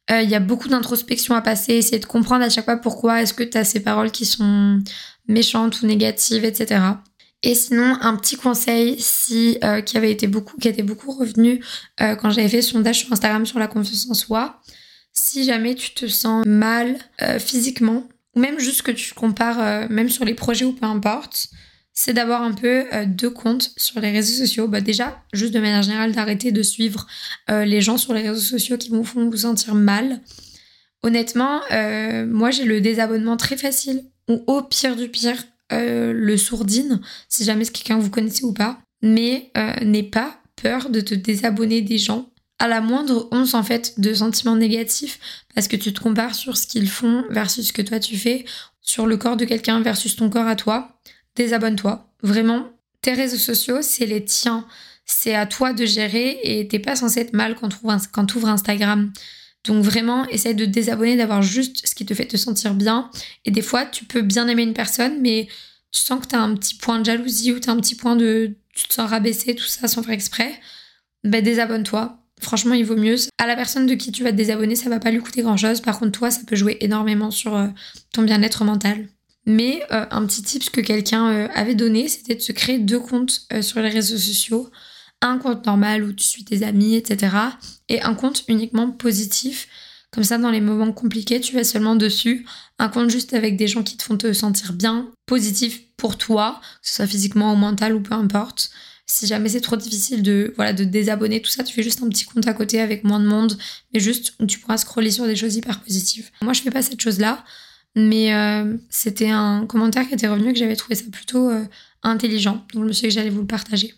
euh, 0.10 0.24
il 0.24 0.30
y 0.32 0.36
a 0.36 0.40
beaucoup 0.40 0.68
d'introspection 0.68 1.36
à 1.36 1.42
passer, 1.42 1.74
essayer 1.74 2.00
de 2.00 2.06
comprendre 2.06 2.44
à 2.44 2.50
chaque 2.50 2.66
fois 2.66 2.78
pourquoi 2.78 3.22
est-ce 3.22 3.36
que 3.36 3.44
tu 3.44 3.56
as 3.56 3.64
ces 3.64 3.82
paroles 3.82 4.10
qui 4.10 4.26
sont 4.26 4.80
méchantes 5.28 5.82
ou 5.84 5.86
négatives, 5.86 6.44
etc. 6.44 6.82
Et 7.44 7.56
sinon, 7.56 7.98
un 8.00 8.16
petit 8.16 8.38
conseil, 8.38 8.96
si 9.00 9.58
euh, 9.64 9.82
qui 9.82 9.98
avait 9.98 10.12
été 10.12 10.28
beaucoup, 10.28 10.58
qui 10.58 10.70
était 10.70 10.82
beaucoup 10.82 11.12
revenu 11.12 11.62
euh, 12.02 12.16
quand 12.16 12.30
j'avais 12.30 12.48
fait 12.48 12.62
ce 12.62 12.72
sondage 12.72 13.00
sur 13.00 13.12
Instagram 13.12 13.46
sur 13.46 13.60
la 13.60 13.68
confiance 13.68 14.08
en 14.10 14.14
soi. 14.14 14.62
Si 15.12 15.44
jamais 15.44 15.76
tu 15.76 15.94
te 15.94 16.08
sens 16.08 16.46
mal 16.46 16.98
euh, 17.22 17.40
physiquement, 17.40 18.08
ou 18.36 18.40
même 18.40 18.60
juste 18.60 18.82
que 18.82 18.92
tu 18.92 19.14
compares, 19.14 19.88
même 19.90 20.10
sur 20.10 20.26
les 20.26 20.34
projets 20.34 20.66
ou 20.66 20.74
peu 20.74 20.88
importe, 20.88 21.50
c'est 21.94 22.14
d'avoir 22.14 22.42
un 22.42 22.54
peu 22.54 22.86
deux 23.06 23.30
comptes 23.30 23.72
sur 23.78 24.00
les 24.00 24.10
réseaux 24.10 24.44
sociaux. 24.44 24.68
Bah 24.68 24.82
déjà, 24.82 25.22
juste 25.34 25.54
de 25.54 25.60
manière 25.60 25.84
générale, 25.84 26.14
d'arrêter 26.14 26.52
de 26.52 26.64
suivre 26.64 27.06
les 27.48 27.80
gens 27.80 28.00
sur 28.00 28.16
les 28.16 28.28
réseaux 28.28 28.42
sociaux 28.42 28.80
qui 28.80 28.90
vous 28.90 29.04
font 29.04 29.30
vous 29.30 29.38
sentir 29.38 29.76
mal. 29.76 30.20
Honnêtement, 31.04 31.62
moi 32.26 32.50
j'ai 32.50 32.66
le 32.66 32.82
désabonnement 32.82 33.38
très 33.38 33.56
facile. 33.56 34.04
Ou 34.28 34.44
au 34.48 34.64
pire 34.64 34.96
du 34.96 35.10
pire, 35.10 35.36
euh, 35.80 36.14
le 36.14 36.38
sourdine, 36.38 37.02
si 37.30 37.44
jamais 37.44 37.66
c'est 37.66 37.74
quelqu'un 37.74 37.98
que 37.98 38.04
vous 38.04 38.10
connaissez 38.10 38.44
ou 38.44 38.54
pas, 38.54 38.80
mais 39.02 39.52
euh, 39.58 39.74
n'aie 39.84 40.04
pas 40.04 40.38
peur 40.62 40.90
de 40.90 41.02
te 41.02 41.14
désabonner 41.14 41.82
des 41.82 41.98
gens 41.98 42.30
à 42.60 42.68
la 42.68 42.82
moindre 42.82 43.28
once 43.32 43.56
en 43.56 43.64
fait 43.64 44.00
de 44.00 44.14
sentiments 44.14 44.56
négatifs 44.56 45.20
parce 45.54 45.68
que 45.68 45.76
tu 45.76 45.92
te 45.92 46.00
compares 46.00 46.36
sur 46.36 46.56
ce 46.56 46.66
qu'ils 46.68 46.90
font 46.90 47.26
versus 47.30 47.68
ce 47.68 47.74
que 47.74 47.82
toi 47.82 48.00
tu 48.00 48.16
fais, 48.16 48.46
sur 48.82 49.06
le 49.06 49.18
corps 49.18 49.38
de 49.38 49.46
quelqu'un 49.46 49.82
versus 49.82 50.16
ton 50.16 50.30
corps 50.30 50.48
à 50.48 50.56
toi, 50.56 51.00
désabonne-toi. 51.36 52.08
Vraiment, 52.22 52.70
tes 53.02 53.14
réseaux 53.14 53.38
sociaux, 53.38 53.82
c'est 53.82 54.06
les 54.06 54.24
tiens. 54.24 54.66
C'est 55.06 55.36
à 55.36 55.46
toi 55.46 55.74
de 55.74 55.86
gérer 55.86 56.40
et 56.44 56.68
t'es 56.68 56.80
pas 56.80 56.96
censé 56.96 57.20
être 57.20 57.34
mal 57.34 57.56
quand 57.56 57.70
tu 58.26 58.38
ouvres 58.38 58.48
Instagram. 58.48 59.12
Donc 59.64 59.84
vraiment, 59.84 60.28
essaye 60.30 60.56
de 60.56 60.66
désabonner, 60.66 61.16
d'avoir 61.16 61.42
juste 61.42 61.88
ce 61.88 61.96
qui 61.96 62.06
te 62.06 62.14
fait 62.14 62.26
te 62.26 62.38
sentir 62.38 62.74
bien. 62.74 63.10
Et 63.46 63.52
des 63.52 63.62
fois, 63.62 63.86
tu 63.86 64.04
peux 64.04 64.22
bien 64.22 64.48
aimer 64.48 64.64
une 64.64 64.74
personne, 64.74 65.22
mais 65.22 65.48
tu 65.92 66.02
sens 66.02 66.22
que 66.22 66.28
tu 66.28 66.36
as 66.36 66.42
un 66.42 66.56
petit 66.56 66.76
point 66.76 67.00
de 67.00 67.06
jalousie 67.06 67.54
ou 67.54 67.60
tu 67.60 67.70
as 67.70 67.74
un 67.74 67.78
petit 67.78 67.96
point 67.96 68.16
de... 68.16 68.56
Tu 68.74 68.88
te 68.88 68.94
sens 68.94 69.10
rabaisser, 69.10 69.56
tout 69.56 69.66
ça 69.66 69.88
sans 69.88 70.04
faire 70.04 70.14
exprès. 70.14 70.60
Ben 71.24 71.44
désabonne-toi. 71.44 72.18
Franchement, 72.42 72.74
il 72.74 72.84
vaut 72.84 72.98
mieux. 72.98 73.16
À 73.38 73.48
la 73.48 73.56
personne 73.56 73.86
de 73.86 73.94
qui 73.94 74.12
tu 74.12 74.24
vas 74.24 74.32
te 74.32 74.36
désabonner, 74.36 74.76
ça 74.76 74.90
va 74.90 75.00
pas 75.00 75.12
lui 75.12 75.20
coûter 75.20 75.44
grand-chose. 75.44 75.80
Par 75.80 76.00
contre, 76.00 76.12
toi, 76.12 76.32
ça 76.32 76.42
peut 76.46 76.56
jouer 76.56 76.78
énormément 76.82 77.32
sur 77.32 77.56
euh, 77.56 77.68
ton 78.12 78.24
bien-être 78.24 78.66
mental. 78.66 79.08
Mais 79.46 79.84
euh, 79.92 80.06
un 80.12 80.26
petit 80.26 80.42
tip 80.42 80.70
que 80.72 80.82
quelqu'un 80.82 81.30
euh, 81.30 81.48
avait 81.54 81.76
donné, 81.76 82.08
c'était 82.10 82.36
de 82.36 82.42
se 82.42 82.52
créer 82.52 82.80
deux 82.80 83.00
comptes 83.00 83.48
sur 83.62 83.82
les 83.82 83.90
réseaux 83.90 84.18
sociaux 84.18 84.70
un 85.24 85.38
compte 85.38 85.66
normal 85.66 86.04
où 86.04 86.14
tu 86.14 86.26
suis 86.26 86.44
tes 86.44 86.64
amis, 86.64 86.96
etc. 86.96 87.36
Et 87.90 88.02
un 88.02 88.14
compte 88.14 88.44
uniquement 88.48 88.92
positif. 88.92 89.68
Comme 90.12 90.24
ça, 90.24 90.38
dans 90.38 90.52
les 90.52 90.62
moments 90.62 90.92
compliqués, 90.92 91.42
tu 91.42 91.56
vas 91.56 91.64
seulement 91.64 91.96
dessus. 91.96 92.46
Un 92.78 92.90
compte 92.90 93.10
juste 93.10 93.34
avec 93.34 93.58
des 93.58 93.68
gens 93.68 93.82
qui 93.82 93.98
te 93.98 94.04
font 94.04 94.18
te 94.18 94.32
sentir 94.32 94.74
bien, 94.74 95.12
positif 95.26 95.82
pour 95.98 96.18
toi, 96.18 96.60
que 96.82 96.90
ce 96.90 96.96
soit 96.96 97.08
physiquement 97.08 97.54
ou 97.54 97.56
mental 97.56 97.96
ou 97.96 98.02
peu 98.02 98.14
importe. 98.14 98.70
Si 99.06 99.26
jamais 99.26 99.50
c'est 99.50 99.62
trop 99.62 99.76
difficile 99.76 100.22
de, 100.22 100.54
voilà, 100.56 100.72
de 100.74 100.84
désabonner, 100.84 101.42
tout 101.42 101.50
ça, 101.50 101.64
tu 101.64 101.74
fais 101.74 101.84
juste 101.84 102.04
un 102.04 102.10
petit 102.10 102.26
compte 102.26 102.48
à 102.48 102.54
côté 102.54 102.80
avec 102.80 103.04
moins 103.04 103.20
de 103.20 103.26
monde, 103.26 103.58
mais 103.94 104.00
juste 104.00 104.34
où 104.40 104.46
tu 104.46 104.60
pourras 104.60 104.78
scroller 104.78 105.12
sur 105.12 105.26
des 105.26 105.36
choses 105.36 105.56
hyper 105.56 105.82
positives. 105.82 106.30
Moi, 106.42 106.54
je 106.54 106.62
fais 106.62 106.72
pas 106.72 106.82
cette 106.82 107.02
chose-là, 107.02 107.44
mais 107.96 108.34
euh, 108.34 108.78
c'était 108.90 109.30
un 109.30 109.66
commentaire 109.66 110.08
qui 110.08 110.14
était 110.14 110.28
revenu 110.28 110.54
que 110.54 110.60
j'avais 110.60 110.76
trouvé 110.76 110.96
ça 110.96 111.06
plutôt 111.12 111.50
euh, 111.50 111.66
intelligent. 112.04 112.66
Donc, 112.74 112.84
je 112.84 112.88
me 112.88 112.94
suis 112.94 113.08
dit 113.08 113.14
que 113.14 113.20
j'allais 113.20 113.30
vous 113.30 113.42
le 113.42 113.48
partager. 113.48 113.94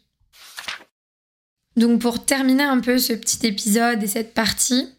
Donc 1.76 2.02
pour 2.02 2.26
terminer 2.26 2.64
un 2.64 2.80
peu 2.80 2.98
ce 2.98 3.14
petit 3.14 3.46
épisode 3.46 4.02
et 4.02 4.08
cette 4.08 4.34
partie, 4.34 4.90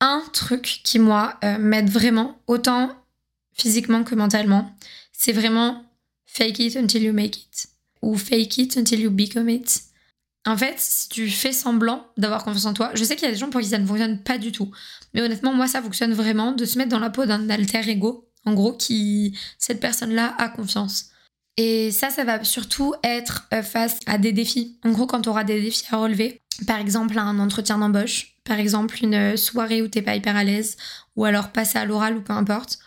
un 0.00 0.22
truc 0.32 0.80
qui 0.84 0.98
moi 0.98 1.38
euh, 1.44 1.58
m'aide 1.58 1.90
vraiment, 1.90 2.38
autant 2.46 2.94
physiquement 3.52 4.04
que 4.04 4.14
mentalement, 4.14 4.72
c'est 5.12 5.32
vraiment 5.32 5.84
fake 6.26 6.60
it 6.60 6.76
until 6.76 7.02
you 7.02 7.12
make 7.12 7.36
it 7.36 7.68
ou 8.02 8.16
fake 8.16 8.58
it 8.58 8.76
until 8.76 9.00
you 9.00 9.10
become 9.10 9.48
it. 9.48 9.82
En 10.46 10.56
fait, 10.56 10.76
si 10.78 11.08
tu 11.08 11.28
fais 11.28 11.52
semblant 11.52 12.06
d'avoir 12.16 12.44
confiance 12.44 12.66
en 12.66 12.74
toi, 12.74 12.92
je 12.94 13.02
sais 13.02 13.16
qu'il 13.16 13.26
y 13.26 13.28
a 13.28 13.32
des 13.32 13.38
gens 13.38 13.50
pour 13.50 13.60
qui 13.60 13.68
ça 13.68 13.78
ne 13.78 13.86
fonctionne 13.86 14.22
pas 14.22 14.38
du 14.38 14.52
tout, 14.52 14.70
mais 15.12 15.20
honnêtement, 15.20 15.52
moi 15.52 15.66
ça 15.66 15.82
fonctionne 15.82 16.14
vraiment 16.14 16.52
de 16.52 16.64
se 16.64 16.78
mettre 16.78 16.90
dans 16.90 17.00
la 17.00 17.10
peau 17.10 17.26
d'un 17.26 17.50
alter 17.50 17.88
ego, 17.88 18.30
en 18.44 18.54
gros, 18.54 18.72
qui 18.72 19.36
cette 19.58 19.80
personne-là 19.80 20.34
a 20.38 20.48
confiance. 20.48 21.10
Et 21.58 21.90
ça, 21.90 22.08
ça 22.08 22.24
va 22.24 22.42
surtout 22.44 22.94
être 23.04 23.46
euh, 23.52 23.62
face 23.62 23.98
à 24.06 24.16
des 24.16 24.32
défis. 24.32 24.78
En 24.84 24.92
gros, 24.92 25.06
quand 25.06 25.20
tu 25.20 25.28
auras 25.28 25.44
des 25.44 25.60
défis 25.60 25.84
à 25.90 25.98
relever, 25.98 26.40
par 26.66 26.78
exemple 26.78 27.18
un 27.18 27.38
entretien 27.38 27.76
d'embauche, 27.76 28.34
par 28.44 28.58
exemple 28.58 28.96
une 29.02 29.36
soirée 29.36 29.82
où 29.82 29.88
t'es 29.88 30.00
pas 30.00 30.16
hyper 30.16 30.36
à 30.36 30.44
l'aise, 30.44 30.76
ou 31.16 31.26
alors 31.26 31.50
passer 31.50 31.78
à 31.78 31.84
l'oral 31.84 32.16
ou 32.16 32.22
peu 32.22 32.32
importe, 32.32 32.78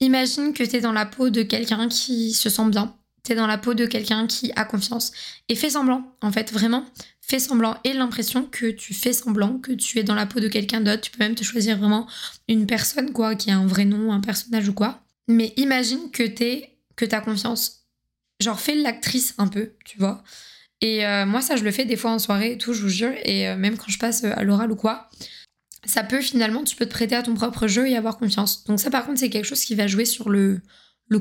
Imagine 0.00 0.54
que 0.54 0.64
tu 0.64 0.76
es 0.76 0.80
dans 0.80 0.92
la 0.92 1.04
peau 1.04 1.28
de 1.28 1.42
quelqu'un 1.42 1.88
qui 1.88 2.32
se 2.32 2.48
sent 2.48 2.70
bien, 2.70 2.96
tu 3.22 3.32
es 3.32 3.34
dans 3.34 3.46
la 3.46 3.58
peau 3.58 3.74
de 3.74 3.84
quelqu'un 3.84 4.26
qui 4.26 4.50
a 4.56 4.64
confiance 4.64 5.12
et 5.50 5.54
fais 5.54 5.68
semblant, 5.68 6.16
en 6.22 6.32
fait, 6.32 6.50
vraiment, 6.52 6.86
fais 7.20 7.38
semblant 7.38 7.76
et 7.84 7.92
l'impression 7.92 8.44
que 8.44 8.70
tu 8.70 8.94
fais 8.94 9.12
semblant, 9.12 9.58
que 9.58 9.72
tu 9.72 9.98
es 9.98 10.02
dans 10.02 10.14
la 10.14 10.24
peau 10.24 10.40
de 10.40 10.48
quelqu'un 10.48 10.80
d'autre. 10.80 11.02
Tu 11.02 11.10
peux 11.10 11.22
même 11.22 11.34
te 11.34 11.44
choisir 11.44 11.76
vraiment 11.76 12.08
une 12.48 12.66
personne, 12.66 13.12
quoi, 13.12 13.34
qui 13.34 13.50
a 13.50 13.58
un 13.58 13.66
vrai 13.66 13.84
nom, 13.84 14.10
un 14.10 14.20
personnage 14.20 14.70
ou 14.70 14.72
quoi. 14.72 15.02
Mais 15.28 15.52
imagine 15.58 16.10
que 16.10 16.22
t'es, 16.22 16.78
que 16.96 17.04
t'as 17.04 17.20
confiance. 17.20 17.79
Genre, 18.40 18.58
fais 18.58 18.74
l'actrice 18.74 19.34
un 19.38 19.48
peu, 19.48 19.72
tu 19.84 19.98
vois. 19.98 20.22
Et 20.80 21.04
euh, 21.06 21.26
moi, 21.26 21.42
ça, 21.42 21.56
je 21.56 21.64
le 21.64 21.70
fais 21.70 21.84
des 21.84 21.96
fois 21.96 22.12
en 22.12 22.18
soirée 22.18 22.52
et 22.52 22.58
tout, 22.58 22.72
je 22.72 22.82
vous 22.82 22.88
jure. 22.88 23.12
Et 23.24 23.48
euh, 23.48 23.56
même 23.56 23.76
quand 23.76 23.90
je 23.90 23.98
passe 23.98 24.24
euh, 24.24 24.32
à 24.34 24.42
l'oral 24.44 24.72
ou 24.72 24.76
quoi, 24.76 25.10
ça 25.84 26.02
peut 26.02 26.20
finalement, 26.20 26.64
tu 26.64 26.76
peux 26.76 26.86
te 26.86 26.90
prêter 26.90 27.14
à 27.14 27.22
ton 27.22 27.34
propre 27.34 27.66
jeu 27.66 27.88
et 27.88 27.96
avoir 27.96 28.18
confiance. 28.18 28.64
Donc 28.64 28.80
ça, 28.80 28.90
par 28.90 29.04
contre, 29.04 29.18
c'est 29.18 29.30
quelque 29.30 29.44
chose 29.44 29.62
qui 29.62 29.74
va 29.74 29.86
jouer 29.86 30.04
sur 30.04 30.30
le, 30.30 30.60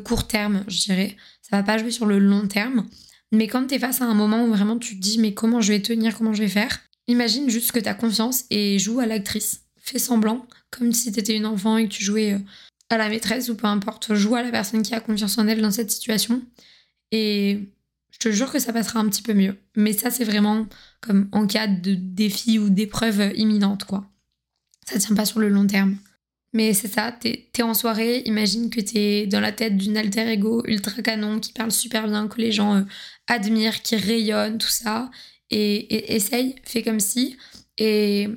court 0.04 0.28
terme, 0.28 0.64
je 0.68 0.80
dirais. 0.80 1.18
Ça 1.42 1.58
va 1.58 1.64
pas 1.64 1.78
jouer 1.78 1.92
sur 1.92 2.06
le 2.06 2.20
long 2.20 2.48
terme. 2.48 2.88
Mais 3.32 3.48
quand 3.48 3.68
tu 3.68 3.76
es 3.76 3.80
face 3.80 4.02
à 4.02 4.06
un 4.06 4.14
moment 4.14 4.44
où 4.46 4.48
vraiment 4.48 4.78
tu 4.78 4.96
te 4.96 5.02
dis 5.02 5.20
mais 5.20 5.34
comment 5.34 5.62
je 5.62 5.74
vais 5.74 5.82
tenir, 5.82 6.18
comment 6.18 6.34
je 6.34 6.42
vais 6.42 6.50
faire, 6.50 6.80
imagine 7.08 7.50
juste 7.50 7.72
que 7.72 7.80
tu 7.80 7.90
as 7.90 7.94
confiance 7.94 8.46
et 8.50 8.80
joue 8.80 9.00
à 9.00 9.06
l'actrice. 9.06 9.62
Fais 9.78 10.00
semblant, 10.00 10.46
comme 10.72 10.94
si 10.94 11.12
tu 11.12 11.20
étais 11.20 11.36
une 11.36 11.46
enfant 11.46 11.78
et 11.78 11.88
que 11.88 11.94
tu 11.94 12.04
jouais 12.04 12.38
à 12.90 12.98
la 12.98 13.10
maîtresse 13.10 13.50
ou 13.50 13.56
peu 13.56 13.68
importe. 13.68 14.14
Joue 14.16 14.36
à 14.36 14.42
la 14.42 14.52
personne 14.52 14.82
qui 14.82 14.96
a 14.96 15.00
confiance 15.00 15.38
en 15.38 15.48
elle 15.48 15.62
dans 15.62 15.72
cette 15.72 15.92
situation. 15.92 16.42
Et 17.12 17.70
je 18.12 18.18
te 18.18 18.32
jure 18.32 18.52
que 18.52 18.60
ça 18.60 18.74
passera 18.74 19.00
un 19.00 19.10
petit 19.10 19.22
peu 19.22 19.34
mieux. 19.34 19.58
Mais 19.76 19.94
ça, 19.94 20.12
c'est 20.12 20.24
vraiment 20.24 20.68
comme 21.02 21.30
en 21.32 21.48
cas 21.48 21.68
de 21.68 21.94
défi 21.96 22.60
ou 22.60 22.70
d'épreuve 22.70 23.32
imminente, 23.36 23.86
quoi. 23.86 24.06
Ça 24.86 25.00
tient 25.00 25.16
pas 25.16 25.26
sur 25.26 25.40
le 25.40 25.50
long 25.50 25.68
terme. 25.68 25.98
Mais 26.54 26.74
c'est 26.74 26.88
ça, 26.88 27.12
t'es 27.12 27.50
es 27.56 27.62
en 27.62 27.76
soirée, 27.76 28.24
imagine 28.26 28.72
que 28.72 28.82
t'es 28.82 29.28
dans 29.28 29.40
la 29.40 29.52
tête 29.52 29.78
d'une 29.78 29.98
alter 29.98 30.28
ego 30.32 30.64
ultra 30.66 31.02
canon 31.04 31.40
qui 31.40 31.54
parle 31.54 31.72
super 31.72 32.08
bien, 32.08 32.28
que 32.28 32.42
les 32.42 32.52
gens 32.52 32.76
euh, 32.76 32.82
admirent, 33.28 33.84
qui 33.84 33.96
rayonne, 33.96 34.58
tout 34.58 34.68
ça. 34.68 35.12
Et, 35.52 36.16
essaye, 36.16 36.56
fais 36.64 36.82
comme 36.82 37.00
si. 37.00 37.38
Et 37.78 38.28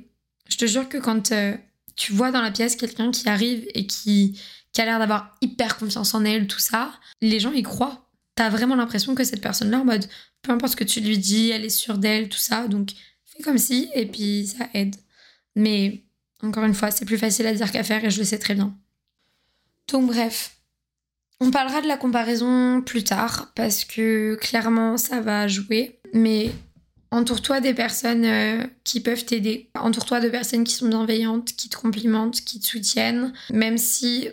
je 0.48 0.56
te 0.58 0.66
jure 0.66 0.88
que 0.88 0.98
quand 0.98 1.32
euh, 1.32 1.56
tu 1.96 2.12
vois 2.12 2.30
dans 2.30 2.42
la 2.42 2.50
pièce 2.50 2.76
quelqu'un 2.76 3.10
qui 3.10 3.28
arrive 3.28 3.66
et 3.74 3.86
qui, 3.86 4.38
qui 4.72 4.80
a 4.80 4.84
l'air 4.84 4.98
d'avoir 4.98 5.34
hyper 5.40 5.78
confiance 5.78 6.14
en 6.14 6.24
elle, 6.24 6.46
tout 6.46 6.58
ça, 6.58 6.92
les 7.22 7.40
gens 7.40 7.52
y 7.52 7.62
croient 7.62 8.11
t'as 8.42 8.48
vraiment 8.48 8.74
l'impression 8.74 9.14
que 9.14 9.22
cette 9.22 9.40
personne-là, 9.40 9.78
en 9.78 9.84
mode, 9.84 10.04
peu 10.42 10.50
importe 10.50 10.72
ce 10.72 10.76
que 10.76 10.82
tu 10.82 11.00
lui 11.00 11.16
dis, 11.16 11.50
elle 11.50 11.64
est 11.64 11.70
sûre 11.70 11.96
d'elle, 11.96 12.28
tout 12.28 12.38
ça. 12.38 12.66
Donc, 12.66 12.90
fais 13.24 13.40
comme 13.40 13.56
si, 13.56 13.88
et 13.94 14.04
puis 14.04 14.48
ça 14.48 14.68
aide. 14.74 14.96
Mais, 15.54 16.02
encore 16.42 16.64
une 16.64 16.74
fois, 16.74 16.90
c'est 16.90 17.04
plus 17.04 17.18
facile 17.18 17.46
à 17.46 17.54
dire 17.54 17.70
qu'à 17.70 17.84
faire, 17.84 18.04
et 18.04 18.10
je 18.10 18.18
le 18.18 18.24
sais 18.24 18.40
très 18.40 18.54
bien. 18.54 18.76
Donc, 19.92 20.08
bref. 20.08 20.56
On 21.38 21.52
parlera 21.52 21.82
de 21.82 21.86
la 21.86 21.96
comparaison 21.96 22.82
plus 22.82 23.04
tard, 23.04 23.52
parce 23.54 23.84
que 23.84 24.34
clairement, 24.40 24.96
ça 24.96 25.20
va 25.20 25.46
jouer. 25.46 26.00
Mais 26.12 26.50
entoure-toi 27.12 27.60
des 27.60 27.74
personnes 27.74 28.24
euh, 28.24 28.66
qui 28.82 28.98
peuvent 28.98 29.24
t'aider. 29.24 29.70
Entoure-toi 29.76 30.18
de 30.18 30.28
personnes 30.28 30.64
qui 30.64 30.74
sont 30.74 30.88
bienveillantes, 30.88 31.52
qui 31.52 31.68
te 31.68 31.76
complimentent, 31.76 32.40
qui 32.40 32.58
te 32.58 32.66
soutiennent. 32.66 33.32
Même 33.50 33.78
si 33.78 34.30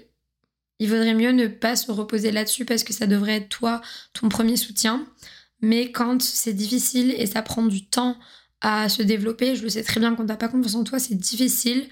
il 0.79 0.89
vaudrait 0.89 1.13
mieux 1.13 1.31
ne 1.31 1.47
pas 1.47 1.75
se 1.75 1.91
reposer 1.91 2.31
là-dessus 2.31 2.65
parce 2.65 2.83
que 2.83 2.93
ça 2.93 3.05
devrait 3.05 3.37
être 3.37 3.49
toi, 3.49 3.81
ton 4.13 4.29
premier 4.29 4.55
soutien. 4.55 5.05
Mais 5.61 5.91
quand 5.91 6.21
c'est 6.21 6.53
difficile 6.53 7.13
et 7.17 7.27
ça 7.27 7.41
prend 7.41 7.63
du 7.63 7.85
temps 7.85 8.17
à 8.61 8.89
se 8.89 9.01
développer, 9.01 9.55
je 9.55 9.63
le 9.63 9.69
sais 9.69 9.83
très 9.83 9.99
bien 9.99 10.15
quand 10.15 10.25
t'as 10.25 10.37
pas 10.37 10.47
confiance 10.47 10.75
en 10.75 10.83
toi, 10.83 10.99
c'est 10.99 11.15
difficile 11.15 11.87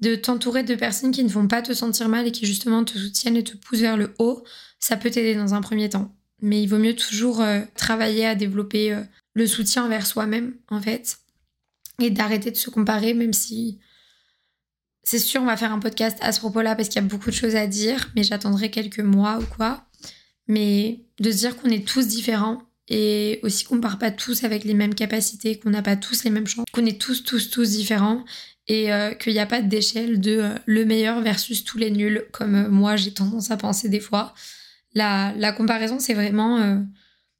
de 0.00 0.14
t'entourer 0.14 0.62
de 0.62 0.74
personnes 0.74 1.12
qui 1.12 1.24
ne 1.24 1.28
vont 1.28 1.48
pas 1.48 1.62
te 1.62 1.72
sentir 1.72 2.08
mal 2.08 2.26
et 2.26 2.32
qui 2.32 2.46
justement 2.46 2.84
te 2.84 2.98
soutiennent 2.98 3.36
et 3.36 3.44
te 3.44 3.56
poussent 3.56 3.80
vers 3.80 3.96
le 3.96 4.14
haut. 4.18 4.44
Ça 4.78 4.96
peut 4.96 5.10
t'aider 5.10 5.34
dans 5.34 5.54
un 5.54 5.60
premier 5.60 5.88
temps. 5.88 6.14
Mais 6.42 6.62
il 6.62 6.66
vaut 6.66 6.78
mieux 6.78 6.96
toujours 6.96 7.42
euh, 7.42 7.60
travailler 7.74 8.26
à 8.26 8.34
développer 8.34 8.94
euh, 8.94 9.02
le 9.34 9.46
soutien 9.46 9.88
vers 9.88 10.06
soi-même, 10.06 10.54
en 10.68 10.80
fait. 10.80 11.18
Et 11.98 12.08
d'arrêter 12.10 12.50
de 12.50 12.56
se 12.56 12.70
comparer, 12.70 13.12
même 13.12 13.34
si 13.34 13.78
c'est 15.02 15.18
sûr, 15.18 15.42
on 15.42 15.46
va 15.46 15.56
faire 15.56 15.72
un 15.72 15.78
podcast 15.78 16.18
à 16.20 16.32
ce 16.32 16.40
propos-là 16.40 16.76
parce 16.76 16.88
qu'il 16.88 17.00
y 17.00 17.04
a 17.04 17.08
beaucoup 17.08 17.30
de 17.30 17.34
choses 17.34 17.56
à 17.56 17.66
dire, 17.66 18.10
mais 18.14 18.22
j'attendrai 18.22 18.70
quelques 18.70 19.00
mois 19.00 19.38
ou 19.38 19.44
quoi. 19.56 19.84
Mais 20.46 21.06
de 21.20 21.30
se 21.30 21.38
dire 21.38 21.56
qu'on 21.56 21.70
est 21.70 21.86
tous 21.86 22.06
différents 22.06 22.62
et 22.88 23.38
aussi 23.42 23.64
qu'on 23.64 23.80
part 23.80 23.98
pas 23.98 24.10
tous 24.10 24.44
avec 24.44 24.64
les 24.64 24.74
mêmes 24.74 24.94
capacités, 24.94 25.58
qu'on 25.58 25.70
n'a 25.70 25.82
pas 25.82 25.96
tous 25.96 26.24
les 26.24 26.30
mêmes 26.30 26.46
chances, 26.46 26.66
qu'on 26.72 26.84
est 26.84 27.00
tous, 27.00 27.22
tous, 27.22 27.50
tous 27.50 27.70
différents 27.70 28.24
et 28.66 28.92
euh, 28.92 29.14
qu'il 29.14 29.32
n'y 29.32 29.38
a 29.38 29.46
pas 29.46 29.62
d'échelle 29.62 30.20
de 30.20 30.38
euh, 30.38 30.54
le 30.66 30.84
meilleur 30.84 31.20
versus 31.20 31.64
tous 31.64 31.78
les 31.78 31.90
nuls, 31.90 32.26
comme 32.32 32.54
euh, 32.54 32.68
moi 32.68 32.96
j'ai 32.96 33.12
tendance 33.12 33.50
à 33.50 33.56
penser 33.56 33.88
des 33.88 34.00
fois. 34.00 34.34
La, 34.94 35.52
comparaison, 35.52 36.00
c'est 36.00 36.14
vraiment, 36.14 36.84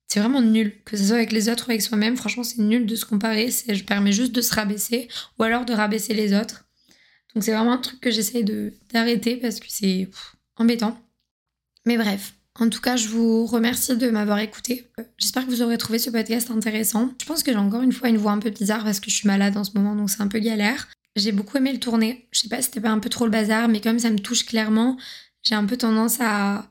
c'est 0.07 0.21
vraiment 0.21 0.41
nul. 0.41 0.73
Que 0.85 0.97
ce 0.97 1.03
soit 1.03 1.17
avec 1.17 1.33
les 1.33 1.49
autres 1.49 1.67
ou 1.67 1.73
avec 1.73 1.83
soi-même, 1.83 2.17
franchement, 2.17 2.45
c'est 2.45 2.63
nul 2.63 2.87
de 2.87 2.95
se 2.95 3.05
comparer. 3.05 3.51
Je 3.51 3.83
permets 3.83 4.13
juste 4.13 4.31
de 4.31 4.41
se 4.41 4.55
rabaisser 4.55 5.09
ou 5.37 5.43
alors 5.43 5.65
de 5.65 5.73
rabaisser 5.73 6.15
les 6.15 6.33
autres. 6.33 6.70
Donc 7.35 7.45
c'est 7.45 7.53
vraiment 7.53 7.73
un 7.73 7.79
truc 7.79 8.01
que 8.01 8.11
j'essaie 8.11 8.45
d'arrêter 8.93 9.37
parce 9.37 9.61
que 9.61 9.67
c'est 9.69 10.09
embêtant. 10.57 10.99
Mais 11.87 11.97
bref, 11.97 12.35
en 12.59 12.69
tout 12.69 12.81
cas, 12.81 12.97
je 12.97 13.09
vous 13.09 13.47
remercie 13.47 13.97
de 13.97 14.11
m'avoir 14.11 14.39
écouté. 14.39 14.91
J'espère 15.17 15.47
que 15.47 15.51
vous 15.51 15.63
aurez 15.63 15.79
trouvé 15.79 15.99
ce 15.99 16.11
podcast 16.11 16.51
intéressant. 16.51 17.15
Je 17.21 17.25
pense 17.25 17.43
que 17.43 17.53
j'ai 17.53 17.59
encore 17.59 17.83
une 17.83 17.93
fois 17.93 18.09
une 18.09 18.19
voix 18.19 18.33
un 18.33 18.39
peu 18.39 18.51
bizarre 18.51 18.85
parce 18.85 19.01
que 19.01 19.11
je 19.11 19.17
suis 19.17 19.27
malade 19.29 19.57
en 19.57 19.65
ce 19.65 19.71
moment, 19.75 19.95
donc 19.95 20.11
c'est 20.11 20.21
un 20.21 20.29
peu 20.29 20.41
galère. 20.41 20.89
J'ai 21.17 21.33
beaucoup 21.33 21.57
aimé 21.57 21.73
le 21.73 21.81
tourner. 21.81 22.29
Je 22.33 22.41
sais 22.41 22.49
pas 22.49 22.57
si 22.57 22.65
c'était 22.65 22.81
pas 22.81 22.91
un 22.91 22.99
peu 22.99 23.09
trop 23.09 23.25
le 23.25 23.31
bazar, 23.31 23.69
mais 23.69 23.81
comme 23.81 23.99
ça 23.99 24.11
me 24.11 24.19
touche 24.19 24.45
clairement, 24.45 24.99
j'ai 25.43 25.55
un 25.55 25.65
peu 25.65 25.77
tendance 25.77 26.19
à. 26.21 26.69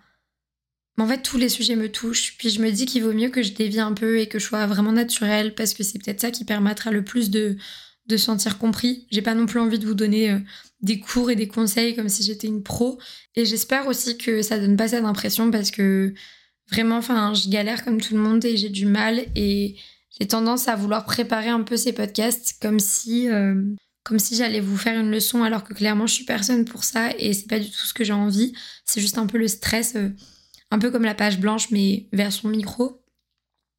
En 0.97 1.07
fait, 1.07 1.21
tous 1.21 1.37
les 1.37 1.49
sujets 1.49 1.77
me 1.77 1.89
touchent. 1.89 2.37
Puis 2.37 2.49
je 2.49 2.61
me 2.61 2.69
dis 2.71 2.85
qu'il 2.85 3.03
vaut 3.03 3.13
mieux 3.13 3.29
que 3.29 3.41
je 3.41 3.53
dévie 3.53 3.79
un 3.79 3.93
peu 3.93 4.19
et 4.19 4.27
que 4.27 4.37
je 4.37 4.45
sois 4.45 4.67
vraiment 4.67 4.91
naturelle 4.91 5.55
parce 5.55 5.73
que 5.73 5.83
c'est 5.83 5.97
peut-être 5.97 6.19
ça 6.19 6.29
qui 6.29 6.43
permettra 6.43 6.91
le 6.91 7.03
plus 7.03 7.29
de 7.29 7.57
de 8.09 8.17
sentir 8.17 8.57
compris. 8.57 9.05
J'ai 9.11 9.21
pas 9.21 9.35
non 9.35 9.45
plus 9.45 9.59
envie 9.59 9.79
de 9.79 9.85
vous 9.85 9.93
donner 9.93 10.31
euh, 10.31 10.39
des 10.81 10.99
cours 10.99 11.31
et 11.31 11.35
des 11.35 11.47
conseils 11.47 11.95
comme 11.95 12.09
si 12.09 12.23
j'étais 12.23 12.47
une 12.47 12.63
pro. 12.63 12.99
Et 13.35 13.45
j'espère 13.45 13.87
aussi 13.87 14.17
que 14.17 14.41
ça 14.41 14.57
donne 14.59 14.75
pas 14.75 14.89
cette 14.89 15.05
impression 15.05 15.51
parce 15.51 15.71
que 15.71 16.13
vraiment, 16.71 16.97
enfin, 16.97 17.33
je 17.33 17.49
galère 17.49 17.85
comme 17.85 18.01
tout 18.01 18.15
le 18.15 18.21
monde 18.21 18.43
et 18.43 18.57
j'ai 18.57 18.69
du 18.69 18.85
mal 18.85 19.23
et 19.35 19.75
j'ai 20.19 20.27
tendance 20.27 20.67
à 20.67 20.75
vouloir 20.75 21.05
préparer 21.05 21.49
un 21.49 21.61
peu 21.61 21.77
ces 21.77 21.93
podcasts 21.93 22.57
comme 22.61 22.79
si, 22.79 23.29
euh, 23.29 23.63
comme 24.03 24.19
si 24.19 24.35
j'allais 24.35 24.59
vous 24.59 24.77
faire 24.77 24.99
une 24.99 25.11
leçon 25.11 25.43
alors 25.43 25.63
que 25.63 25.73
clairement 25.73 26.07
je 26.07 26.13
suis 26.15 26.25
personne 26.25 26.65
pour 26.65 26.83
ça 26.83 27.11
et 27.17 27.33
c'est 27.33 27.47
pas 27.47 27.59
du 27.59 27.69
tout 27.69 27.85
ce 27.85 27.93
que 27.93 28.03
j'ai 28.03 28.13
envie. 28.13 28.53
C'est 28.85 29.01
juste 29.01 29.19
un 29.19 29.27
peu 29.27 29.37
le 29.37 29.47
stress, 29.47 29.95
euh, 29.95 30.09
un 30.71 30.79
peu 30.79 30.89
comme 30.89 31.05
la 31.05 31.15
page 31.15 31.39
blanche 31.39 31.69
mais 31.69 32.07
version 32.11 32.49
micro. 32.49 33.03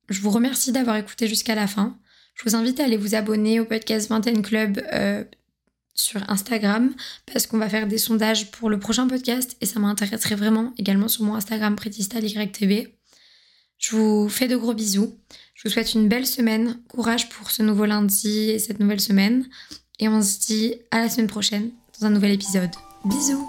Je 0.09 0.21
vous 0.21 0.31
remercie 0.31 0.71
d'avoir 0.71 0.97
écouté 0.97 1.27
jusqu'à 1.27 1.57
la 1.57 1.67
fin. 1.67 1.99
Je 2.35 2.45
vous 2.45 2.57
invite 2.57 2.81
à 2.81 2.85
aller 2.85 2.97
vous 2.97 3.15
abonner 3.15 3.61
au 3.61 3.65
podcast 3.65 4.09
Vingtaine 4.09 4.43
Club 4.43 4.83
euh, 4.93 5.25
sur 5.95 6.29
Instagram 6.31 6.95
parce 7.27 7.47
qu'on 7.47 7.59
va 7.59 7.69
faire 7.69 7.87
des 7.87 7.99
sondages 7.99 8.51
pour 8.51 8.71
le 8.71 8.79
prochain 8.79 9.07
podcast 9.07 9.57
et 9.61 9.67
ça 9.67 9.81
m'intéresserait 9.81 10.37
vraiment 10.37 10.73
également 10.79 11.09
sur 11.09 11.25
mon 11.25 11.35
Instagram 11.35 11.77
YTV. 11.85 12.97
Je 13.79 13.97
vous 13.97 14.29
fais 14.29 14.47
de 14.47 14.57
gros 14.57 14.75
bisous. 14.75 15.19
Je 15.55 15.69
vous 15.69 15.73
souhaite 15.73 15.95
une 15.95 16.09
belle 16.09 16.27
semaine. 16.27 16.81
Courage 16.89 17.29
pour 17.31 17.51
ce 17.51 17.63
nouveau 17.63 17.87
lundi 17.87 18.51
et 18.51 18.59
cette 18.59 18.79
nouvelle 18.79 19.01
semaine. 19.01 19.47
Et 19.99 20.09
on 20.09 20.23
se 20.23 20.39
dit 20.41 20.75
à 20.91 21.01
la 21.01 21.09
semaine 21.09 21.27
prochaine 21.27 21.71
dans 21.99 22.07
un 22.07 22.11
nouvel 22.11 22.33
épisode. 22.33 22.71
Bisous 23.05 23.49